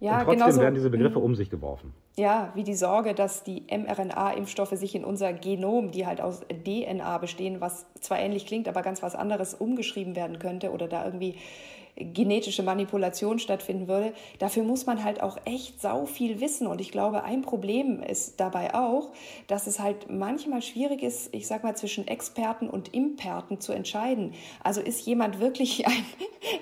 ja, 0.00 0.18
und 0.18 0.24
trotzdem 0.24 0.38
genauso, 0.40 0.60
werden 0.60 0.74
diese 0.74 0.90
Begriffe 0.90 1.18
mhm. 1.18 1.24
um 1.24 1.34
sich 1.34 1.50
geworfen. 1.50 1.94
Ja, 2.18 2.50
wie 2.54 2.64
die 2.64 2.74
Sorge, 2.74 3.14
dass 3.14 3.44
die 3.44 3.64
mRNA-Impfstoffe 3.70 4.70
sich 4.72 4.94
in 4.94 5.04
unser 5.04 5.32
Genom, 5.32 5.90
die 5.90 6.06
halt 6.06 6.20
aus 6.20 6.40
DNA 6.64 7.18
bestehen, 7.18 7.60
was 7.60 7.86
zwar 8.00 8.18
ähnlich 8.18 8.46
klingt, 8.46 8.68
aber 8.68 8.82
ganz 8.82 9.02
was 9.02 9.14
anderes 9.14 9.54
umgeschrieben 9.54 10.16
werden 10.16 10.38
könnte 10.38 10.70
oder 10.70 10.88
da 10.88 11.04
irgendwie 11.04 11.36
genetische 11.96 12.62
Manipulation 12.62 13.38
stattfinden 13.38 13.88
würde. 13.88 14.12
Dafür 14.38 14.62
muss 14.64 14.86
man 14.86 15.02
halt 15.02 15.22
auch 15.22 15.38
echt 15.46 15.80
sau 15.80 16.04
viel 16.04 16.40
wissen. 16.40 16.66
Und 16.66 16.80
ich 16.80 16.92
glaube, 16.92 17.24
ein 17.24 17.42
Problem 17.42 18.02
ist 18.02 18.38
dabei 18.38 18.74
auch, 18.74 19.10
dass 19.46 19.66
es 19.66 19.80
halt 19.80 20.10
manchmal 20.10 20.60
schwierig 20.60 21.02
ist, 21.02 21.34
ich 21.34 21.46
sag 21.46 21.64
mal, 21.64 21.76
zwischen 21.76 22.06
Experten 22.06 22.68
und 22.68 22.92
Imperten 22.92 23.60
zu 23.60 23.72
entscheiden. 23.72 24.34
Also 24.62 24.80
ist 24.80 25.06
jemand 25.06 25.40
wirklich 25.40 25.86
ein 25.86 26.04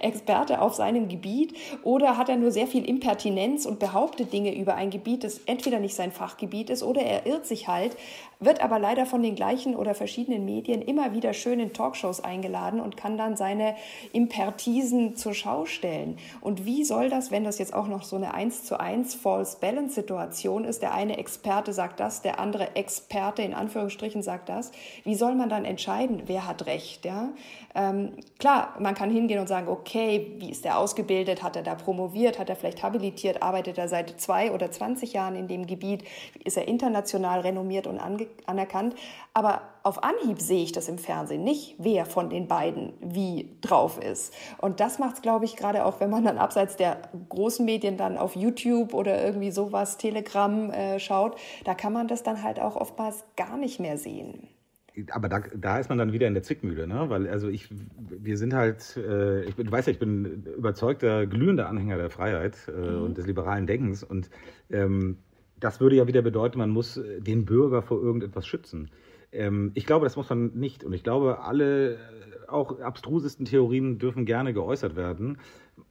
Experte 0.00 0.60
auf 0.60 0.74
seinem 0.74 1.08
Gebiet 1.08 1.54
oder 1.82 2.16
hat 2.16 2.28
er 2.28 2.36
nur 2.36 2.52
sehr 2.52 2.68
viel 2.68 2.84
Impertinenz 2.84 3.66
und 3.66 3.80
behauptet 3.80 4.32
Dinge 4.32 4.56
über 4.56 4.76
ein 4.76 4.90
Gebiet, 4.90 5.24
das 5.24 5.38
entweder 5.46 5.80
nicht 5.80 5.96
sein 5.96 6.12
Fachgebiet 6.12 6.70
ist 6.70 6.82
oder 6.82 7.02
er 7.02 7.26
irrt 7.26 7.46
sich 7.46 7.66
halt, 7.66 7.96
wird 8.44 8.62
aber 8.62 8.78
leider 8.78 9.06
von 9.06 9.22
den 9.22 9.34
gleichen 9.34 9.74
oder 9.76 9.94
verschiedenen 9.94 10.44
Medien 10.44 10.82
immer 10.82 11.12
wieder 11.12 11.32
schön 11.32 11.60
in 11.60 11.72
Talkshows 11.72 12.22
eingeladen 12.22 12.80
und 12.80 12.96
kann 12.96 13.16
dann 13.16 13.36
seine 13.36 13.74
Impertisen 14.12 15.16
zur 15.16 15.34
Schau 15.34 15.64
stellen. 15.64 16.18
Und 16.40 16.64
wie 16.64 16.84
soll 16.84 17.10
das, 17.10 17.30
wenn 17.30 17.44
das 17.44 17.58
jetzt 17.58 17.74
auch 17.74 17.88
noch 17.88 18.02
so 18.02 18.16
eine 18.16 18.34
1 18.34 18.64
zu 18.64 18.78
1 18.78 19.14
False 19.14 19.58
Balance 19.60 19.94
Situation 19.94 20.64
ist, 20.64 20.82
der 20.82 20.94
eine 20.94 21.18
Experte 21.18 21.72
sagt 21.72 22.00
das, 22.00 22.22
der 22.22 22.38
andere 22.38 22.76
Experte 22.76 23.42
in 23.42 23.54
Anführungsstrichen 23.54 24.22
sagt 24.22 24.48
das, 24.48 24.72
wie 25.04 25.14
soll 25.14 25.34
man 25.34 25.48
dann 25.48 25.64
entscheiden, 25.64 26.22
wer 26.26 26.46
hat 26.46 26.66
recht? 26.66 27.04
Ja? 27.04 27.30
Ähm, 27.74 28.12
klar, 28.38 28.74
man 28.78 28.94
kann 28.94 29.10
hingehen 29.10 29.40
und 29.40 29.48
sagen, 29.48 29.68
okay, 29.68 30.32
wie 30.38 30.50
ist 30.50 30.64
der 30.64 30.78
ausgebildet, 30.78 31.42
hat 31.42 31.56
er 31.56 31.62
da 31.62 31.74
promoviert, 31.74 32.38
hat 32.38 32.48
er 32.48 32.56
vielleicht 32.56 32.82
habilitiert, 32.82 33.42
arbeitet 33.42 33.78
er 33.78 33.88
seit 33.88 34.20
zwei 34.20 34.52
oder 34.52 34.70
20 34.70 35.12
Jahren 35.12 35.34
in 35.34 35.48
dem 35.48 35.66
Gebiet, 35.66 36.04
ist 36.44 36.56
er 36.56 36.68
international 36.68 37.40
renommiert 37.40 37.86
und 37.86 37.98
anerkannt. 38.46 38.94
Aber 39.32 39.62
auf 39.82 40.02
Anhieb 40.02 40.40
sehe 40.40 40.62
ich 40.62 40.72
das 40.72 40.88
im 40.88 40.98
Fernsehen 40.98 41.44
nicht, 41.44 41.76
wer 41.78 42.06
von 42.06 42.30
den 42.30 42.48
beiden 42.48 42.92
wie 43.00 43.56
drauf 43.60 43.98
ist. 44.02 44.34
Und 44.58 44.80
das 44.80 44.98
macht 44.98 45.16
es, 45.16 45.22
glaube 45.22 45.44
ich, 45.44 45.56
gerade 45.56 45.84
auch, 45.84 46.00
wenn 46.00 46.10
man 46.10 46.24
dann 46.24 46.38
abseits 46.38 46.76
der 46.76 47.02
großen 47.28 47.64
Medien 47.64 47.96
dann 47.96 48.16
auf 48.16 48.36
YouTube 48.36 48.94
oder 48.94 49.24
irgendwie 49.24 49.50
sowas, 49.50 49.98
Telegram 49.98 50.70
äh, 50.70 50.98
schaut, 50.98 51.36
da 51.64 51.74
kann 51.74 51.92
man 51.92 52.08
das 52.08 52.22
dann 52.22 52.42
halt 52.42 52.60
auch 52.60 52.76
oftmals 52.76 53.24
gar 53.36 53.56
nicht 53.56 53.80
mehr 53.80 53.98
sehen 53.98 54.48
aber 55.10 55.28
da, 55.28 55.40
da 55.40 55.78
ist 55.78 55.88
man 55.88 55.98
dann 55.98 56.12
wieder 56.12 56.28
in 56.28 56.34
der 56.34 56.42
Zwickmühle, 56.42 56.86
ne? 56.86 57.06
Weil 57.08 57.28
also 57.28 57.48
ich, 57.48 57.68
wir 57.96 58.36
sind 58.38 58.54
halt, 58.54 58.96
äh, 58.96 59.44
ich 59.44 59.56
bin, 59.56 59.66
du 59.66 59.72
weißt 59.72 59.88
ja, 59.88 59.92
ich 59.92 59.98
bin 59.98 60.44
überzeugter, 60.56 61.26
glühender 61.26 61.68
Anhänger 61.68 61.96
der 61.96 62.10
Freiheit 62.10 62.56
äh, 62.68 62.72
mhm. 62.72 63.02
und 63.02 63.18
des 63.18 63.26
liberalen 63.26 63.66
Denkens 63.66 64.04
und 64.04 64.30
ähm, 64.70 65.18
das 65.64 65.80
würde 65.80 65.96
ja 65.96 66.06
wieder 66.06 66.22
bedeuten, 66.22 66.58
man 66.58 66.70
muss 66.70 67.00
den 67.18 67.46
Bürger 67.46 67.82
vor 67.82 68.02
irgendetwas 68.02 68.46
schützen. 68.46 68.90
Ähm, 69.32 69.72
ich 69.74 69.86
glaube, 69.86 70.04
das 70.04 70.16
muss 70.16 70.28
man 70.28 70.52
nicht. 70.54 70.84
Und 70.84 70.92
ich 70.92 71.02
glaube, 71.02 71.40
alle, 71.40 71.94
äh, 71.94 71.98
auch 72.48 72.80
abstrusesten 72.80 73.46
Theorien 73.46 73.98
dürfen 73.98 74.26
gerne 74.26 74.52
geäußert 74.52 74.94
werden. 74.94 75.38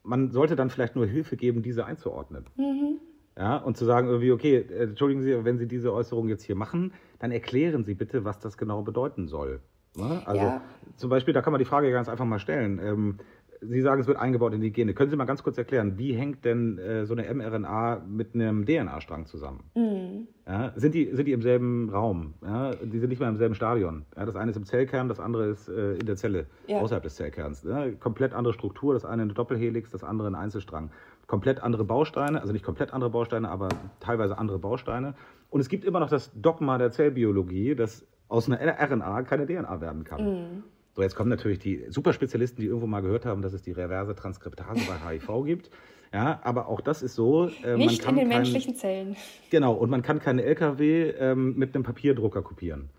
Man 0.04 0.32
sollte 0.32 0.56
dann 0.56 0.70
vielleicht 0.70 0.96
nur 0.96 1.06
Hilfe 1.06 1.38
geben, 1.38 1.62
diese 1.62 1.86
einzuordnen. 1.86 2.46
Mhm. 2.56 3.00
Ja, 3.36 3.58
und 3.58 3.76
zu 3.76 3.86
sagen 3.86 4.08
irgendwie, 4.08 4.32
okay, 4.32 4.58
äh, 4.58 4.84
entschuldigen 4.84 5.24
Sie, 5.24 5.44
wenn 5.44 5.58
Sie 5.58 5.68
diese 5.68 5.92
Äußerung 5.92 6.30
jetzt 6.30 6.44
hier 6.44 6.56
machen, 6.56 6.94
dann 7.20 7.32
erklären 7.32 7.84
Sie 7.84 7.96
bitte, 7.96 8.24
was 8.24 8.40
das 8.40 8.58
genau 8.58 8.84
bedeuten 8.84 9.28
soll. 9.28 9.60
Ne? 9.98 10.22
Also 10.26 10.42
ja. 10.42 10.62
zum 10.96 11.10
Beispiel, 11.10 11.34
da 11.34 11.42
kann 11.42 11.52
man 11.52 11.60
die 11.60 11.66
Frage 11.66 11.92
ganz 11.92 12.10
einfach 12.10 12.26
mal 12.26 12.40
stellen. 12.40 12.80
Ähm, 12.80 13.18
Sie 13.67 13.82
sagen, 13.82 14.02
es 14.02 14.08
wird 14.08 14.17
eingebaut 14.17 14.54
in 14.54 14.62
die 14.62 14.71
Gene. 14.71 14.93
Können 14.93 15.10
Sie 15.10 15.15
mal 15.15 15.26
ganz 15.26 15.43
kurz 15.43 15.58
erklären, 15.58 15.97
wie 15.97 16.13
hängt 16.13 16.45
denn 16.45 16.78
äh, 16.78 17.06
so 17.06 17.15
eine 17.15 17.34
mRNA 17.34 18.04
mit 18.08 18.36
einem 18.36 18.65
DNA-Strang 18.65 19.26
zusammen? 19.26 19.63
Mhm. 19.76 20.28
Ja, 20.45 20.73
sind, 20.76 20.93
die, 20.93 21.10
sind 21.13 21.26
die 21.26 21.32
im 21.32 21.41
selben 21.41 21.89
Raum? 21.89 22.34
Ja, 22.43 22.71
die 22.76 22.99
sind 22.99 23.10
nicht 23.10 23.19
mal 23.19 23.30
im 23.30 23.38
selben 23.38 23.56
Stadion. 23.56 24.06
Ja, 24.15 24.26
das 24.26 24.36
eine 24.36 24.52
ist 24.52 24.58
im 24.58 24.65
Zellkern, 24.65 25.08
das 25.08 25.19
andere 25.19 25.47
ist 25.47 25.69
äh, 25.69 25.93
in 25.93 26.06
der 26.06 26.17
Zelle, 26.17 26.47
außerhalb 26.67 27.04
des 27.04 27.15
Zellkerns. 27.15 27.65
komplett 27.99 28.34
andere 28.34 28.54
Struktur, 28.54 28.93
das 28.93 29.06
eine 29.06 29.23
eine 29.23 29.34
Doppelhelix, 29.34 29.91
das 29.91 30.04
andere 30.04 30.28
ein 30.28 30.36
Einzelstrang. 30.36 30.91
Komplett 31.28 31.63
andere 31.63 31.86
Bausteine, 31.86 32.41
also 32.41 32.54
nicht 32.54 32.65
komplett 32.65 32.93
andere 32.93 33.10
Bausteine, 33.10 33.49
aber 33.49 33.69
teilweise 33.99 34.38
andere 34.38 34.60
Bausteine. 34.60 35.15
Und 35.49 35.62
es 35.62 35.69
gibt 35.69 35.86
immer 35.86 35.99
noch 35.99 36.10
das 36.10 36.32
Dogma 36.36 36.78
der 36.78 36.91
Zellbiologie, 36.91 37.76
dass 37.76 38.06
aus 38.28 38.49
einer 38.49 38.60
RNA 38.60 39.23
keine 39.23 39.45
DNA 39.45 39.82
werden 39.82 40.04
kann. 40.04 40.23
Mhm. 40.26 40.63
So, 40.95 41.01
jetzt 41.01 41.15
kommen 41.15 41.29
natürlich 41.29 41.60
die 41.60 41.86
Superspezialisten, 41.89 42.62
die 42.62 42.67
irgendwo 42.67 42.88
mal 42.88 43.01
gehört 43.01 43.25
haben, 43.25 43.41
dass 43.41 43.53
es 43.53 43.63
die 43.63 43.71
reverse 43.71 44.15
Transkriptase 44.15 44.82
bei 44.88 45.17
HIV 45.17 45.43
gibt. 45.45 45.71
Ja, 46.13 46.39
aber 46.43 46.67
auch 46.67 46.82
das 46.82 47.01
ist 47.01 47.15
so. 47.15 47.49
Äh, 47.63 47.77
Nicht 47.77 48.06
in 48.06 48.15
den 48.15 48.29
kein, 48.29 48.38
menschlichen 48.38 48.75
Zellen. 48.75 49.15
Genau, 49.49 49.73
und 49.73 49.89
man 49.89 50.03
kann 50.03 50.19
keine 50.19 50.43
LKW 50.43 51.10
ähm, 51.17 51.56
mit 51.58 51.73
einem 51.73 51.84
Papierdrucker 51.84 52.43
kopieren. 52.43 52.89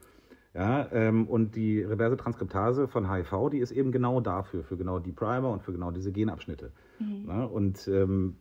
Ja, 0.52 0.88
ähm, 0.92 1.28
und 1.28 1.54
die 1.54 1.82
reverse 1.82 2.16
Transkriptase 2.16 2.88
von 2.88 3.12
HIV, 3.12 3.50
die 3.50 3.58
ist 3.58 3.70
eben 3.70 3.92
genau 3.92 4.20
dafür, 4.20 4.64
für 4.64 4.76
genau 4.76 4.98
die 4.98 5.12
Primer 5.12 5.50
und 5.50 5.62
für 5.62 5.72
genau 5.72 5.92
diese 5.92 6.10
Genabschnitte. 6.10 6.72
Mhm. 6.98 7.24
Ja, 7.28 7.44
und 7.44 7.86
ähm, 7.88 8.36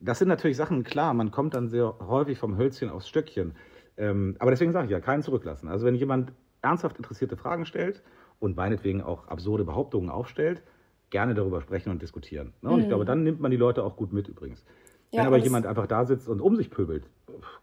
das 0.00 0.18
sind 0.18 0.28
natürlich 0.28 0.56
Sachen, 0.56 0.82
klar, 0.84 1.14
man 1.14 1.30
kommt 1.30 1.54
dann 1.54 1.68
sehr 1.68 1.94
häufig 2.00 2.38
vom 2.38 2.56
Hölzchen 2.56 2.90
aufs 2.90 3.08
Stöckchen. 3.08 3.54
Ähm, 3.96 4.36
aber 4.38 4.52
deswegen 4.52 4.72
sage 4.72 4.86
ich 4.86 4.92
ja, 4.92 5.00
keinen 5.00 5.22
zurücklassen. 5.22 5.68
Also 5.68 5.84
wenn 5.84 5.96
jemand 5.96 6.32
ernsthaft 6.62 6.96
interessierte 6.96 7.36
Fragen 7.36 7.66
stellt 7.66 8.02
und 8.40 8.56
meinetwegen 8.56 9.02
auch 9.02 9.28
absurde 9.28 9.64
Behauptungen 9.64 10.10
aufstellt, 10.10 10.62
gerne 11.10 11.34
darüber 11.34 11.60
sprechen 11.60 11.90
und 11.90 12.02
diskutieren. 12.02 12.52
Ne? 12.62 12.70
Und 12.70 12.76
mhm. 12.76 12.82
ich 12.82 12.88
glaube, 12.88 13.04
dann 13.04 13.22
nimmt 13.22 13.40
man 13.40 13.50
die 13.50 13.56
Leute 13.56 13.84
auch 13.84 13.96
gut 13.96 14.12
mit 14.12 14.28
übrigens. 14.28 14.64
Ja, 15.10 15.20
Wenn 15.20 15.28
aber 15.28 15.38
jemand 15.38 15.66
einfach 15.66 15.86
da 15.86 16.04
sitzt 16.04 16.28
und 16.28 16.42
um 16.42 16.54
sich 16.54 16.70
pöbelt, 16.70 17.08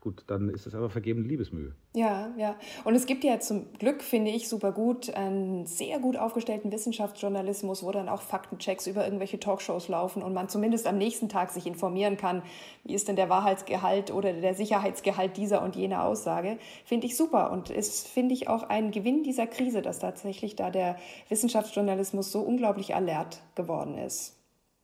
gut, 0.01 0.23
dann 0.27 0.49
ist 0.49 0.65
es 0.65 0.73
aber 0.73 0.89
vergebene 0.89 1.27
Liebesmühe. 1.27 1.75
Ja, 1.93 2.33
ja. 2.37 2.55
Und 2.85 2.95
es 2.95 3.05
gibt 3.05 3.23
ja 3.23 3.39
zum 3.39 3.71
Glück, 3.73 4.01
finde 4.01 4.31
ich, 4.31 4.49
super 4.49 4.71
gut 4.71 5.13
einen 5.13 5.67
sehr 5.67 5.99
gut 5.99 6.17
aufgestellten 6.17 6.71
Wissenschaftsjournalismus, 6.71 7.83
wo 7.83 7.91
dann 7.91 8.09
auch 8.09 8.21
Faktenchecks 8.21 8.87
über 8.87 9.05
irgendwelche 9.05 9.39
Talkshows 9.39 9.89
laufen 9.89 10.23
und 10.23 10.33
man 10.33 10.49
zumindest 10.49 10.87
am 10.87 10.97
nächsten 10.97 11.29
Tag 11.29 11.51
sich 11.51 11.67
informieren 11.67 12.17
kann, 12.17 12.41
wie 12.83 12.95
ist 12.95 13.07
denn 13.07 13.15
der 13.15 13.29
Wahrheitsgehalt 13.29 14.11
oder 14.11 14.33
der 14.33 14.55
Sicherheitsgehalt 14.55 15.37
dieser 15.37 15.61
und 15.61 15.75
jener 15.75 16.03
Aussage. 16.03 16.57
Finde 16.83 17.05
ich 17.05 17.15
super 17.15 17.51
und 17.51 17.69
ist, 17.69 18.07
finde 18.07 18.33
ich, 18.33 18.47
auch 18.47 18.63
ein 18.63 18.89
Gewinn 18.89 19.21
dieser 19.21 19.45
Krise, 19.45 19.83
dass 19.83 19.99
tatsächlich 19.99 20.55
da 20.55 20.71
der 20.71 20.97
Wissenschaftsjournalismus 21.29 22.31
so 22.31 22.41
unglaublich 22.41 22.95
alert 22.95 23.43
geworden 23.53 23.99
ist. 23.99 24.35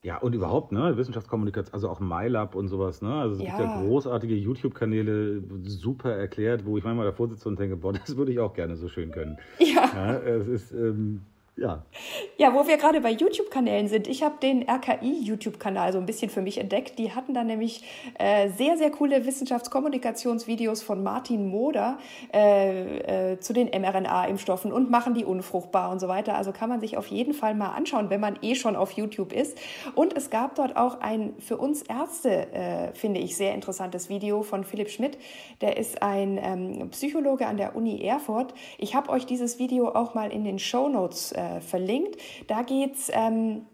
Ja, 0.03 0.17
und 0.17 0.33
überhaupt, 0.33 0.71
ne, 0.71 0.97
Wissenschaftskommunikation, 0.97 1.73
also 1.75 1.87
auch 1.87 1.99
MyLab 1.99 2.55
und 2.55 2.67
sowas, 2.69 3.03
ne? 3.03 3.13
Also 3.13 3.35
es 3.35 3.41
ja. 3.41 3.57
gibt 3.57 3.59
ja 3.59 3.81
großartige 3.83 4.33
YouTube-Kanäle, 4.33 5.43
super 5.63 6.11
erklärt, 6.11 6.65
wo 6.65 6.75
ich 6.77 6.83
manchmal 6.83 7.05
davor 7.05 7.27
sitze 7.29 7.47
und 7.47 7.59
denke, 7.59 7.75
boah, 7.75 7.93
das 8.05 8.17
würde 8.17 8.31
ich 8.31 8.39
auch 8.39 8.53
gerne 8.53 8.75
so 8.75 8.87
schön 8.87 9.11
können. 9.11 9.37
Ja. 9.59 9.91
ja 9.93 10.13
es 10.17 10.47
ist, 10.47 10.71
ähm, 10.71 11.21
ja. 11.57 11.83
Ja, 12.37 12.53
wo 12.53 12.65
wir 12.65 12.77
gerade 12.77 13.01
bei 13.01 13.11
YouTube-Kanälen 13.11 13.89
sind. 13.89 14.07
Ich 14.07 14.23
habe 14.23 14.35
den 14.41 14.67
RKI-YouTube-Kanal 14.67 15.91
so 15.91 15.99
ein 15.99 16.05
bisschen 16.05 16.29
für 16.29 16.41
mich 16.41 16.57
entdeckt. 16.57 16.97
Die 16.97 17.13
hatten 17.13 17.33
da 17.33 17.43
nämlich 17.43 17.83
äh, 18.17 18.49
sehr, 18.49 18.77
sehr 18.77 18.89
coole 18.89 19.25
Wissenschaftskommunikationsvideos 19.25 20.81
von 20.81 21.03
Martin 21.03 21.49
Moder 21.49 21.99
äh, 22.33 23.33
äh, 23.33 23.39
zu 23.39 23.51
den 23.51 23.67
mRNA-Impfstoffen 23.67 24.71
und 24.71 24.89
machen 24.89 25.13
die 25.13 25.25
unfruchtbar 25.25 25.91
und 25.91 25.99
so 25.99 26.07
weiter. 26.07 26.35
Also 26.35 26.53
kann 26.53 26.69
man 26.69 26.79
sich 26.79 26.95
auf 26.95 27.07
jeden 27.07 27.33
Fall 27.33 27.53
mal 27.53 27.71
anschauen, 27.71 28.09
wenn 28.09 28.21
man 28.21 28.39
eh 28.41 28.55
schon 28.55 28.77
auf 28.77 28.93
YouTube 28.93 29.33
ist. 29.33 29.57
Und 29.93 30.15
es 30.15 30.29
gab 30.29 30.55
dort 30.55 30.77
auch 30.77 31.01
ein 31.01 31.33
für 31.39 31.57
uns 31.57 31.81
Ärzte, 31.81 32.51
äh, 32.53 32.93
finde 32.93 33.19
ich, 33.19 33.35
sehr 33.35 33.53
interessantes 33.53 34.09
Video 34.09 34.41
von 34.41 34.63
Philipp 34.63 34.89
Schmidt. 34.89 35.17
Der 35.59 35.75
ist 35.77 36.01
ein 36.01 36.39
ähm, 36.41 36.89
Psychologe 36.91 37.45
an 37.45 37.57
der 37.57 37.75
Uni 37.75 38.01
Erfurt. 38.01 38.53
Ich 38.77 38.95
habe 38.95 39.09
euch 39.09 39.25
dieses 39.25 39.59
Video 39.59 39.89
auch 39.89 40.13
mal 40.13 40.31
in 40.31 40.45
den 40.45 40.57
Show 40.57 40.87
Notes 40.87 41.33
äh, 41.41 41.61
verlinkt. 41.61 42.19
Da 42.47 42.61
geht 42.61 42.95
es 42.95 43.11
ähm, 43.13 43.65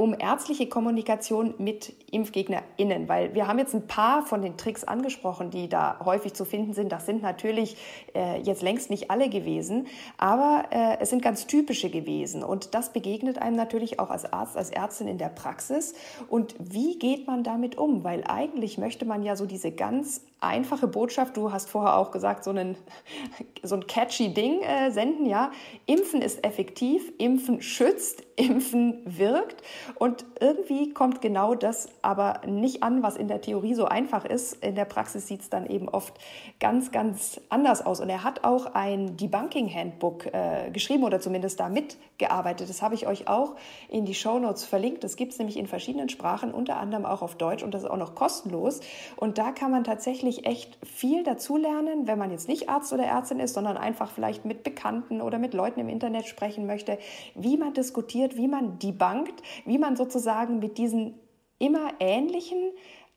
um 0.00 0.16
ärztliche 0.18 0.66
Kommunikation 0.66 1.52
mit 1.58 1.92
ImpfgegnerInnen, 2.10 3.06
weil 3.06 3.34
wir 3.34 3.46
haben 3.46 3.58
jetzt 3.58 3.74
ein 3.74 3.86
paar 3.86 4.22
von 4.22 4.40
den 4.40 4.56
Tricks 4.56 4.82
angesprochen, 4.82 5.50
die 5.50 5.68
da 5.68 6.00
häufig 6.02 6.32
zu 6.32 6.46
finden 6.46 6.72
sind. 6.72 6.90
Das 6.90 7.04
sind 7.04 7.20
natürlich 7.20 7.76
äh, 8.14 8.40
jetzt 8.40 8.62
längst 8.62 8.88
nicht 8.88 9.10
alle 9.10 9.28
gewesen, 9.28 9.88
aber 10.16 10.64
äh, 10.70 10.96
es 11.00 11.10
sind 11.10 11.20
ganz 11.20 11.46
typische 11.46 11.90
gewesen 11.90 12.42
und 12.42 12.74
das 12.74 12.94
begegnet 12.94 13.36
einem 13.36 13.56
natürlich 13.56 14.00
auch 14.00 14.08
als 14.08 14.32
Arzt, 14.32 14.56
als 14.56 14.70
Ärztin 14.70 15.06
in 15.06 15.18
der 15.18 15.28
Praxis. 15.28 15.92
Und 16.30 16.54
wie 16.58 16.98
geht 16.98 17.26
man 17.26 17.44
damit 17.44 17.76
um? 17.76 18.02
Weil 18.02 18.24
eigentlich 18.26 18.78
möchte 18.78 19.04
man 19.04 19.22
ja 19.22 19.36
so 19.36 19.44
diese 19.44 19.70
ganz 19.70 20.22
einfache 20.40 20.88
Botschaft, 20.88 21.36
du 21.36 21.52
hast 21.52 21.68
vorher 21.68 21.96
auch 21.96 22.10
gesagt, 22.10 22.44
so, 22.44 22.50
einen, 22.50 22.76
so 23.62 23.76
ein 23.76 23.86
catchy 23.86 24.32
Ding 24.32 24.62
äh, 24.62 24.90
senden, 24.90 25.26
ja. 25.26 25.52
Impfen 25.86 26.22
ist 26.22 26.44
effektiv, 26.44 27.12
Impfen 27.18 27.60
schützt, 27.60 28.22
Impfen 28.36 29.02
wirkt. 29.04 29.62
Und 29.96 30.24
irgendwie 30.40 30.92
kommt 30.92 31.20
genau 31.20 31.54
das 31.54 31.88
aber 32.02 32.40
nicht 32.46 32.82
an, 32.82 33.02
was 33.02 33.16
in 33.16 33.28
der 33.28 33.40
Theorie 33.40 33.74
so 33.74 33.86
einfach 33.86 34.24
ist. 34.24 34.64
In 34.64 34.74
der 34.74 34.84
Praxis 34.84 35.26
sieht 35.26 35.40
es 35.40 35.50
dann 35.50 35.66
eben 35.66 35.88
oft 35.88 36.14
ganz, 36.58 36.90
ganz 36.90 37.40
anders 37.48 37.84
aus. 37.84 38.00
Und 38.00 38.08
er 38.08 38.24
hat 38.24 38.44
auch 38.44 38.74
ein 38.74 39.16
Debunking 39.16 39.72
Handbook 39.72 40.26
äh, 40.26 40.70
geschrieben 40.70 41.04
oder 41.04 41.20
zumindest 41.20 41.60
da 41.60 41.68
mitgearbeitet. 41.68 42.68
Das 42.68 42.82
habe 42.82 42.94
ich 42.94 43.06
euch 43.06 43.28
auch 43.28 43.56
in 43.88 44.04
die 44.04 44.14
Show 44.14 44.38
Notes 44.38 44.64
verlinkt. 44.64 45.04
Das 45.04 45.16
gibt 45.16 45.32
es 45.32 45.38
nämlich 45.38 45.56
in 45.56 45.66
verschiedenen 45.66 46.08
Sprachen, 46.08 46.52
unter 46.52 46.76
anderem 46.78 47.04
auch 47.06 47.22
auf 47.22 47.36
Deutsch 47.36 47.62
und 47.62 47.74
das 47.74 47.82
ist 47.82 47.90
auch 47.90 47.96
noch 47.96 48.14
kostenlos. 48.14 48.80
Und 49.16 49.38
da 49.38 49.52
kann 49.52 49.70
man 49.70 49.84
tatsächlich 49.84 50.46
echt 50.46 50.78
viel 50.84 51.24
dazulernen, 51.24 52.06
wenn 52.06 52.18
man 52.18 52.30
jetzt 52.30 52.48
nicht 52.48 52.68
Arzt 52.68 52.92
oder 52.92 53.04
Ärztin 53.04 53.40
ist, 53.40 53.54
sondern 53.54 53.76
einfach 53.76 54.10
vielleicht 54.10 54.44
mit 54.44 54.62
Bekannten 54.62 55.20
oder 55.20 55.38
mit 55.38 55.54
Leuten 55.54 55.80
im 55.80 55.88
Internet 55.88 56.26
sprechen 56.26 56.66
möchte, 56.66 56.98
wie 57.34 57.56
man 57.56 57.74
diskutiert, 57.74 58.29
wie 58.36 58.48
man 58.48 58.78
debunkt, 58.78 59.42
wie 59.64 59.78
man 59.78 59.96
sozusagen 59.96 60.58
mit 60.58 60.78
diesen 60.78 61.14
immer 61.58 61.90
ähnlichen 62.00 62.72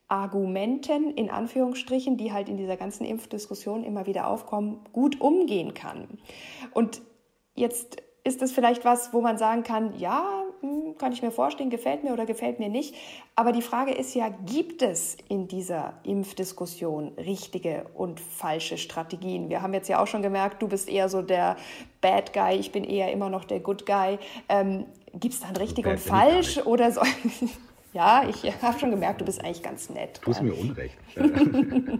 Argumenten 0.07 1.11
in 1.11 1.29
Anführungsstrichen, 1.29 2.17
die 2.17 2.31
halt 2.31 2.49
in 2.49 2.57
dieser 2.57 2.77
ganzen 2.77 3.05
Impfdiskussion 3.05 3.83
immer 3.83 4.05
wieder 4.05 4.27
aufkommen, 4.27 4.79
gut 4.91 5.19
umgehen 5.21 5.73
kann. 5.73 6.07
Und 6.73 7.01
jetzt 7.55 8.03
ist 8.23 8.41
es 8.41 8.51
vielleicht 8.51 8.85
was, 8.85 9.13
wo 9.13 9.21
man 9.21 9.37
sagen 9.37 9.63
kann, 9.63 9.97
ja, 9.97 10.43
hm, 10.61 10.97
kann 10.97 11.11
ich 11.11 11.21
mir 11.21 11.31
vorstellen, 11.31 11.69
gefällt 11.69 12.03
mir 12.03 12.13
oder 12.13 12.25
gefällt 12.25 12.59
mir 12.59 12.69
nicht. 12.69 12.95
Aber 13.35 13.51
die 13.51 13.61
Frage 13.61 13.91
ist 13.91 14.13
ja, 14.13 14.29
gibt 14.29 14.81
es 14.81 15.17
in 15.27 15.47
dieser 15.47 15.95
Impfdiskussion 16.03 17.13
richtige 17.17 17.85
und 17.95 18.21
falsche 18.21 18.77
Strategien? 18.77 19.49
Wir 19.49 19.61
haben 19.61 19.73
jetzt 19.73 19.89
ja 19.89 20.01
auch 20.01 20.07
schon 20.07 20.21
gemerkt, 20.21 20.61
du 20.61 20.69
bist 20.69 20.89
eher 20.89 21.09
so 21.09 21.21
der 21.21 21.57
Bad 21.99 22.31
Guy, 22.31 22.55
ich 22.55 22.71
bin 22.71 22.85
eher 22.85 23.11
immer 23.11 23.29
noch 23.29 23.43
der 23.43 23.59
Good 23.59 23.85
Guy. 23.85 24.17
Ähm, 24.47 24.85
gibt 25.13 25.33
es 25.33 25.39
dann 25.39 25.55
richtig 25.55 25.85
und 25.85 25.99
falsch 25.99 26.57
oder 26.65 26.91
so? 26.91 27.01
ja, 27.93 28.27
ich 28.27 28.43
habe 28.61 28.79
schon 28.79 28.91
gemerkt, 28.91 29.21
du 29.21 29.25
bist 29.25 29.43
eigentlich 29.43 29.63
ganz 29.63 29.89
nett. 29.89 30.19
Du 30.23 30.43
mir 30.43 30.55
Unrecht. 30.55 30.97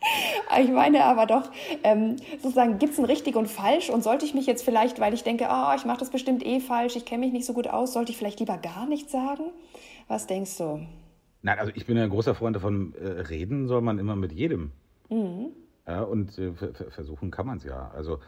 Ich 0.60 0.70
meine 0.70 1.04
aber 1.04 1.26
doch, 1.26 1.50
ähm, 1.84 2.16
sozusagen, 2.42 2.78
gibt 2.78 2.94
es 2.94 2.98
ein 2.98 3.04
richtig 3.04 3.36
und 3.36 3.48
falsch? 3.48 3.90
Und 3.90 4.02
sollte 4.02 4.24
ich 4.24 4.34
mich 4.34 4.46
jetzt 4.46 4.64
vielleicht, 4.64 5.00
weil 5.00 5.14
ich 5.14 5.22
denke, 5.22 5.48
oh, 5.50 5.72
ich 5.76 5.84
mache 5.84 5.98
das 5.98 6.10
bestimmt 6.10 6.44
eh 6.44 6.60
falsch, 6.60 6.96
ich 6.96 7.04
kenne 7.04 7.24
mich 7.24 7.32
nicht 7.32 7.46
so 7.46 7.52
gut 7.52 7.68
aus, 7.68 7.92
sollte 7.92 8.10
ich 8.10 8.18
vielleicht 8.18 8.40
lieber 8.40 8.58
gar 8.58 8.86
nichts 8.86 9.12
sagen? 9.12 9.44
Was 10.08 10.26
denkst 10.26 10.56
du? 10.58 10.86
Nein, 11.42 11.58
also 11.58 11.72
ich 11.74 11.86
bin 11.86 11.96
ein 11.98 12.10
großer 12.10 12.34
Freund 12.34 12.56
davon, 12.56 12.94
äh, 13.00 13.06
reden 13.22 13.68
soll 13.68 13.80
man 13.80 13.98
immer 13.98 14.16
mit 14.16 14.32
jedem. 14.32 14.72
Mhm. 15.08 15.50
Ja, 15.86 16.02
und 16.02 16.38
äh, 16.38 16.52
versuchen 16.90 17.30
kann 17.30 17.46
man 17.46 17.58
es 17.58 17.64
ja. 17.64 17.90
Also 17.94 18.18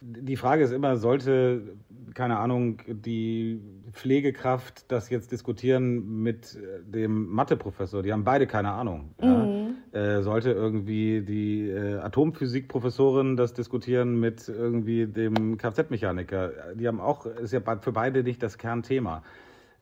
die 0.00 0.36
Frage 0.36 0.62
ist 0.62 0.72
immer, 0.72 0.96
sollte, 0.96 1.76
keine 2.14 2.38
Ahnung, 2.38 2.78
die 2.86 3.60
Pflegekraft 3.92 4.90
das 4.90 5.10
jetzt 5.10 5.32
diskutieren 5.32 6.22
mit 6.22 6.56
äh, 6.56 6.82
dem 6.84 7.28
Matheprofessor? 7.30 8.02
Die 8.02 8.12
haben 8.12 8.24
beide 8.24 8.46
keine 8.46 8.70
Ahnung. 8.70 9.14
Mhm. 9.20 9.76
Ja? 9.92 10.18
Äh, 10.18 10.22
sollte 10.22 10.52
irgendwie 10.52 11.22
die 11.22 11.68
äh, 11.68 11.98
Atomphysikprofessorin 11.98 13.36
das 13.36 13.54
diskutieren 13.54 14.20
mit 14.20 14.48
irgendwie 14.48 15.06
dem 15.06 15.58
Kfz-Mechaniker? 15.58 16.74
Die 16.74 16.86
haben 16.86 17.00
auch, 17.00 17.26
ist 17.26 17.52
ja 17.52 17.60
für 17.80 17.92
beide 17.92 18.22
nicht 18.22 18.42
das 18.42 18.58
Kernthema. 18.58 19.22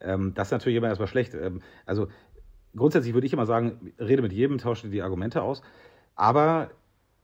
Ähm, 0.01 0.33
das 0.33 0.47
ist 0.47 0.51
natürlich 0.51 0.77
immer 0.77 0.87
erstmal 0.87 1.07
schlecht. 1.07 1.35
Ähm, 1.35 1.61
also 1.85 2.07
grundsätzlich 2.75 3.13
würde 3.13 3.27
ich 3.27 3.33
immer 3.33 3.45
sagen, 3.45 3.93
rede 3.99 4.21
mit 4.21 4.33
jedem, 4.33 4.57
tausche 4.57 4.89
die 4.89 5.01
Argumente 5.01 5.41
aus. 5.41 5.61
Aber 6.15 6.71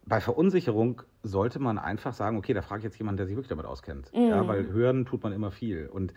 bei 0.06 0.20
Verunsicherung 0.20 1.02
sollte 1.22 1.60
man 1.60 1.78
einfach 1.78 2.14
sagen, 2.14 2.38
okay, 2.38 2.54
da 2.54 2.62
frage 2.62 2.80
ich 2.80 2.84
jetzt 2.84 2.98
jemanden, 2.98 3.18
der 3.18 3.26
sich 3.26 3.36
wirklich 3.36 3.50
damit 3.50 3.66
auskennt. 3.66 4.12
Mhm. 4.14 4.30
Ja, 4.30 4.48
weil 4.48 4.68
hören 4.68 5.06
tut 5.06 5.24
man 5.24 5.34
immer 5.34 5.52
viel. 5.52 5.88
Und 5.88 6.14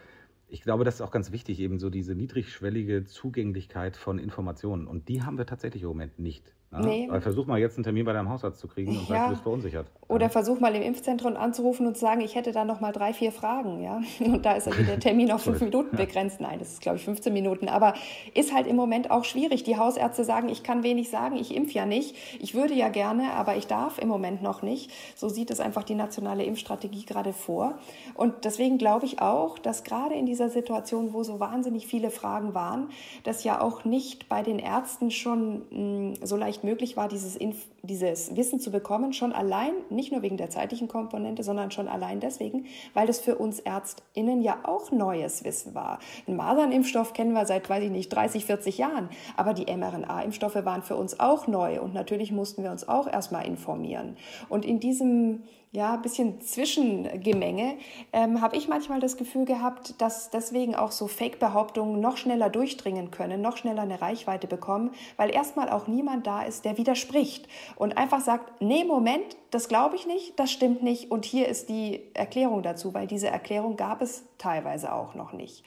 ich 0.49 0.63
glaube, 0.63 0.85
das 0.85 0.97
ist 0.97 1.01
auch 1.01 1.11
ganz 1.11 1.33
wichtig, 1.33 1.61
eben 1.61 1.79
so 1.79 1.91
diese 1.91 2.15
niedrigschwellige 2.15 3.05
Zugänglichkeit 3.05 3.97
von 3.97 4.19
Informationen. 4.19 4.87
Und 4.87 5.09
die 5.09 5.23
haben 5.23 5.39
wir 5.39 5.47
tatsächlich 5.47 5.83
im 5.83 5.89
Moment 5.89 6.19
nicht. 6.19 6.53
Ja? 6.73 6.81
Nee. 6.81 7.09
Versuch 7.21 7.47
mal 7.47 7.59
jetzt 7.59 7.77
einen 7.77 7.85
Termin 7.85 8.05
bei 8.05 8.13
deinem 8.13 8.29
Hausarzt 8.29 8.59
zu 8.59 8.69
kriegen 8.69 8.91
und 8.91 9.09
ja. 9.09 9.17
sag, 9.17 9.25
du 9.25 9.31
bist 9.31 9.43
verunsichert. 9.43 9.87
Oder 10.09 10.27
ja. 10.27 10.29
versuch 10.29 10.61
mal 10.61 10.75
im 10.75 10.83
Impfzentrum 10.83 11.37
anzurufen 11.37 11.87
und 11.87 11.95
zu 11.95 12.01
sagen, 12.01 12.21
ich 12.21 12.35
hätte 12.35 12.53
da 12.53 12.65
noch 12.65 12.81
mal 12.81 12.93
drei, 12.93 13.13
vier 13.13 13.33
Fragen. 13.33 13.83
Ja? 13.83 14.01
Und 14.21 14.45
da 14.45 14.53
ist 14.53 14.69
also 14.69 14.83
der 14.83 15.01
Termin 15.01 15.33
auf 15.33 15.43
fünf 15.45 15.61
Minuten 15.61 15.97
begrenzt. 15.97 16.41
Nein, 16.41 16.59
das 16.59 16.73
ist, 16.73 16.81
glaube 16.81 16.99
ich, 16.99 17.05
15 17.05 17.33
Minuten. 17.33 17.69
Aber 17.69 17.95
ist 18.35 18.55
halt 18.55 18.67
im 18.67 18.77
Moment 18.77 19.11
auch 19.11 19.25
schwierig. 19.25 19.65
Die 19.65 19.77
Hausärzte 19.77 20.25
sagen, 20.25 20.49
ich 20.49 20.63
kann 20.63 20.83
wenig 20.83 21.11
sagen, 21.11 21.37
ich 21.37 21.55
impfe 21.55 21.73
ja 21.73 21.87
nicht. 21.87 22.15
Ich 22.41 22.55
würde 22.55 22.75
ja 22.75 22.89
gerne, 22.89 23.33
aber 23.33 23.57
ich 23.57 23.67
darf 23.67 23.99
im 23.99 24.09
Moment 24.09 24.43
noch 24.43 24.63
nicht. 24.63 24.93
So 25.17 25.29
sieht 25.29 25.51
es 25.51 25.59
einfach 25.61 25.83
die 25.83 25.95
nationale 25.95 26.45
Impfstrategie 26.45 27.05
gerade 27.05 27.33
vor. 27.33 27.79
Und 28.15 28.45
deswegen 28.45 28.79
glaube 28.79 29.07
ich 29.07 29.21
auch, 29.21 29.59
dass 29.59 29.83
gerade 29.83 30.15
in 30.15 30.27
dieser 30.27 30.51
Situation, 30.51 31.13
wo 31.13 31.25
so 31.25 31.41
wahnsinnig 31.41 31.87
viele 31.87 32.11
Fragen 32.11 32.55
waren, 32.55 32.91
das 33.25 33.43
ja 33.43 33.61
auch 33.61 33.85
nicht 33.85 34.29
bei 34.29 34.43
den 34.43 34.59
Ärzten 34.59 35.11
schon 35.11 35.63
mh, 35.71 35.79
mm, 35.79 36.15
so 36.23 36.37
leicht 36.37 36.56
möglich 36.65 36.97
war, 36.97 37.09
dieses, 37.09 37.37
Inf 37.37 37.67
dieses 37.83 38.35
Wissen 38.37 38.61
zu 38.61 38.71
bekommen, 38.71 39.13
schon 39.13 39.33
allein, 39.33 39.73
nicht 39.91 40.13
nur 40.13 40.23
wegen 40.23 40.37
der 40.37 40.51
zeitlichen 40.51 40.89
Komponente, 40.89 41.43
sondern 41.43 41.71
schon 41.71 41.89
allein 41.89 42.21
deswegen, 42.21 42.67
weil 42.95 43.07
das 43.07 43.21
für 43.21 43.37
uns 43.37 43.61
ÄrztInnen 43.61 44.43
ja 44.43 44.59
auch 44.65 44.91
neues 44.93 45.45
Wissen 45.45 45.75
war. 45.75 45.99
Ein 46.27 46.37
Masernimpfstoff 46.37 47.13
kennen 47.13 47.33
wir 47.33 47.47
seit, 47.47 47.69
weiß 47.69 47.85
ich 47.85 47.91
nicht, 47.91 48.09
30, 48.09 48.45
40 48.45 48.79
Jahren, 48.79 49.09
aber 49.37 49.55
die 49.55 49.67
mRNA-Impfstoffe 49.67 50.65
waren 50.65 50.83
für 50.83 50.97
uns 50.97 51.21
auch 51.21 51.47
neu 51.47 51.81
und 51.81 51.95
natürlich 51.95 52.33
mussten 52.33 52.63
wir 52.63 52.71
uns 52.71 52.89
auch 52.89 53.07
erstmal 53.07 53.47
informieren. 53.47 54.17
Und 54.49 54.65
in 54.65 54.81
diesem 54.81 55.43
ja, 55.77 55.97
bisschen 55.97 56.41
Zwischengemenge, 56.41 57.77
ähm, 58.15 58.41
habe 58.41 58.57
ich 58.57 58.67
manchmal 58.67 58.99
das 58.99 59.19
Gefühl 59.19 59.45
gehabt, 59.45 60.01
dass 60.01 60.31
deswegen 60.31 60.75
auch 60.75 60.91
so 60.91 61.07
Fake-Behauptungen 61.07 62.01
noch 62.01 62.17
schneller 62.17 62.49
durchdringen 62.49 63.11
können, 63.11 63.43
noch 63.43 63.59
schneller 63.59 63.83
eine 63.83 64.01
Reichweite 64.01 64.47
bekommen, 64.47 64.93
weil 65.19 65.31
erstmal 65.31 65.69
auch 65.69 65.87
niemand 65.87 66.27
da 66.27 66.43
ist, 66.43 66.65
der 66.65 66.79
widerspricht 66.79 67.47
und 67.77 67.99
einfach 67.99 68.23
sagt, 68.23 68.63
nee, 68.63 68.85
Moment, 68.85 69.37
das 69.51 69.69
glaube 69.69 69.97
ich 69.97 70.07
nicht, 70.07 70.39
das 70.41 70.51
stimmt 70.51 70.83
nicht 70.83 71.11
und 71.11 71.27
hier 71.27 71.47
ist 71.47 71.69
die 71.69 72.01
Erklärung 72.15 72.63
dazu, 72.63 72.95
weil 72.95 73.07
diese 73.07 73.29
Erklärung 73.29 73.77
gab 73.77 74.01
es 74.01 74.25
teilweise 74.39 74.95
auch 74.95 75.15
noch 75.15 75.35
nicht. 75.35 75.63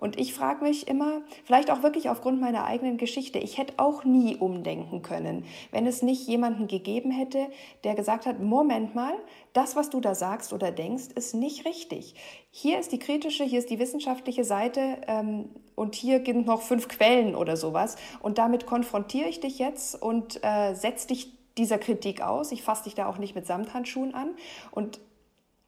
Und 0.00 0.18
ich 0.18 0.32
frage 0.32 0.64
mich 0.64 0.88
immer, 0.88 1.20
vielleicht 1.44 1.70
auch 1.70 1.82
wirklich 1.82 2.08
aufgrund 2.08 2.40
meiner 2.40 2.64
eigenen 2.64 2.96
Geschichte, 2.96 3.38
ich 3.38 3.58
hätte 3.58 3.74
auch 3.76 4.04
nie 4.04 4.34
umdenken 4.34 5.02
können, 5.02 5.44
wenn 5.70 5.86
es 5.86 6.00
nicht 6.00 6.26
jemanden 6.26 6.68
gegeben 6.68 7.10
hätte, 7.10 7.48
der 7.84 7.94
gesagt 7.94 8.24
hat, 8.24 8.40
Moment 8.40 8.94
mal, 8.94 9.12
das, 9.52 9.76
was 9.76 9.90
du 9.90 10.00
da 10.00 10.14
sagst 10.14 10.54
oder 10.54 10.72
denkst, 10.72 11.08
ist 11.14 11.34
nicht 11.34 11.66
richtig. 11.66 12.14
Hier 12.50 12.80
ist 12.80 12.92
die 12.92 12.98
kritische, 12.98 13.44
hier 13.44 13.58
ist 13.58 13.68
die 13.68 13.78
wissenschaftliche 13.78 14.42
Seite 14.42 14.98
ähm, 15.06 15.50
und 15.74 15.94
hier 15.94 16.24
sind 16.24 16.46
noch 16.46 16.62
fünf 16.62 16.88
Quellen 16.88 17.34
oder 17.34 17.58
sowas. 17.58 17.96
Und 18.22 18.38
damit 18.38 18.64
konfrontiere 18.64 19.28
ich 19.28 19.40
dich 19.40 19.58
jetzt 19.58 20.00
und 20.00 20.42
äh, 20.42 20.74
setze 20.74 21.08
dich 21.08 21.30
dieser 21.58 21.78
Kritik 21.78 22.22
aus. 22.22 22.52
Ich 22.52 22.62
fasse 22.62 22.84
dich 22.84 22.94
da 22.94 23.06
auch 23.06 23.18
nicht 23.18 23.34
mit 23.34 23.46
Samthandschuhen 23.46 24.14
an. 24.14 24.30
Und 24.70 24.98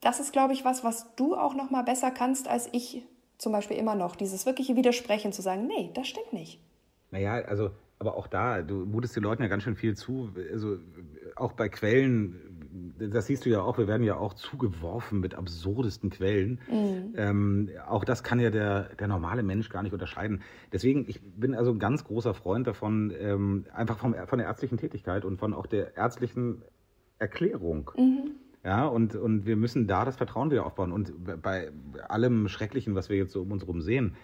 das 0.01 0.19
ist, 0.19 0.33
glaube 0.33 0.53
ich, 0.53 0.65
was, 0.65 0.83
was 0.83 1.15
du 1.15 1.35
auch 1.35 1.53
noch 1.53 1.69
mal 1.69 1.83
besser 1.83 2.09
kannst 2.09 2.47
als 2.47 2.67
ich 2.71 3.03
zum 3.43 3.51
Beispiel 3.51 3.77
immer 3.77 3.95
noch. 3.95 4.15
Dieses 4.15 4.45
wirkliche 4.45 4.75
Widersprechen 4.75 5.31
zu 5.31 5.41
sagen, 5.41 5.67
nee, 5.67 5.91
das 5.93 6.07
stimmt 6.07 6.33
nicht. 6.33 6.59
Naja, 7.11 7.33
also, 7.33 7.69
aber 7.99 8.17
auch 8.17 8.27
da, 8.27 8.63
du 8.63 8.85
mutest 8.85 9.15
den 9.15 9.23
Leuten 9.23 9.43
ja 9.43 9.49
ganz 9.49 9.63
schön 9.63 9.75
viel 9.75 9.95
zu. 9.95 10.31
Also 10.51 10.77
auch 11.35 11.53
bei 11.53 11.69
Quellen, 11.69 12.97
das 12.97 13.27
siehst 13.27 13.45
du 13.45 13.49
ja 13.49 13.61
auch, 13.61 13.77
wir 13.77 13.87
werden 13.87 14.03
ja 14.03 14.17
auch 14.17 14.33
zugeworfen 14.33 15.19
mit 15.19 15.35
absurdesten 15.35 16.09
Quellen. 16.09 16.59
Mhm. 16.69 17.13
Ähm, 17.15 17.69
auch 17.87 18.03
das 18.03 18.23
kann 18.23 18.39
ja 18.39 18.49
der, 18.49 18.95
der 18.95 19.07
normale 19.07 19.43
Mensch 19.43 19.69
gar 19.69 19.83
nicht 19.83 19.93
unterscheiden. 19.93 20.41
Deswegen, 20.71 21.05
ich 21.07 21.21
bin 21.21 21.53
also 21.53 21.71
ein 21.71 21.79
ganz 21.79 22.03
großer 22.03 22.33
Freund 22.33 22.65
davon, 22.65 23.13
ähm, 23.19 23.65
einfach 23.73 23.99
vom, 23.99 24.15
von 24.25 24.39
der 24.39 24.47
ärztlichen 24.47 24.77
Tätigkeit 24.77 25.25
und 25.25 25.37
von 25.37 25.53
auch 25.53 25.67
der 25.67 25.95
ärztlichen 25.95 26.63
Erklärung. 27.19 27.91
Mhm. 27.95 28.31
Ja, 28.63 28.85
und, 28.85 29.15
und 29.15 29.45
wir 29.45 29.57
müssen 29.57 29.87
da 29.87 30.05
das 30.05 30.15
Vertrauen 30.15 30.49
wieder 30.49 30.65
aufbauen. 30.65 30.91
Und 30.91 31.13
bei 31.41 31.69
allem 32.07 32.47
Schrecklichen, 32.47 32.95
was 32.95 33.09
wir 33.09 33.17
jetzt 33.17 33.33
so 33.33 33.41
um 33.41 33.51
uns 33.51 33.63
herum 33.63 33.81
sehen, 33.81 34.15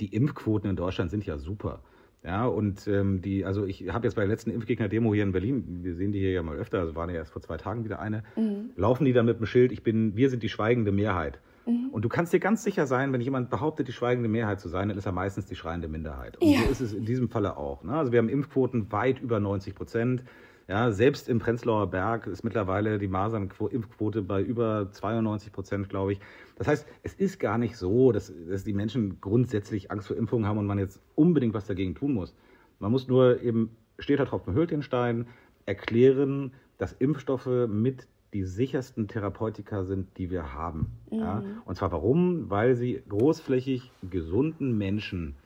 die 0.00 0.14
Impfquoten 0.14 0.68
in 0.68 0.76
Deutschland 0.76 1.10
sind 1.10 1.24
ja 1.24 1.38
super. 1.38 1.80
Ja, 2.24 2.46
und 2.46 2.88
ähm, 2.88 3.22
die, 3.22 3.44
also 3.44 3.66
ich 3.66 3.88
habe 3.90 4.04
jetzt 4.08 4.14
bei 4.14 4.22
der 4.22 4.28
letzten 4.28 4.50
Impfgegner-Demo 4.50 5.14
hier 5.14 5.22
in 5.22 5.30
Berlin, 5.30 5.84
wir 5.84 5.94
sehen 5.94 6.10
die 6.10 6.18
hier 6.18 6.32
ja 6.32 6.42
mal 6.42 6.56
öfter, 6.56 6.80
also 6.80 6.96
waren 6.96 7.08
ja 7.08 7.14
erst 7.16 7.30
vor 7.30 7.40
zwei 7.40 7.56
Tagen 7.56 7.84
wieder 7.84 8.00
eine, 8.00 8.24
mhm. 8.34 8.70
laufen 8.74 9.04
die 9.04 9.12
dann 9.12 9.26
mit 9.26 9.38
dem 9.38 9.46
Schild, 9.46 9.70
ich 9.70 9.84
bin, 9.84 10.16
wir 10.16 10.28
sind 10.28 10.42
die 10.42 10.48
schweigende 10.48 10.90
Mehrheit. 10.90 11.38
Mhm. 11.66 11.90
Und 11.92 12.04
du 12.04 12.08
kannst 12.08 12.32
dir 12.32 12.40
ganz 12.40 12.64
sicher 12.64 12.86
sein, 12.86 13.12
wenn 13.12 13.20
jemand 13.20 13.48
behauptet, 13.48 13.86
die 13.86 13.92
schweigende 13.92 14.28
Mehrheit 14.28 14.58
zu 14.58 14.68
sein, 14.68 14.88
dann 14.88 14.98
ist 14.98 15.06
er 15.06 15.12
meistens 15.12 15.46
die 15.46 15.54
schreiende 15.54 15.86
Minderheit. 15.86 16.36
Und 16.38 16.48
ja. 16.48 16.62
so 16.64 16.70
ist 16.70 16.80
es 16.80 16.92
in 16.92 17.04
diesem 17.04 17.28
Falle 17.28 17.56
auch. 17.56 17.84
Ne? 17.84 17.92
Also 17.92 18.10
wir 18.10 18.18
haben 18.18 18.28
Impfquoten 18.28 18.90
weit 18.90 19.20
über 19.20 19.38
90 19.38 19.76
Prozent. 19.76 20.24
Ja, 20.68 20.90
selbst 20.90 21.28
im 21.28 21.38
Prenzlauer 21.38 21.88
Berg 21.90 22.26
ist 22.26 22.42
mittlerweile 22.42 22.98
die 22.98 23.06
Masernimpfquote 23.06 24.22
bei 24.22 24.42
über 24.42 24.90
92 24.90 25.52
Prozent, 25.52 25.88
glaube 25.88 26.12
ich. 26.12 26.20
Das 26.56 26.66
heißt, 26.66 26.86
es 27.04 27.14
ist 27.14 27.38
gar 27.38 27.56
nicht 27.56 27.76
so, 27.76 28.10
dass, 28.10 28.32
dass 28.48 28.64
die 28.64 28.72
Menschen 28.72 29.20
grundsätzlich 29.20 29.92
Angst 29.92 30.08
vor 30.08 30.16
Impfungen 30.16 30.46
haben 30.46 30.58
und 30.58 30.66
man 30.66 30.80
jetzt 30.80 31.00
unbedingt 31.14 31.54
was 31.54 31.66
dagegen 31.66 31.94
tun 31.94 32.14
muss. 32.14 32.34
Man 32.80 32.90
muss 32.90 33.06
nur 33.06 33.40
eben, 33.42 33.76
steht 34.00 34.18
der 34.18 34.26
Tropfen 34.26 34.54
hüllt 34.54 34.72
den 34.72 34.82
Stein, 34.82 35.26
erklären, 35.66 36.52
dass 36.78 36.92
Impfstoffe 36.92 37.68
mit 37.68 38.08
die 38.34 38.42
sichersten 38.42 39.06
Therapeutika 39.06 39.84
sind, 39.84 40.18
die 40.18 40.30
wir 40.30 40.52
haben. 40.52 40.98
Mhm. 41.10 41.18
Ja? 41.18 41.44
Und 41.64 41.76
zwar 41.76 41.92
warum? 41.92 42.50
Weil 42.50 42.74
sie 42.74 43.02
großflächig 43.08 43.92
gesunden 44.10 44.76
Menschen 44.76 45.36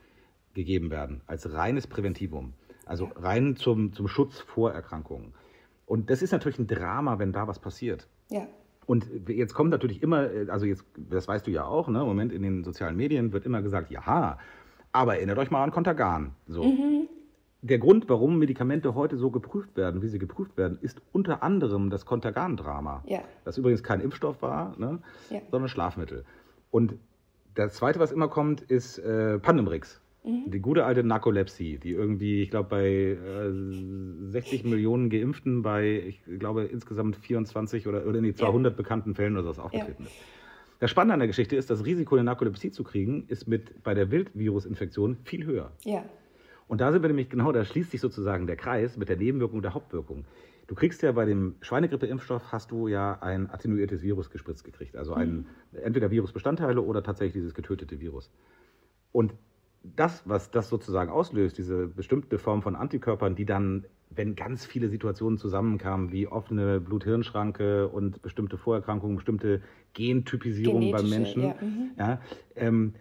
gegeben 0.55 0.91
werden, 0.91 1.21
als 1.27 1.53
reines 1.53 1.87
Präventivum. 1.87 2.55
Also 2.91 3.09
rein 3.15 3.55
zum, 3.55 3.93
zum 3.93 4.09
Schutz 4.09 4.41
vor 4.41 4.73
Erkrankungen. 4.73 5.33
Und 5.87 6.11
das 6.11 6.23
ist 6.23 6.33
natürlich 6.33 6.59
ein 6.59 6.67
Drama, 6.67 7.21
wenn 7.21 7.33
da 7.33 7.47
was 7.47 7.61
passiert. 7.61 8.09
Ja. 8.31 8.49
Und 8.85 9.07
jetzt 9.29 9.55
kommt 9.55 9.71
natürlich 9.71 10.03
immer, 10.03 10.29
also 10.49 10.67
jetzt, 10.67 10.85
das 10.97 11.29
weißt 11.29 11.47
du 11.47 11.53
ja 11.53 11.65
auch, 11.65 11.87
ne, 11.87 12.01
im 12.01 12.07
Moment 12.07 12.33
in 12.33 12.43
den 12.43 12.65
sozialen 12.65 12.97
Medien 12.97 13.33
wird 13.33 13.47
immer 13.47 13.63
gesagt, 13.63 13.93
ja, 13.93 14.39
aber 14.91 15.15
erinnert 15.15 15.39
euch 15.39 15.53
mal 15.53 15.63
an 15.63 15.71
Contergan. 15.71 16.33
So. 16.49 16.65
Mhm. 16.65 17.09
Der 17.63 17.79
Grund, 17.79 18.09
warum 18.09 18.41
Medikamente 18.41 18.97
heute 18.97 19.17
so 19.17 19.31
geprüft 19.31 19.77
werden, 19.77 20.03
wie 20.03 20.09
sie 20.09 20.19
geprüft 20.19 20.57
werden, 20.57 20.77
ist 20.81 21.01
unter 21.13 21.45
anderem 21.45 21.91
das 21.91 22.05
Contergan-Drama. 22.07 23.05
Ja. 23.07 23.21
Das 23.45 23.57
übrigens 23.57 23.85
kein 23.85 24.01
Impfstoff 24.01 24.43
war, 24.43 24.77
ne, 24.79 24.99
ja. 25.31 25.39
sondern 25.49 25.69
Schlafmittel. 25.69 26.25
Und 26.73 26.97
das 27.55 27.75
Zweite, 27.75 28.01
was 28.01 28.11
immer 28.11 28.27
kommt, 28.27 28.63
ist 28.63 28.99
äh, 28.99 29.39
Pandemrix. 29.39 30.01
Mhm. 30.25 30.51
Die 30.51 30.61
gute 30.61 30.85
alte 30.85 31.03
Narkolepsie, 31.03 31.79
die 31.79 31.93
irgendwie, 31.93 32.43
ich 32.43 32.51
glaube, 32.51 32.69
bei 32.69 32.87
äh, 32.87 34.31
60 34.31 34.65
Millionen 34.65 35.09
Geimpften 35.09 35.63
bei, 35.63 36.03
ich 36.07 36.23
glaube, 36.39 36.65
insgesamt 36.65 37.17
24 37.17 37.87
oder, 37.87 38.07
oder 38.07 38.21
nee, 38.21 38.35
200 38.35 38.73
ja. 38.73 38.77
bekannten 38.77 39.15
Fällen 39.15 39.37
oder 39.37 39.53
so 39.55 39.63
aufgetreten 39.63 40.03
ja. 40.03 40.09
ist. 40.09 40.17
Das 40.79 40.91
Spannende 40.91 41.15
an 41.15 41.21
der 41.21 41.29
Geschichte 41.29 41.57
ist, 41.57 41.69
das 41.69 41.85
Risiko, 41.85 42.17
eine 42.17 42.25
Narkolepsie 42.25 42.71
zu 42.71 42.85
kriegen, 42.85 43.25
ist 43.29 43.47
mit, 43.47 43.83
bei 43.83 43.95
der 43.95 44.11
Wildvirusinfektion 44.11 45.19
viel 45.25 45.45
höher. 45.45 45.73
Ja. 45.85 46.05
Und 46.69 46.81
da 46.81 46.93
sind 46.93 47.03
wir 47.03 47.09
nämlich 47.09 47.29
genau, 47.29 47.53
da 47.53 47.65
schließt 47.65 47.91
sich 47.91 48.01
sozusagen 48.01 48.47
der 48.47 48.57
Kreis 48.57 48.97
mit 48.97 49.09
der 49.09 49.17
Nebenwirkung 49.17 49.57
und 49.57 49.63
der 49.63 49.75
Hauptwirkung. 49.75 50.25
Du 50.69 50.75
kriegst 50.75 51.03
ja 51.03 51.13
bei 51.13 51.25
dem 51.25 51.57
Schweinegrippeimpfstoff 51.63 52.53
hast 52.53 52.71
du 52.71 52.87
ja 52.87 53.19
ein 53.21 53.51
attenuiertes 53.51 54.03
Virus 54.03 54.31
gespritzt 54.31 54.65
gekriegt. 54.65 54.97
Also 54.97 55.13
ein, 55.13 55.31
mhm. 55.73 55.79
entweder 55.83 56.11
Virusbestandteile 56.11 56.81
oder 56.81 57.03
tatsächlich 57.03 57.35
dieses 57.35 57.55
getötete 57.55 58.01
Virus. 58.01 58.31
Und 59.11 59.35
das, 59.83 60.23
was 60.29 60.51
das 60.51 60.69
sozusagen 60.69 61.11
auslöst, 61.11 61.59
diese 61.59 61.87
bestimmte 61.87 62.39
Form 62.39 62.63
von 62.63 62.77
Antikörpern, 62.77 63.35
die 63.35 63.47
dann, 63.47 63.87
wenn 64.11 64.35
ganz 64.35 64.67
viele 64.67 64.89
Situationen 64.89 65.39
zusammenkamen, 65.39 66.13
wie 66.13 66.27
offene 66.27 66.81
Blut-Hirn-Schranke 66.81 67.89
und 67.89 68.23
bestimmte 68.23 68.59
Vorerkrankungen, 68.59 69.17
bestimmte 69.17 69.63
Gentypisierungen 69.95 70.91
beim 70.91 71.09
Menschen, 71.09 71.43
ja, 71.43 71.55
mhm. 71.61 71.91
ja 71.99 72.21
ähm, 72.57 72.95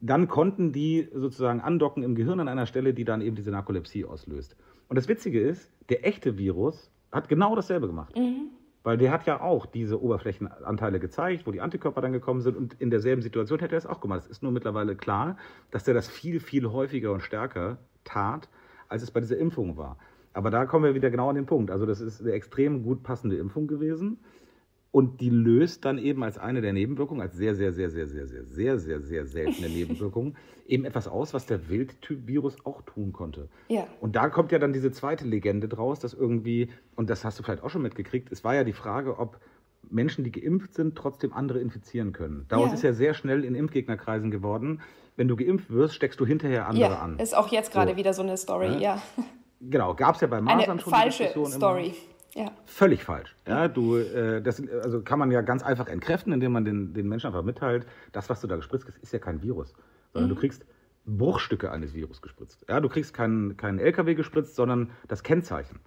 dann 0.00 0.28
konnten 0.28 0.72
die 0.72 1.08
sozusagen 1.14 1.60
andocken 1.60 2.02
im 2.02 2.14
Gehirn 2.14 2.40
an 2.40 2.48
einer 2.48 2.66
Stelle, 2.66 2.92
die 2.92 3.04
dann 3.04 3.22
eben 3.22 3.36
diese 3.36 3.50
Narkolepsie 3.50 4.04
auslöst. 4.04 4.56
Und 4.88 4.96
das 4.96 5.08
Witzige 5.08 5.40
ist, 5.40 5.70
der 5.88 6.06
echte 6.06 6.36
Virus 6.36 6.90
hat 7.10 7.28
genau 7.28 7.56
dasselbe 7.56 7.86
gemacht. 7.86 8.14
Mhm. 8.16 8.50
Weil 8.84 8.98
der 8.98 9.10
hat 9.10 9.26
ja 9.26 9.40
auch 9.40 9.64
diese 9.64 10.00
Oberflächenanteile 10.00 11.00
gezeigt, 11.00 11.46
wo 11.46 11.50
die 11.50 11.62
Antikörper 11.62 12.02
dann 12.02 12.12
gekommen 12.12 12.42
sind 12.42 12.56
und 12.56 12.74
in 12.80 12.90
derselben 12.90 13.22
Situation 13.22 13.58
hätte 13.58 13.74
er 13.74 13.78
es 13.78 13.86
auch 13.86 14.00
gemacht. 14.00 14.20
Es 14.20 14.26
ist 14.28 14.42
nur 14.42 14.52
mittlerweile 14.52 14.94
klar, 14.94 15.38
dass 15.70 15.84
der 15.84 15.94
das 15.94 16.06
viel, 16.06 16.38
viel 16.38 16.70
häufiger 16.70 17.10
und 17.12 17.22
stärker 17.22 17.78
tat, 18.04 18.50
als 18.88 19.02
es 19.02 19.10
bei 19.10 19.20
dieser 19.20 19.38
Impfung 19.38 19.78
war. 19.78 19.96
Aber 20.34 20.50
da 20.50 20.66
kommen 20.66 20.84
wir 20.84 20.94
wieder 20.94 21.10
genau 21.10 21.30
an 21.30 21.36
den 21.36 21.46
Punkt. 21.46 21.70
Also 21.70 21.86
das 21.86 22.00
ist 22.00 22.20
eine 22.20 22.32
extrem 22.32 22.82
gut 22.82 23.02
passende 23.02 23.36
Impfung 23.36 23.66
gewesen. 23.66 24.18
Und 24.94 25.20
die 25.20 25.28
löst 25.28 25.84
dann 25.84 25.98
eben 25.98 26.22
als 26.22 26.38
eine 26.38 26.60
der 26.60 26.72
Nebenwirkungen, 26.72 27.20
als 27.20 27.34
sehr, 27.34 27.56
sehr, 27.56 27.72
sehr, 27.72 27.90
sehr, 27.90 28.06
sehr, 28.06 28.28
sehr, 28.28 28.46
sehr, 28.46 28.78
sehr, 28.78 29.00
sehr 29.00 29.26
seltene 29.26 29.68
Nebenwirkung, 29.74 30.36
eben 30.68 30.84
etwas 30.84 31.08
aus, 31.08 31.34
was 31.34 31.46
der 31.46 31.68
Wildtyp-Virus 31.68 32.64
auch 32.64 32.80
tun 32.82 33.12
konnte. 33.12 33.48
Ja. 33.66 33.88
Und 34.00 34.14
da 34.14 34.28
kommt 34.28 34.52
ja 34.52 34.60
dann 34.60 34.72
diese 34.72 34.92
zweite 34.92 35.24
Legende 35.24 35.66
draus, 35.66 35.98
dass 35.98 36.14
irgendwie, 36.14 36.68
und 36.94 37.10
das 37.10 37.24
hast 37.24 37.40
du 37.40 37.42
vielleicht 37.42 37.64
auch 37.64 37.70
schon 37.70 37.82
mitgekriegt, 37.82 38.30
es 38.30 38.44
war 38.44 38.54
ja 38.54 38.62
die 38.62 38.72
Frage, 38.72 39.18
ob 39.18 39.40
Menschen, 39.90 40.22
die 40.22 40.30
geimpft 40.30 40.74
sind, 40.74 40.94
trotzdem 40.94 41.32
andere 41.32 41.58
infizieren 41.58 42.12
können. 42.12 42.44
Daraus 42.46 42.68
ja. 42.68 42.74
ist 42.74 42.82
ja 42.82 42.92
sehr 42.92 43.14
schnell 43.14 43.44
in 43.44 43.56
Impfgegnerkreisen 43.56 44.30
geworden. 44.30 44.80
Wenn 45.16 45.26
du 45.26 45.34
geimpft 45.34 45.72
wirst, 45.72 45.96
steckst 45.96 46.20
du 46.20 46.24
hinterher 46.24 46.68
andere 46.68 46.92
ja, 46.92 47.00
an. 47.00 47.18
Ist 47.18 47.36
auch 47.36 47.48
jetzt 47.48 47.72
gerade 47.72 47.90
so. 47.90 47.96
wieder 47.96 48.14
so 48.14 48.22
eine 48.22 48.36
Story, 48.36 48.74
ja. 48.74 48.78
ja. 48.78 49.02
Genau, 49.60 49.94
gab 49.94 50.14
es 50.14 50.20
ja 50.20 50.28
bei 50.28 50.40
Masern 50.40 50.70
Eine 50.70 50.80
schon 50.80 50.92
falsche 50.92 51.34
Story. 51.48 51.86
Immer. 51.86 52.13
Ja. 52.34 52.50
Völlig 52.64 53.04
falsch. 53.04 53.34
Ja, 53.46 53.68
du, 53.68 53.96
äh, 53.96 54.42
das 54.42 54.62
also 54.82 55.02
kann 55.02 55.18
man 55.18 55.30
ja 55.30 55.40
ganz 55.40 55.62
einfach 55.62 55.86
entkräften, 55.86 56.32
indem 56.32 56.52
man 56.52 56.64
den, 56.64 56.92
den 56.92 57.08
Menschen 57.08 57.28
einfach 57.28 57.44
mitteilt, 57.44 57.86
das, 58.12 58.28
was 58.28 58.40
du 58.40 58.48
da 58.48 58.56
gespritzt 58.56 58.86
hast, 58.88 58.98
ist 58.98 59.12
ja 59.12 59.20
kein 59.20 59.42
Virus, 59.42 59.72
sondern 60.12 60.30
mhm. 60.30 60.34
du 60.34 60.40
kriegst 60.40 60.66
Bruchstücke 61.06 61.70
eines 61.70 61.94
Virus 61.94 62.22
gespritzt. 62.22 62.64
Ja, 62.68 62.80
du 62.80 62.88
kriegst 62.88 63.14
keinen 63.14 63.56
kein 63.56 63.78
LKW 63.78 64.14
gespritzt, 64.14 64.56
sondern 64.56 64.90
das 65.06 65.22
Kennzeichen. 65.22 65.78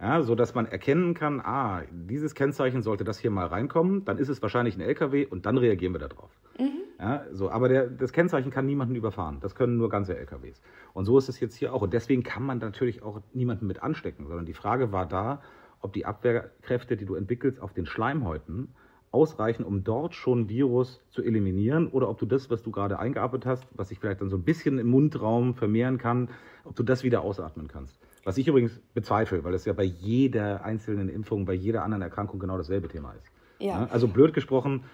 Ja, 0.00 0.22
so 0.22 0.36
dass 0.36 0.54
man 0.54 0.66
erkennen 0.66 1.14
kann, 1.14 1.40
ah, 1.40 1.82
dieses 1.90 2.36
Kennzeichen 2.36 2.82
sollte 2.82 3.02
das 3.02 3.18
hier 3.18 3.32
mal 3.32 3.46
reinkommen, 3.46 4.04
dann 4.04 4.18
ist 4.18 4.28
es 4.28 4.40
wahrscheinlich 4.40 4.76
ein 4.76 4.80
LKW 4.80 5.26
und 5.26 5.44
dann 5.44 5.58
reagieren 5.58 5.92
wir 5.92 5.98
darauf. 5.98 6.30
Mhm. 6.56 6.78
Ja, 7.00 7.24
so, 7.32 7.50
aber 7.50 7.68
der, 7.68 7.88
das 7.88 8.12
Kennzeichen 8.12 8.52
kann 8.52 8.66
niemanden 8.66 8.94
überfahren. 8.94 9.38
Das 9.40 9.56
können 9.56 9.76
nur 9.76 9.88
ganze 9.88 10.16
LKWs. 10.16 10.60
Und 10.94 11.04
so 11.04 11.18
ist 11.18 11.28
es 11.28 11.40
jetzt 11.40 11.56
hier 11.56 11.72
auch. 11.72 11.82
Und 11.82 11.92
deswegen 11.92 12.22
kann 12.22 12.44
man 12.44 12.58
natürlich 12.58 13.02
auch 13.02 13.20
niemanden 13.32 13.66
mit 13.66 13.82
anstecken, 13.82 14.26
sondern 14.26 14.46
die 14.46 14.54
Frage 14.54 14.92
war 14.92 15.06
da, 15.06 15.40
ob 15.80 15.92
die 15.92 16.06
Abwehrkräfte, 16.06 16.96
die 16.96 17.04
du 17.04 17.14
entwickelst 17.14 17.60
auf 17.60 17.72
den 17.72 17.86
Schleimhäuten, 17.86 18.68
ausreichen, 19.10 19.64
um 19.64 19.84
dort 19.84 20.14
schon 20.14 20.48
Virus 20.48 21.00
zu 21.10 21.22
eliminieren 21.22 21.88
oder 21.88 22.08
ob 22.10 22.18
du 22.18 22.26
das, 22.26 22.50
was 22.50 22.62
du 22.62 22.70
gerade 22.70 22.98
eingeatmet 22.98 23.46
hast, 23.46 23.66
was 23.74 23.88
sich 23.88 23.98
vielleicht 23.98 24.20
dann 24.20 24.28
so 24.28 24.36
ein 24.36 24.42
bisschen 24.42 24.78
im 24.78 24.88
Mundraum 24.88 25.54
vermehren 25.54 25.98
kann, 25.98 26.28
ob 26.64 26.76
du 26.76 26.82
das 26.82 27.04
wieder 27.04 27.22
ausatmen 27.22 27.68
kannst. 27.68 27.98
Was 28.24 28.36
ich 28.36 28.46
übrigens 28.46 28.78
bezweifle, 28.92 29.42
weil 29.44 29.54
es 29.54 29.64
ja 29.64 29.72
bei 29.72 29.84
jeder 29.84 30.64
einzelnen 30.64 31.08
Impfung, 31.08 31.46
bei 31.46 31.54
jeder 31.54 31.84
anderen 31.84 32.02
Erkrankung 32.02 32.38
genau 32.38 32.58
dasselbe 32.58 32.88
Thema 32.88 33.12
ist. 33.12 33.24
Ja. 33.58 33.88
Also 33.90 34.08
blöd 34.08 34.34
gesprochen, 34.34 34.84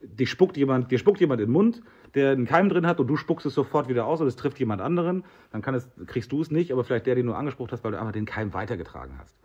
dir 0.00 0.26
spuckt 0.26 0.56
jemand, 0.56 0.92
dir 0.92 0.98
spuckt 0.98 1.20
jemand 1.20 1.40
in 1.40 1.48
den 1.48 1.52
Mund, 1.52 1.82
der 2.14 2.30
einen 2.30 2.46
Keim 2.46 2.68
drin 2.68 2.86
hat 2.86 3.00
und 3.00 3.08
du 3.08 3.16
spuckst 3.16 3.46
es 3.46 3.54
sofort 3.54 3.88
wieder 3.88 4.06
aus 4.06 4.20
und 4.20 4.28
es 4.28 4.36
trifft 4.36 4.60
jemand 4.60 4.80
anderen, 4.80 5.24
dann 5.50 5.62
es, 5.74 5.90
kriegst 6.06 6.30
du 6.30 6.40
es 6.40 6.50
nicht, 6.50 6.72
aber 6.72 6.84
vielleicht 6.84 7.06
der, 7.06 7.16
den 7.16 7.26
du 7.26 7.32
angesprochen 7.32 7.72
hast, 7.72 7.82
weil 7.82 7.92
du 7.92 7.98
einfach 7.98 8.12
den 8.12 8.26
Keim 8.26 8.54
weitergetragen 8.54 9.18
hast. 9.18 9.36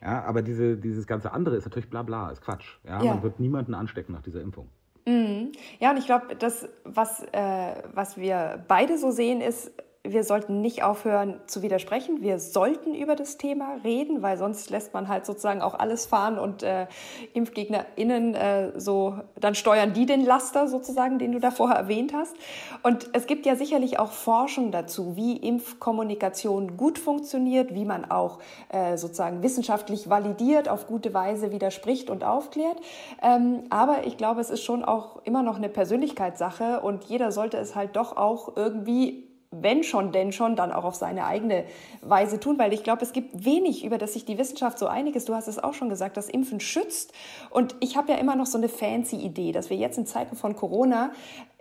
Ja, 0.00 0.22
aber 0.24 0.42
diese, 0.42 0.76
dieses 0.76 1.06
ganze 1.06 1.32
andere 1.32 1.56
ist 1.56 1.64
natürlich 1.64 1.90
bla 1.90 2.02
bla, 2.02 2.30
ist 2.30 2.42
Quatsch. 2.42 2.78
Ja, 2.84 3.02
ja. 3.02 3.14
Man 3.14 3.22
wird 3.22 3.40
niemanden 3.40 3.74
anstecken 3.74 4.12
nach 4.12 4.22
dieser 4.22 4.40
Impfung. 4.40 4.68
Mhm. 5.06 5.52
Ja, 5.80 5.90
und 5.90 5.96
ich 5.96 6.06
glaube, 6.06 6.36
das, 6.36 6.68
was, 6.84 7.22
äh, 7.32 7.82
was 7.94 8.16
wir 8.16 8.64
beide 8.68 8.98
so 8.98 9.10
sehen, 9.10 9.40
ist, 9.40 9.72
wir 10.12 10.24
sollten 10.24 10.60
nicht 10.60 10.82
aufhören 10.82 11.40
zu 11.46 11.62
widersprechen. 11.62 12.22
Wir 12.22 12.38
sollten 12.38 12.94
über 12.94 13.16
das 13.16 13.36
Thema 13.36 13.76
reden, 13.84 14.22
weil 14.22 14.36
sonst 14.36 14.70
lässt 14.70 14.94
man 14.94 15.08
halt 15.08 15.26
sozusagen 15.26 15.62
auch 15.62 15.74
alles 15.74 16.06
fahren 16.06 16.38
und 16.38 16.62
äh, 16.62 16.86
ImpfgegnerInnen 17.34 18.34
äh, 18.34 18.80
so, 18.80 19.18
dann 19.38 19.54
steuern 19.54 19.92
die 19.92 20.06
den 20.06 20.24
Laster 20.24 20.68
sozusagen, 20.68 21.18
den 21.18 21.32
du 21.32 21.40
da 21.40 21.50
vorher 21.50 21.76
erwähnt 21.76 22.12
hast. 22.14 22.36
Und 22.82 23.10
es 23.12 23.26
gibt 23.26 23.46
ja 23.46 23.56
sicherlich 23.56 23.98
auch 23.98 24.12
Forschung 24.12 24.72
dazu, 24.72 25.16
wie 25.16 25.36
Impfkommunikation 25.36 26.76
gut 26.76 26.98
funktioniert, 26.98 27.74
wie 27.74 27.84
man 27.84 28.10
auch 28.10 28.38
äh, 28.70 28.96
sozusagen 28.96 29.42
wissenschaftlich 29.42 30.08
validiert, 30.08 30.68
auf 30.68 30.86
gute 30.86 31.14
Weise 31.14 31.52
widerspricht 31.52 32.10
und 32.10 32.24
aufklärt. 32.24 32.78
Ähm, 33.22 33.64
aber 33.70 34.06
ich 34.06 34.16
glaube, 34.16 34.40
es 34.40 34.50
ist 34.50 34.64
schon 34.64 34.84
auch 34.84 35.22
immer 35.24 35.42
noch 35.42 35.56
eine 35.56 35.68
Persönlichkeitssache 35.68 36.80
und 36.80 37.04
jeder 37.04 37.32
sollte 37.32 37.58
es 37.58 37.74
halt 37.74 37.96
doch 37.96 38.16
auch 38.16 38.56
irgendwie 38.56 39.27
wenn 39.50 39.82
schon, 39.82 40.12
denn 40.12 40.32
schon, 40.32 40.56
dann 40.56 40.72
auch 40.72 40.84
auf 40.84 40.94
seine 40.94 41.24
eigene 41.24 41.64
Weise 42.02 42.38
tun, 42.38 42.58
weil 42.58 42.72
ich 42.72 42.82
glaube, 42.82 43.02
es 43.02 43.12
gibt 43.12 43.44
wenig, 43.44 43.84
über 43.84 43.96
das 43.96 44.12
sich 44.12 44.24
die 44.24 44.38
Wissenschaft 44.38 44.78
so 44.78 44.86
einig 44.86 45.16
ist. 45.16 45.28
Du 45.28 45.34
hast 45.34 45.48
es 45.48 45.58
auch 45.58 45.74
schon 45.74 45.88
gesagt, 45.88 46.16
dass 46.16 46.28
Impfen 46.28 46.60
schützt. 46.60 47.12
Und 47.50 47.74
ich 47.80 47.96
habe 47.96 48.12
ja 48.12 48.18
immer 48.18 48.36
noch 48.36 48.46
so 48.46 48.58
eine 48.58 48.68
fancy 48.68 49.16
Idee, 49.16 49.52
dass 49.52 49.70
wir 49.70 49.76
jetzt 49.76 49.96
in 49.96 50.06
Zeiten 50.06 50.36
von 50.36 50.54
Corona 50.54 51.12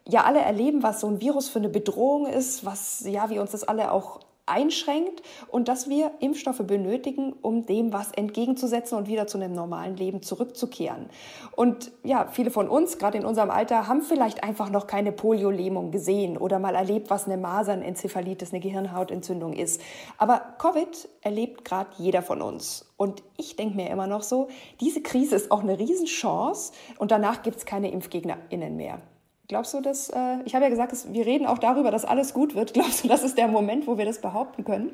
ja 0.07 0.23
alle 0.23 0.39
erleben, 0.39 0.83
was 0.83 1.01
so 1.01 1.07
ein 1.07 1.21
Virus 1.21 1.49
für 1.49 1.59
eine 1.59 1.69
Bedrohung 1.69 2.27
ist, 2.27 2.65
was 2.65 3.05
ja, 3.05 3.29
wie 3.29 3.39
uns 3.39 3.51
das 3.51 3.63
alle 3.63 3.91
auch 3.91 4.19
einschränkt 4.47 5.21
und 5.49 5.67
dass 5.67 5.89
wir 5.89 6.11
Impfstoffe 6.19 6.65
benötigen, 6.65 7.33
um 7.41 7.65
dem 7.65 7.93
was 7.93 8.11
entgegenzusetzen 8.11 8.97
und 8.97 9.07
wieder 9.07 9.27
zu 9.27 9.37
einem 9.37 9.53
normalen 9.53 9.95
Leben 9.95 10.21
zurückzukehren. 10.21 11.09
Und 11.55 11.91
ja, 12.03 12.27
viele 12.31 12.51
von 12.51 12.67
uns, 12.67 12.97
gerade 12.97 13.17
in 13.17 13.25
unserem 13.25 13.49
Alter, 13.49 13.87
haben 13.87 14.01
vielleicht 14.01 14.43
einfach 14.43 14.69
noch 14.69 14.87
keine 14.87 15.11
Poliolähmung 15.11 15.91
gesehen 15.91 16.37
oder 16.37 16.59
mal 16.59 16.75
erlebt, 16.75 17.09
was 17.09 17.25
eine 17.25 17.37
Masernenzephalitis, 17.37 18.51
eine 18.51 18.59
Gehirnhautentzündung 18.61 19.53
ist. 19.53 19.81
Aber 20.17 20.41
Covid 20.57 21.09
erlebt 21.21 21.65
gerade 21.65 21.89
jeder 21.97 22.21
von 22.21 22.41
uns. 22.41 22.91
Und 22.97 23.21
ich 23.37 23.55
denke 23.55 23.75
mir 23.75 23.89
immer 23.89 24.07
noch 24.07 24.23
so, 24.23 24.47
diese 24.81 25.01
Krise 25.01 25.35
ist 25.35 25.51
auch 25.51 25.61
eine 25.61 25.77
Riesenchance 25.77 26.73
und 26.97 27.11
danach 27.11 27.43
gibt 27.43 27.57
es 27.57 27.65
keine 27.65 27.91
ImpfgegnerInnen 27.91 28.75
mehr. 28.75 29.01
Glaubst 29.47 29.73
du, 29.73 29.81
dass, 29.81 30.09
äh, 30.09 30.43
ich 30.45 30.55
habe 30.55 30.65
ja 30.65 30.69
gesagt, 30.69 30.91
dass 30.91 31.13
wir 31.13 31.25
reden 31.25 31.45
auch 31.45 31.57
darüber, 31.57 31.89
dass 31.89 32.03
alles 32.03 32.33
gut 32.33 32.55
wird. 32.55 32.73
Glaubst 32.73 33.03
du, 33.03 33.07
das 33.07 33.23
ist 33.23 33.37
der 33.37 33.47
Moment, 33.47 33.87
wo 33.87 33.97
wir 33.97 34.05
das 34.05 34.19
behaupten 34.19 34.65
können? 34.65 34.91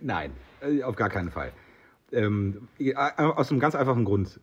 Nein, 0.00 0.32
äh, 0.60 0.82
auf 0.82 0.96
gar 0.96 1.08
keinen 1.08 1.30
Fall. 1.30 1.52
Ähm, 2.12 2.68
äh, 2.78 2.94
aus 2.94 3.50
einem 3.50 3.60
ganz 3.60 3.74
einfachen 3.74 4.04
Grund. 4.04 4.40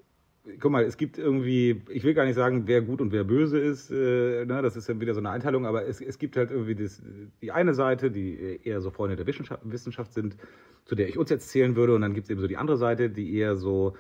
Guck 0.60 0.72
mal, 0.72 0.84
es 0.84 0.98
gibt 0.98 1.18
irgendwie, 1.18 1.82
ich 1.90 2.04
will 2.04 2.14
gar 2.14 2.26
nicht 2.26 2.36
sagen, 2.36 2.68
wer 2.68 2.82
gut 2.82 3.02
und 3.02 3.12
wer 3.12 3.24
böse 3.24 3.58
ist, 3.58 3.90
äh, 3.90 4.46
ne, 4.46 4.62
das 4.62 4.76
ist 4.76 4.88
ja 4.88 5.00
wieder 5.00 5.16
so 5.16 5.20
eine 5.20 5.32
Einteilung, 5.32 5.66
aber 5.66 5.88
es, 5.88 6.02
es 6.02 6.20
gibt 6.20 6.38
halt 6.38 6.52
irgendwie 6.52 6.76
das, 6.76 7.02
die 7.42 7.52
eine 7.52 7.74
Seite, 7.74 8.12
die 8.12 8.60
eher 8.64 8.80
so 8.82 8.92
Freunde 8.92 9.16
der 9.16 9.26
Wissenschaft, 9.26 9.62
Wissenschaft 9.64 10.14
sind, 10.14 10.38
zu 10.86 10.94
der 10.94 11.10
ich 11.10 11.18
uns 11.18 11.32
jetzt 11.32 11.50
zählen 11.50 11.76
würde, 11.76 11.96
und 11.96 12.02
dann 12.02 12.14
gibt 12.14 12.26
es 12.26 12.30
eben 12.30 12.42
so 12.42 12.48
die 12.48 12.58
andere 12.58 12.78
Seite, 12.78 13.10
die 13.10 13.36
eher 13.36 13.56
so 13.56 13.96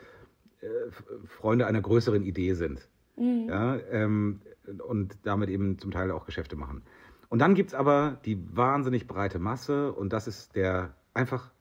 äh, 0.61 0.67
Freunde 1.25 1.65
einer 1.65 1.81
größeren 1.81 2.21
Idee 2.21 2.53
sind. 2.53 2.87
Mhm. 3.17 3.47
Ja, 3.49 3.77
ähm, 3.91 4.41
und 4.87 5.17
damit 5.23 5.49
eben 5.49 5.77
zum 5.79 5.91
Teil 5.91 6.11
auch 6.11 6.25
Geschäfte 6.25 6.55
machen. 6.55 6.83
Und 7.29 7.39
dann 7.39 7.55
gibt 7.55 7.69
es 7.69 7.75
aber 7.75 8.19
die 8.25 8.37
wahnsinnig 8.55 9.07
breite 9.07 9.39
Masse 9.39 9.91
und 9.91 10.13
das 10.13 10.27
ist 10.27 10.55
der 10.55 10.95
einfach 11.13 11.51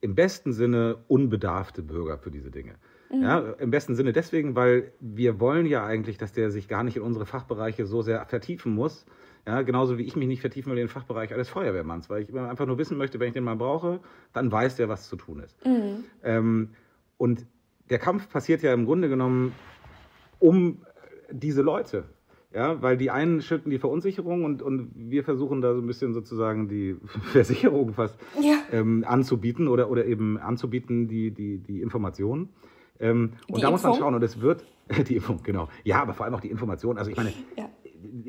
im 0.00 0.14
besten 0.14 0.52
Sinne 0.52 0.98
unbedarfte 1.08 1.82
Bürger 1.82 2.18
für 2.18 2.30
diese 2.30 2.50
Dinge. 2.50 2.76
Mhm. 3.10 3.22
Ja, 3.22 3.38
Im 3.58 3.70
besten 3.70 3.94
Sinne 3.94 4.12
deswegen, 4.12 4.54
weil 4.54 4.92
wir 5.00 5.40
wollen 5.40 5.66
ja 5.66 5.84
eigentlich, 5.84 6.16
dass 6.16 6.32
der 6.32 6.50
sich 6.50 6.68
gar 6.68 6.84
nicht 6.84 6.96
in 6.96 7.02
unsere 7.02 7.26
Fachbereiche 7.26 7.86
so 7.86 8.02
sehr 8.02 8.24
vertiefen 8.26 8.74
muss. 8.74 9.04
Ja, 9.46 9.62
genauso 9.62 9.98
wie 9.98 10.02
ich 10.04 10.16
mich 10.16 10.28
nicht 10.28 10.40
vertiefen 10.40 10.70
will 10.70 10.78
in 10.78 10.86
den 10.86 10.92
Fachbereich 10.92 11.32
eines 11.32 11.48
Feuerwehrmanns, 11.48 12.08
weil 12.08 12.22
ich 12.22 12.34
einfach 12.34 12.66
nur 12.66 12.78
wissen 12.78 12.98
möchte, 12.98 13.18
wenn 13.18 13.28
ich 13.28 13.34
den 13.34 13.44
mal 13.44 13.56
brauche, 13.56 14.00
dann 14.32 14.52
weiß 14.52 14.76
der, 14.76 14.88
was 14.88 15.08
zu 15.08 15.16
tun 15.16 15.40
ist. 15.40 15.64
Mhm. 15.64 16.04
Ähm, 16.22 16.68
und 17.16 17.46
der 17.88 17.98
Kampf 17.98 18.28
passiert 18.30 18.62
ja 18.62 18.72
im 18.72 18.84
Grunde 18.84 19.08
genommen 19.08 19.52
um 20.40 20.78
diese 21.30 21.62
Leute. 21.62 22.04
Ja, 22.52 22.82
weil 22.82 22.96
die 22.96 23.12
einen 23.12 23.42
schütten 23.42 23.70
die 23.70 23.78
Verunsicherung 23.78 24.44
und, 24.44 24.60
und 24.60 24.90
wir 24.96 25.22
versuchen 25.22 25.60
da 25.60 25.72
so 25.72 25.80
ein 25.80 25.86
bisschen 25.86 26.14
sozusagen 26.14 26.68
die 26.68 26.96
Versicherung 27.32 27.94
fast 27.94 28.18
ja. 28.40 28.56
ähm, 28.72 29.04
anzubieten 29.06 29.68
oder, 29.68 29.88
oder 29.88 30.04
eben 30.04 30.36
anzubieten 30.36 31.06
die, 31.06 31.30
die, 31.30 31.58
die 31.58 31.80
Informationen. 31.80 32.48
Ähm, 32.98 33.34
und 33.46 33.58
die 33.58 33.62
da 33.62 33.68
Impfung? 33.68 33.72
muss 33.72 33.82
man 33.84 33.94
schauen 33.94 34.14
und 34.16 34.22
es 34.24 34.40
wird 34.40 34.64
die 35.08 35.16
Impfung, 35.16 35.40
genau. 35.44 35.68
Ja, 35.84 36.02
aber 36.02 36.12
vor 36.12 36.26
allem 36.26 36.34
auch 36.34 36.40
die 36.40 36.50
Information. 36.50 36.98
Also 36.98 37.12
ich 37.12 37.16
meine, 37.16 37.32
ja. 37.56 37.68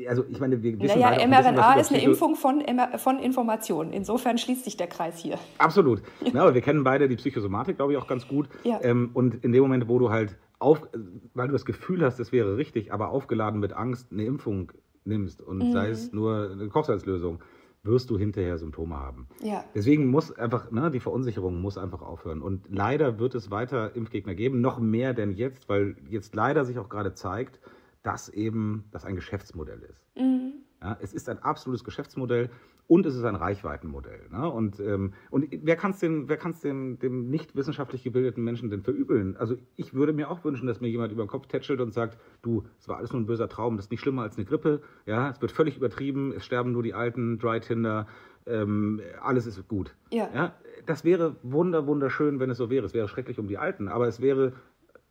also 0.08 0.24
ich 0.30 0.38
meine, 0.38 0.62
wir 0.62 0.80
wissen 0.80 1.00
naja, 1.00 1.26
mRNA 1.26 1.80
ist 1.80 1.90
eine 1.90 2.02
Impfung 2.04 2.36
von, 2.36 2.62
von 2.98 3.18
Informationen. 3.18 3.92
Insofern 3.92 4.38
schließt 4.38 4.64
sich 4.64 4.76
der 4.76 4.86
Kreis 4.86 5.18
hier. 5.18 5.36
Absolut. 5.58 6.00
Ja. 6.32 6.42
aber 6.42 6.54
wir 6.54 6.60
kennen 6.60 6.84
beide 6.84 7.08
die 7.08 7.16
Psychosomatik, 7.16 7.74
glaube 7.74 7.92
ich, 7.92 7.98
auch 7.98 8.06
ganz 8.06 8.28
gut. 8.28 8.48
Ja. 8.62 8.78
Ähm, 8.84 9.10
und 9.14 9.44
in 9.44 9.50
dem 9.50 9.62
Moment, 9.62 9.88
wo 9.88 9.98
du 9.98 10.10
halt 10.10 10.38
auf, 10.62 10.88
weil 11.34 11.48
du 11.48 11.52
das 11.52 11.64
Gefühl 11.64 12.04
hast, 12.04 12.20
es 12.20 12.32
wäre 12.32 12.56
richtig, 12.56 12.92
aber 12.92 13.10
aufgeladen 13.10 13.60
mit 13.60 13.72
Angst 13.72 14.12
eine 14.12 14.24
Impfung 14.24 14.72
nimmst 15.04 15.42
und 15.42 15.58
mhm. 15.58 15.72
sei 15.72 15.90
es 15.90 16.12
nur 16.12 16.50
eine 16.52 16.68
Kochsalzlösung, 16.68 17.40
wirst 17.82 18.10
du 18.10 18.18
hinterher 18.18 18.58
Symptome 18.58 18.96
haben. 18.96 19.26
Ja. 19.42 19.64
Deswegen 19.74 20.06
muss 20.06 20.30
einfach, 20.32 20.70
ne, 20.70 20.90
die 20.90 21.00
Verunsicherung 21.00 21.60
muss 21.60 21.78
einfach 21.78 22.00
aufhören. 22.00 22.40
Und 22.40 22.66
leider 22.70 23.18
wird 23.18 23.34
es 23.34 23.50
weiter 23.50 23.96
Impfgegner 23.96 24.34
geben, 24.34 24.60
noch 24.60 24.78
mehr 24.78 25.14
denn 25.14 25.32
jetzt, 25.32 25.68
weil 25.68 25.96
jetzt 26.08 26.34
leider 26.34 26.64
sich 26.64 26.78
auch 26.78 26.88
gerade 26.88 27.14
zeigt, 27.14 27.58
dass 28.02 28.28
eben 28.28 28.84
das 28.92 29.04
ein 29.04 29.16
Geschäftsmodell 29.16 29.80
ist. 29.82 30.06
Mhm. 30.16 30.52
Ja, 30.80 30.96
es 31.00 31.12
ist 31.12 31.28
ein 31.28 31.40
absolutes 31.40 31.84
Geschäftsmodell 31.84 32.50
und 32.92 33.06
es 33.06 33.14
ist 33.14 33.24
ein 33.24 33.36
Reichweitenmodell. 33.36 34.20
Ne? 34.30 34.50
Und, 34.50 34.78
ähm, 34.78 35.14
und 35.30 35.48
wer 35.62 35.76
kann 35.76 35.92
es 35.92 36.00
dem, 36.00 36.26
dem, 36.26 36.98
dem 36.98 37.30
nicht 37.30 37.56
wissenschaftlich 37.56 38.02
gebildeten 38.02 38.44
Menschen 38.44 38.68
denn 38.68 38.82
verübeln? 38.82 39.34
Also 39.38 39.56
ich 39.76 39.94
würde 39.94 40.12
mir 40.12 40.30
auch 40.30 40.44
wünschen, 40.44 40.66
dass 40.66 40.82
mir 40.82 40.88
jemand 40.88 41.10
über 41.10 41.24
den 41.24 41.28
Kopf 41.28 41.46
tätschelt 41.46 41.80
und 41.80 41.94
sagt, 41.94 42.18
du, 42.42 42.64
es 42.78 42.88
war 42.88 42.98
alles 42.98 43.10
nur 43.10 43.22
ein 43.22 43.24
böser 43.24 43.48
Traum, 43.48 43.76
das 43.76 43.86
ist 43.86 43.92
nicht 43.92 44.02
schlimmer 44.02 44.24
als 44.24 44.36
eine 44.36 44.44
Grippe, 44.44 44.82
ja, 45.06 45.30
es 45.30 45.40
wird 45.40 45.52
völlig 45.52 45.78
übertrieben, 45.78 46.34
es 46.36 46.44
sterben 46.44 46.72
nur 46.72 46.82
die 46.82 46.92
alten 46.92 47.38
Dry 47.38 47.60
Tinder, 47.60 48.06
ähm, 48.44 49.00
alles 49.22 49.46
ist 49.46 49.66
gut. 49.68 49.94
Ja. 50.10 50.28
ja. 50.34 50.54
Das 50.84 51.02
wäre 51.02 51.36
wunder, 51.42 51.86
wunderschön, 51.86 52.40
wenn 52.40 52.50
es 52.50 52.58
so 52.58 52.68
wäre. 52.68 52.84
Es 52.84 52.92
wäre 52.92 53.08
schrecklich 53.08 53.38
um 53.38 53.48
die 53.48 53.56
Alten, 53.56 53.88
aber 53.88 54.06
es 54.06 54.20
wäre 54.20 54.52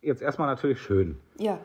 jetzt 0.02 0.22
erstmal 0.22 0.46
natürlich 0.46 0.80
schön. 0.80 1.16
Ja. 1.36 1.58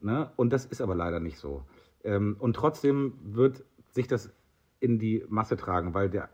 Ne? 0.00 0.30
Und 0.36 0.52
das 0.52 0.64
ist 0.64 0.80
aber 0.80 0.94
leider 0.94 1.18
nicht 1.18 1.38
so. 1.38 1.64
Ähm, 2.04 2.36
und 2.38 2.54
trotzdem 2.54 3.14
wird 3.24 3.64
sich 3.90 4.06
das 4.06 4.32
in 4.80 4.98
die 4.98 5.24
Masse 5.28 5.56
tragen, 5.56 5.94
weil 5.94 6.10
der 6.10 6.28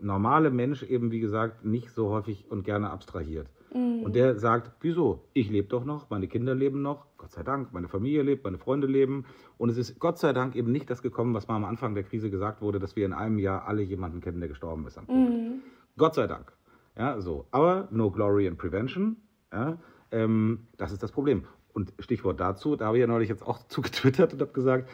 normale 0.00 0.50
Mensch 0.50 0.82
eben, 0.82 1.10
wie 1.10 1.20
gesagt, 1.20 1.64
nicht 1.64 1.90
so 1.90 2.10
häufig 2.10 2.50
und 2.50 2.64
gerne 2.64 2.90
abstrahiert. 2.90 3.48
Mhm. 3.74 4.02
Und 4.02 4.14
der 4.14 4.38
sagt, 4.38 4.70
wieso? 4.80 5.24
Ich 5.32 5.50
lebe 5.50 5.68
doch 5.68 5.84
noch, 5.84 6.10
meine 6.10 6.28
Kinder 6.28 6.54
leben 6.54 6.82
noch, 6.82 7.06
Gott 7.16 7.32
sei 7.32 7.42
Dank, 7.42 7.72
meine 7.72 7.88
Familie 7.88 8.22
lebt, 8.22 8.44
meine 8.44 8.58
Freunde 8.58 8.86
leben. 8.86 9.24
Und 9.58 9.70
es 9.70 9.78
ist 9.78 9.98
Gott 9.98 10.18
sei 10.18 10.32
Dank 10.32 10.54
eben 10.54 10.72
nicht 10.72 10.90
das 10.90 11.02
gekommen, 11.02 11.34
was 11.34 11.48
mal 11.48 11.56
am 11.56 11.64
Anfang 11.64 11.94
der 11.94 12.04
Krise 12.04 12.30
gesagt 12.30 12.60
wurde, 12.60 12.78
dass 12.78 12.96
wir 12.96 13.06
in 13.06 13.12
einem 13.12 13.38
Jahr 13.38 13.66
alle 13.66 13.82
jemanden 13.82 14.20
kennen, 14.20 14.40
der 14.40 14.48
gestorben 14.48 14.86
ist 14.86 14.98
am 14.98 15.06
Covid. 15.06 15.30
Mhm. 15.30 15.62
Gott 15.96 16.14
sei 16.14 16.26
Dank. 16.26 16.52
Ja, 16.96 17.20
so. 17.20 17.46
Aber 17.50 17.88
no 17.90 18.10
glory 18.10 18.46
in 18.46 18.56
prevention. 18.56 19.16
Ja, 19.52 19.78
ähm, 20.10 20.66
das 20.76 20.92
ist 20.92 21.02
das 21.02 21.12
Problem. 21.12 21.44
Und 21.72 21.92
Stichwort 21.98 22.40
dazu, 22.40 22.76
da 22.76 22.86
habe 22.86 22.96
ich 22.96 23.02
ja 23.02 23.06
neulich 23.06 23.28
jetzt 23.28 23.46
auch 23.46 23.58
zu 23.68 23.82
getwittert 23.82 24.32
und 24.32 24.40
habe 24.40 24.52
gesagt, 24.52 24.88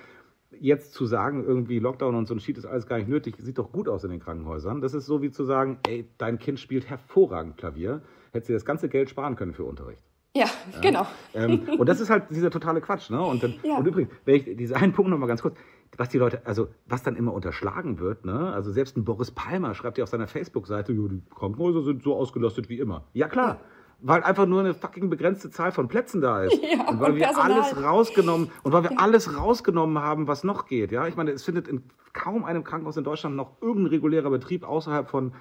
jetzt 0.62 0.94
zu 0.94 1.06
sagen, 1.06 1.44
irgendwie 1.44 1.80
Lockdown 1.80 2.14
und 2.14 2.26
so 2.26 2.34
ein 2.34 2.40
Sheet 2.40 2.56
ist 2.56 2.66
alles 2.66 2.86
gar 2.86 2.96
nicht 2.96 3.08
nötig, 3.08 3.34
sieht 3.38 3.58
doch 3.58 3.72
gut 3.72 3.88
aus 3.88 4.04
in 4.04 4.10
den 4.10 4.20
Krankenhäusern. 4.20 4.80
Das 4.80 4.94
ist 4.94 5.06
so 5.06 5.20
wie 5.20 5.30
zu 5.30 5.44
sagen, 5.44 5.78
ey, 5.88 6.08
dein 6.18 6.38
Kind 6.38 6.60
spielt 6.60 6.88
hervorragend 6.88 7.56
Klavier, 7.56 8.02
hättest 8.32 8.48
du 8.48 8.52
das 8.52 8.64
ganze 8.64 8.88
Geld 8.88 9.10
sparen 9.10 9.34
können 9.34 9.54
für 9.54 9.64
Unterricht. 9.64 10.04
Ja, 10.34 10.46
ja. 10.72 10.80
genau. 10.80 11.06
Ähm, 11.34 11.68
und 11.78 11.88
das 11.88 12.00
ist 12.00 12.10
halt 12.10 12.24
dieser 12.30 12.50
totale 12.50 12.80
Quatsch. 12.80 13.10
Ne? 13.10 13.20
Und, 13.20 13.42
dann, 13.42 13.54
ja. 13.64 13.76
und 13.76 13.86
übrigens, 13.86 14.12
wenn 14.24 14.36
ich 14.36 14.56
diesen 14.56 14.76
einen 14.76 14.92
Punkt 14.92 15.10
nochmal 15.10 15.28
ganz 15.28 15.42
kurz, 15.42 15.56
was 15.96 16.08
die 16.08 16.18
Leute, 16.18 16.40
also 16.46 16.68
was 16.86 17.02
dann 17.02 17.16
immer 17.16 17.34
unterschlagen 17.34 17.98
wird, 17.98 18.24
ne? 18.24 18.52
also 18.52 18.70
selbst 18.70 18.96
ein 18.96 19.04
Boris 19.04 19.32
Palmer 19.32 19.74
schreibt 19.74 19.98
ja 19.98 20.04
auf 20.04 20.10
seiner 20.10 20.28
Facebook-Seite, 20.28 20.94
die 20.94 21.22
Krankenhäuser 21.34 21.82
sind 21.82 22.02
so 22.02 22.14
ausgelastet 22.14 22.68
wie 22.68 22.78
immer. 22.78 23.04
Ja 23.12 23.28
klar, 23.28 23.56
ja 23.56 23.60
weil 24.02 24.22
einfach 24.24 24.46
nur 24.46 24.60
eine 24.60 24.74
fucking 24.74 25.08
begrenzte 25.08 25.50
Zahl 25.50 25.72
von 25.72 25.88
Plätzen 25.88 26.20
da 26.20 26.44
ist. 26.44 26.60
Ja, 26.72 26.88
und 26.88 27.00
weil 27.00 27.10
und 27.10 27.16
wir 27.16 27.24
Personal. 27.24 27.52
alles 27.52 27.82
rausgenommen 27.82 28.50
und 28.62 28.72
weil 28.72 28.84
wir 28.84 29.00
alles 29.00 29.36
rausgenommen 29.36 30.02
haben, 30.02 30.26
was 30.26 30.42
noch 30.42 30.66
geht. 30.66 30.90
Ja, 30.90 31.06
ich 31.06 31.16
meine, 31.16 31.30
es 31.32 31.44
findet 31.44 31.68
in 31.68 31.82
kaum 32.12 32.44
einem 32.44 32.64
Krankenhaus 32.64 32.96
in 32.96 33.04
Deutschland 33.04 33.36
noch 33.36 33.60
irgendein 33.60 33.88
regulärer 33.90 34.30
Betrieb 34.30 34.64
außerhalb 34.64 35.08
von 35.08 35.32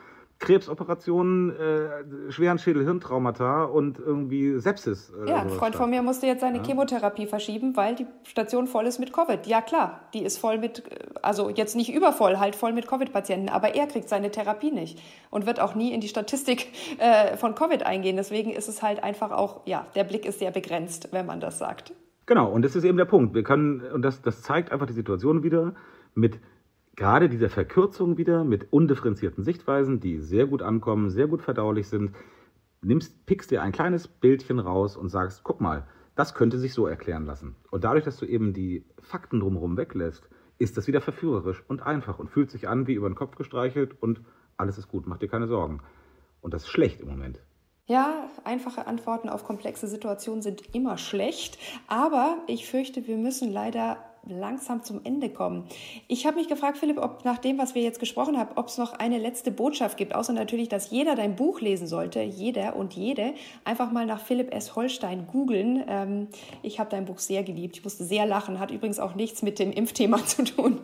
Krebsoperationen, 0.42 1.52
äh, 1.52 2.32
schweren 2.32 2.58
Schädel-Hirntraumata 2.58 3.64
und 3.64 4.00
irgendwie 4.00 4.60
Sepsis. 4.60 5.14
Äh, 5.26 5.30
ja, 5.30 5.38
ein 5.38 5.50
Freund 5.52 5.76
von 5.76 5.90
mir 5.90 6.02
musste 6.02 6.26
jetzt 6.26 6.42
seine 6.42 6.58
ja. 6.58 6.64
Chemotherapie 6.64 7.28
verschieben, 7.28 7.78
weil 7.78 7.94
die 7.94 8.08
Station 8.24 8.66
voll 8.66 8.88
ist 8.88 9.00
mit 9.00 9.14
Covid. 9.14 9.46
Ja 9.46 9.62
klar, 9.62 10.02
die 10.16 10.24
ist 10.24 10.40
voll 10.40 10.58
mit, 10.58 10.84
also 11.22 11.50
jetzt 11.52 11.76
nicht 11.76 11.94
übervoll, 11.94 12.40
halt 12.40 12.56
voll 12.56 12.74
mit 12.74 12.88
Covid-Patienten, 12.88 13.50
aber 13.50 13.76
er 13.76 13.86
kriegt 13.86 14.10
seine 14.10 14.32
Therapie 14.32 14.72
nicht 14.72 15.00
und 15.30 15.46
wird 15.46 15.60
auch 15.60 15.76
nie 15.76 15.94
in 15.94 16.02
die 16.02 16.08
Statistik 16.08 16.70
äh, 16.98 17.38
von 17.38 17.54
Covid 17.54 17.84
eingehen. 17.84 18.18
Deswegen 18.18 18.52
ist 18.52 18.68
es 18.68 18.82
halt 18.82 19.04
einfach 19.04 19.32
auch, 19.32 19.62
ja, 19.66 19.86
der 19.96 20.06
Blick 20.06 20.26
ist 20.26 20.40
sehr 20.40 20.52
begrenzt, 20.52 21.10
wenn 21.12 21.28
man 21.28 21.40
das 21.40 21.60
sagt. 21.60 21.94
Genau, 22.26 22.50
und 22.50 22.64
das 22.64 22.76
ist 22.76 22.84
eben 22.84 22.98
der 22.98 23.06
Punkt. 23.06 23.36
Wir 23.36 23.44
können, 23.44 23.82
und 23.82 24.02
das, 24.02 24.24
das 24.24 24.42
zeigt 24.42 24.72
einfach 24.72 24.88
die 24.88 24.94
Situation 24.94 25.44
wieder 25.44 25.76
mit 26.16 26.40
gerade 27.02 27.30
dieser 27.30 27.50
Verkürzung 27.50 28.20
wieder, 28.20 28.44
mit 28.44 28.72
undifferenzierten 28.72 29.44
Sichtweisen, 29.44 30.00
die 30.00 30.20
sehr 30.20 30.46
gut 30.46 30.62
ankommen, 30.62 31.10
sehr 31.10 31.26
gut 31.26 31.42
verdaulich 31.42 31.88
sind. 31.88 32.12
Nimmst, 32.84 33.26
pickst 33.26 33.50
dir 33.50 33.64
ein 33.64 33.72
kleines 33.72 34.08
Bildchen 34.08 34.60
raus 34.60 34.98
und 34.98 35.10
sagst, 35.10 35.44
guck 35.44 35.62
mal, 35.62 35.88
das 36.14 36.36
könnte 36.36 36.60
sich 36.60 36.76
so 36.76 36.86
erklären 36.86 37.26
lassen. 37.26 37.56
Und 37.72 37.86
dadurch, 37.86 38.04
dass 38.04 38.18
du 38.18 38.28
eben 38.28 38.54
die 38.54 38.86
Fakten 39.02 39.40
drumherum 39.40 39.78
weglässt, 39.78 40.30
ist 40.60 40.78
das 40.78 40.86
wieder 40.86 41.02
verführerisch 41.02 41.64
und 41.68 41.82
einfach 41.82 42.20
und 42.20 42.30
fühlt 42.30 42.52
sich 42.52 42.68
an 42.68 42.86
wie 42.86 42.94
über 42.94 43.10
den 43.10 43.16
Kopf 43.16 43.36
gestreichelt 43.36 44.00
und 44.00 44.22
alles 44.58 44.78
ist 44.78 44.88
gut, 44.88 45.08
mach 45.08 45.18
dir 45.18 45.28
keine 45.28 45.48
Sorgen. 45.48 45.82
Und 46.40 46.54
das 46.54 46.66
ist 46.66 46.70
schlecht 46.70 47.02
im 47.02 47.08
Moment. 47.08 47.40
Ja, 47.88 48.30
einfache 48.44 48.86
Antworten 48.86 49.28
auf 49.28 49.44
komplexe 49.44 49.88
Situationen 49.88 50.44
sind 50.44 50.76
immer 50.76 51.00
schlecht, 51.00 51.58
aber 51.88 52.38
ich 52.46 52.70
fürchte, 52.70 53.08
wir 53.08 53.18
müssen 53.18 53.52
leider 53.52 53.98
langsam 54.28 54.84
zum 54.84 55.02
Ende 55.04 55.30
kommen. 55.30 55.66
Ich 56.08 56.26
habe 56.26 56.38
mich 56.38 56.48
gefragt, 56.48 56.78
Philipp, 56.78 56.98
ob 56.98 57.26
nach 57.26 57.38
dem, 57.38 57.58
was 57.58 57.76
wir 57.76 57.82
jetzt 57.82 58.00
gesprochen 58.00 58.38
haben, 58.38 58.52
ob 58.56 58.68
es 58.68 58.78
noch 58.78 58.94
eine 58.94 59.18
letzte 59.18 59.52
Botschaft 59.52 59.98
gibt, 59.98 60.14
außer 60.16 60.34
natürlich, 60.34 60.70
dass 60.70 60.92
jeder 60.92 61.16
dein 61.16 61.36
Buch 61.36 61.62
lesen 61.62 61.88
sollte, 61.88 62.22
jeder 62.22 62.76
und 62.76 62.94
jede. 62.94 63.34
Einfach 63.64 63.92
mal 63.92 64.06
nach 64.06 64.22
Philipp 64.22 64.54
S. 64.54 64.76
Holstein 64.76 65.28
googeln. 65.28 65.84
Ähm, 65.88 66.28
ich 66.62 66.80
habe 66.80 66.90
dein 66.90 67.06
Buch 67.06 67.20
sehr 67.20 67.44
geliebt. 67.44 67.78
Ich 67.78 67.84
musste 67.84 68.04
sehr 68.04 68.26
lachen, 68.26 68.60
hat 68.60 68.72
übrigens 68.72 69.00
auch 69.00 69.16
nichts 69.16 69.42
mit 69.42 69.60
dem 69.60 69.72
Impfthema 69.72 70.18
zu 70.26 70.44
tun. 70.44 70.80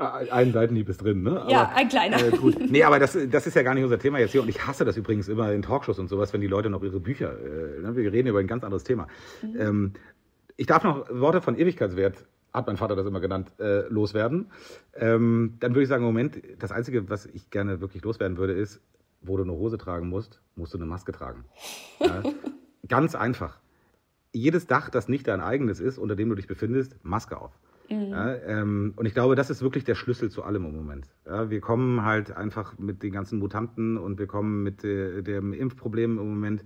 Ein 0.00 0.52
Seitenhieb 0.52 0.88
ist 0.88 1.02
drin, 1.02 1.22
ne? 1.22 1.42
Aber, 1.42 1.50
ja, 1.50 1.72
ein 1.74 1.88
kleiner. 1.88 2.16
Äh, 2.24 2.30
gut. 2.30 2.56
Nee, 2.70 2.84
aber 2.84 2.98
das, 2.98 3.18
das 3.30 3.46
ist 3.46 3.54
ja 3.54 3.62
gar 3.62 3.74
nicht 3.74 3.84
unser 3.84 3.98
Thema 3.98 4.18
jetzt 4.18 4.32
hier. 4.32 4.40
Und 4.40 4.48
ich 4.48 4.66
hasse 4.66 4.86
das 4.86 4.96
übrigens 4.96 5.28
immer 5.28 5.52
in 5.52 5.60
Talkshows 5.60 5.98
und 5.98 6.08
sowas, 6.08 6.32
wenn 6.32 6.40
die 6.40 6.46
Leute 6.46 6.70
noch 6.70 6.82
ihre 6.82 7.00
Bücher, 7.00 7.32
äh, 7.38 7.82
ne? 7.82 7.94
wir 7.94 8.10
reden 8.10 8.28
über 8.28 8.38
ein 8.40 8.46
ganz 8.46 8.64
anderes 8.64 8.82
Thema. 8.82 9.08
Mhm. 9.42 9.60
Ähm, 9.60 9.92
ich 10.56 10.66
darf 10.66 10.84
noch 10.84 11.06
Worte 11.10 11.42
von 11.42 11.58
Ewigkeitswert 11.58 12.24
hat 12.52 12.66
mein 12.66 12.76
Vater 12.76 12.96
das 12.96 13.06
immer 13.06 13.20
genannt, 13.20 13.52
äh, 13.58 13.86
loswerden. 13.88 14.50
Ähm, 14.94 15.56
dann 15.60 15.72
würde 15.72 15.82
ich 15.82 15.88
sagen, 15.88 16.04
Moment, 16.04 16.40
das 16.58 16.72
Einzige, 16.72 17.08
was 17.08 17.26
ich 17.26 17.50
gerne 17.50 17.80
wirklich 17.80 18.02
loswerden 18.02 18.38
würde, 18.38 18.54
ist, 18.54 18.80
wo 19.20 19.36
du 19.36 19.42
eine 19.42 19.52
Hose 19.52 19.78
tragen 19.78 20.08
musst, 20.08 20.40
musst 20.56 20.74
du 20.74 20.78
eine 20.78 20.86
Maske 20.86 21.12
tragen. 21.12 21.44
Ja, 22.00 22.22
ganz 22.88 23.14
einfach. 23.14 23.60
Jedes 24.32 24.66
Dach, 24.66 24.90
das 24.90 25.08
nicht 25.08 25.26
dein 25.28 25.40
eigenes 25.40 25.80
ist, 25.80 25.98
unter 25.98 26.16
dem 26.16 26.28
du 26.28 26.34
dich 26.34 26.46
befindest, 26.46 26.96
Maske 27.02 27.40
auf. 27.40 27.58
Mhm. 27.90 28.10
Ja, 28.10 28.34
ähm, 28.34 28.92
und 28.96 29.06
ich 29.06 29.14
glaube, 29.14 29.34
das 29.34 29.50
ist 29.50 29.62
wirklich 29.62 29.84
der 29.84 29.96
Schlüssel 29.96 30.30
zu 30.30 30.44
allem 30.44 30.64
im 30.64 30.76
Moment. 30.76 31.08
Ja, 31.26 31.50
wir 31.50 31.60
kommen 31.60 32.04
halt 32.04 32.30
einfach 32.36 32.78
mit 32.78 33.02
den 33.02 33.12
ganzen 33.12 33.40
Mutanten 33.40 33.98
und 33.98 34.18
wir 34.18 34.26
kommen 34.26 34.62
mit 34.62 34.84
äh, 34.84 35.22
dem 35.22 35.52
Impfproblem 35.52 36.18
im 36.18 36.28
Moment 36.28 36.64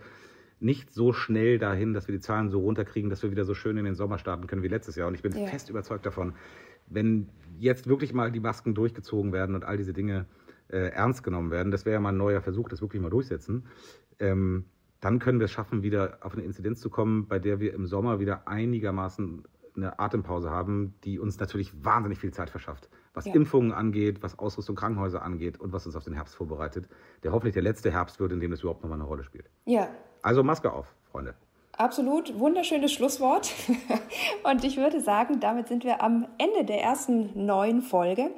nicht 0.65 0.93
so 0.93 1.13
schnell 1.13 1.59
dahin, 1.59 1.93
dass 1.93 2.09
wir 2.09 2.15
die 2.15 2.21
Zahlen 2.21 2.49
so 2.49 2.61
runterkriegen, 2.61 3.11
dass 3.11 3.23
wir 3.23 3.31
wieder 3.31 3.45
so 3.45 3.55
schön 3.55 3.77
in 3.77 3.85
den 3.85 3.95
Sommer 3.95 4.19
starten 4.19 4.47
können 4.47 4.63
wie 4.63 4.69
letztes 4.69 4.97
Jahr. 4.97 5.09
Und 5.09 5.15
ich 5.15 5.23
bin 5.23 5.37
ja. 5.37 5.47
fest 5.47 5.69
überzeugt 5.69 6.07
davon, 6.07 6.33
wenn 6.87 7.29
jetzt 7.59 7.87
wirklich 7.87 8.15
mal 8.15 8.33
die 8.33 8.41
Masken 8.41 8.75
durchgezogen 8.75 9.33
werden 9.33 9.55
und 9.55 9.65
all 9.65 9.77
diese 9.77 9.93
Dinge 9.93 10.27
äh, 10.69 10.89
ernst 10.89 11.23
genommen 11.23 11.51
werden, 11.51 11.71
das 11.71 11.85
wäre 11.85 11.95
ja 11.95 12.01
mal 12.01 12.11
ein 12.11 12.17
neuer 12.17 12.41
Versuch, 12.41 12.69
das 12.69 12.81
wirklich 12.81 13.01
mal 13.01 13.11
durchsetzen, 13.11 13.67
ähm, 14.19 14.65
dann 15.01 15.19
können 15.19 15.39
wir 15.39 15.45
es 15.45 15.53
schaffen, 15.53 15.83
wieder 15.83 16.19
auf 16.23 16.33
eine 16.33 16.43
Inzidenz 16.43 16.81
zu 16.81 16.89
kommen, 16.89 17.29
bei 17.29 17.39
der 17.39 17.61
wir 17.61 17.75
im 17.75 17.87
Sommer 17.87 18.19
wieder 18.19 18.49
einigermaßen 18.49 19.45
eine 19.77 19.99
Atempause 19.99 20.51
haben, 20.51 20.95
die 21.05 21.19
uns 21.19 21.39
natürlich 21.39 21.85
wahnsinnig 21.85 22.19
viel 22.19 22.33
Zeit 22.33 22.49
verschafft, 22.49 22.89
was 23.13 23.27
ja. 23.27 23.35
Impfungen 23.35 23.73
angeht, 23.73 24.23
was 24.23 24.39
Ausrüstung 24.39 24.77
Krankenhäuser 24.77 25.21
angeht 25.21 25.61
und 25.61 25.73
was 25.73 25.85
uns 25.85 25.95
auf 25.95 26.05
den 26.05 26.15
Herbst 26.15 26.37
vorbereitet, 26.37 26.89
der 27.23 27.33
hoffentlich 27.33 27.55
der 27.55 27.63
letzte 27.63 27.91
Herbst 27.91 28.19
wird, 28.19 28.33
in 28.33 28.41
dem 28.41 28.51
das 28.51 28.61
überhaupt 28.61 28.83
nochmal 28.83 28.99
eine 28.99 29.07
Rolle 29.07 29.25
spielt. 29.25 29.51
Ja, 29.67 29.91
also 30.25 30.43
Maske 30.43 30.73
auf, 30.73 30.87
Freunde. 31.13 31.35
Absolut, 31.77 32.39
wunderschönes 32.39 32.93
Schlusswort. 32.93 33.53
Und 34.45 34.65
ich 34.65 34.77
würde 34.77 35.01
sagen, 35.01 35.41
damit 35.41 35.69
sind 35.69 35.85
wir 35.85 36.03
am 36.03 36.27
Ende 36.39 36.65
der 36.65 36.83
ersten 36.83 37.47
neuen 37.47 37.83
Folge. 37.83 38.31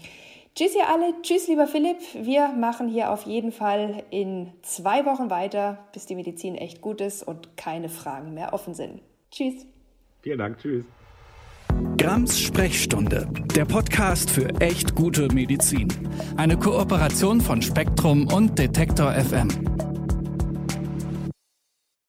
Tschüss 0.54 0.76
ihr 0.76 0.90
alle, 0.90 1.14
tschüss 1.22 1.48
lieber 1.48 1.66
Philipp. 1.66 1.98
Wir 2.14 2.50
machen 2.50 2.90
hier 2.90 3.12
auf 3.12 3.24
jeden 3.24 3.54
Fall 3.54 4.04
in 4.10 4.52
zwei 4.64 5.06
Wochen 5.06 5.30
weiter, 5.30 5.78
bis 5.94 6.08
die 6.08 6.16
Medizin 6.16 6.56
echt 6.56 6.82
gut 6.82 7.00
ist 7.00 7.24
und 7.24 7.56
keine 7.56 7.88
Fragen 7.88 8.34
mehr 8.34 8.54
offen 8.54 8.74
sind. 8.74 9.02
Tschüss. 9.32 9.66
Vielen 10.22 10.40
Dank, 10.40 10.58
tschüss. 10.58 10.84
Grams 11.98 12.38
Sprechstunde, 12.40 13.30
der 13.56 13.64
Podcast 13.64 14.30
für 14.30 14.50
echt 14.60 14.94
gute 14.94 15.34
Medizin. 15.34 15.88
Eine 16.36 16.58
Kooperation 16.58 17.40
von 17.40 17.62
Spektrum 17.62 18.28
und 18.28 18.60
Detektor 18.60 19.14
FM. 19.14 19.91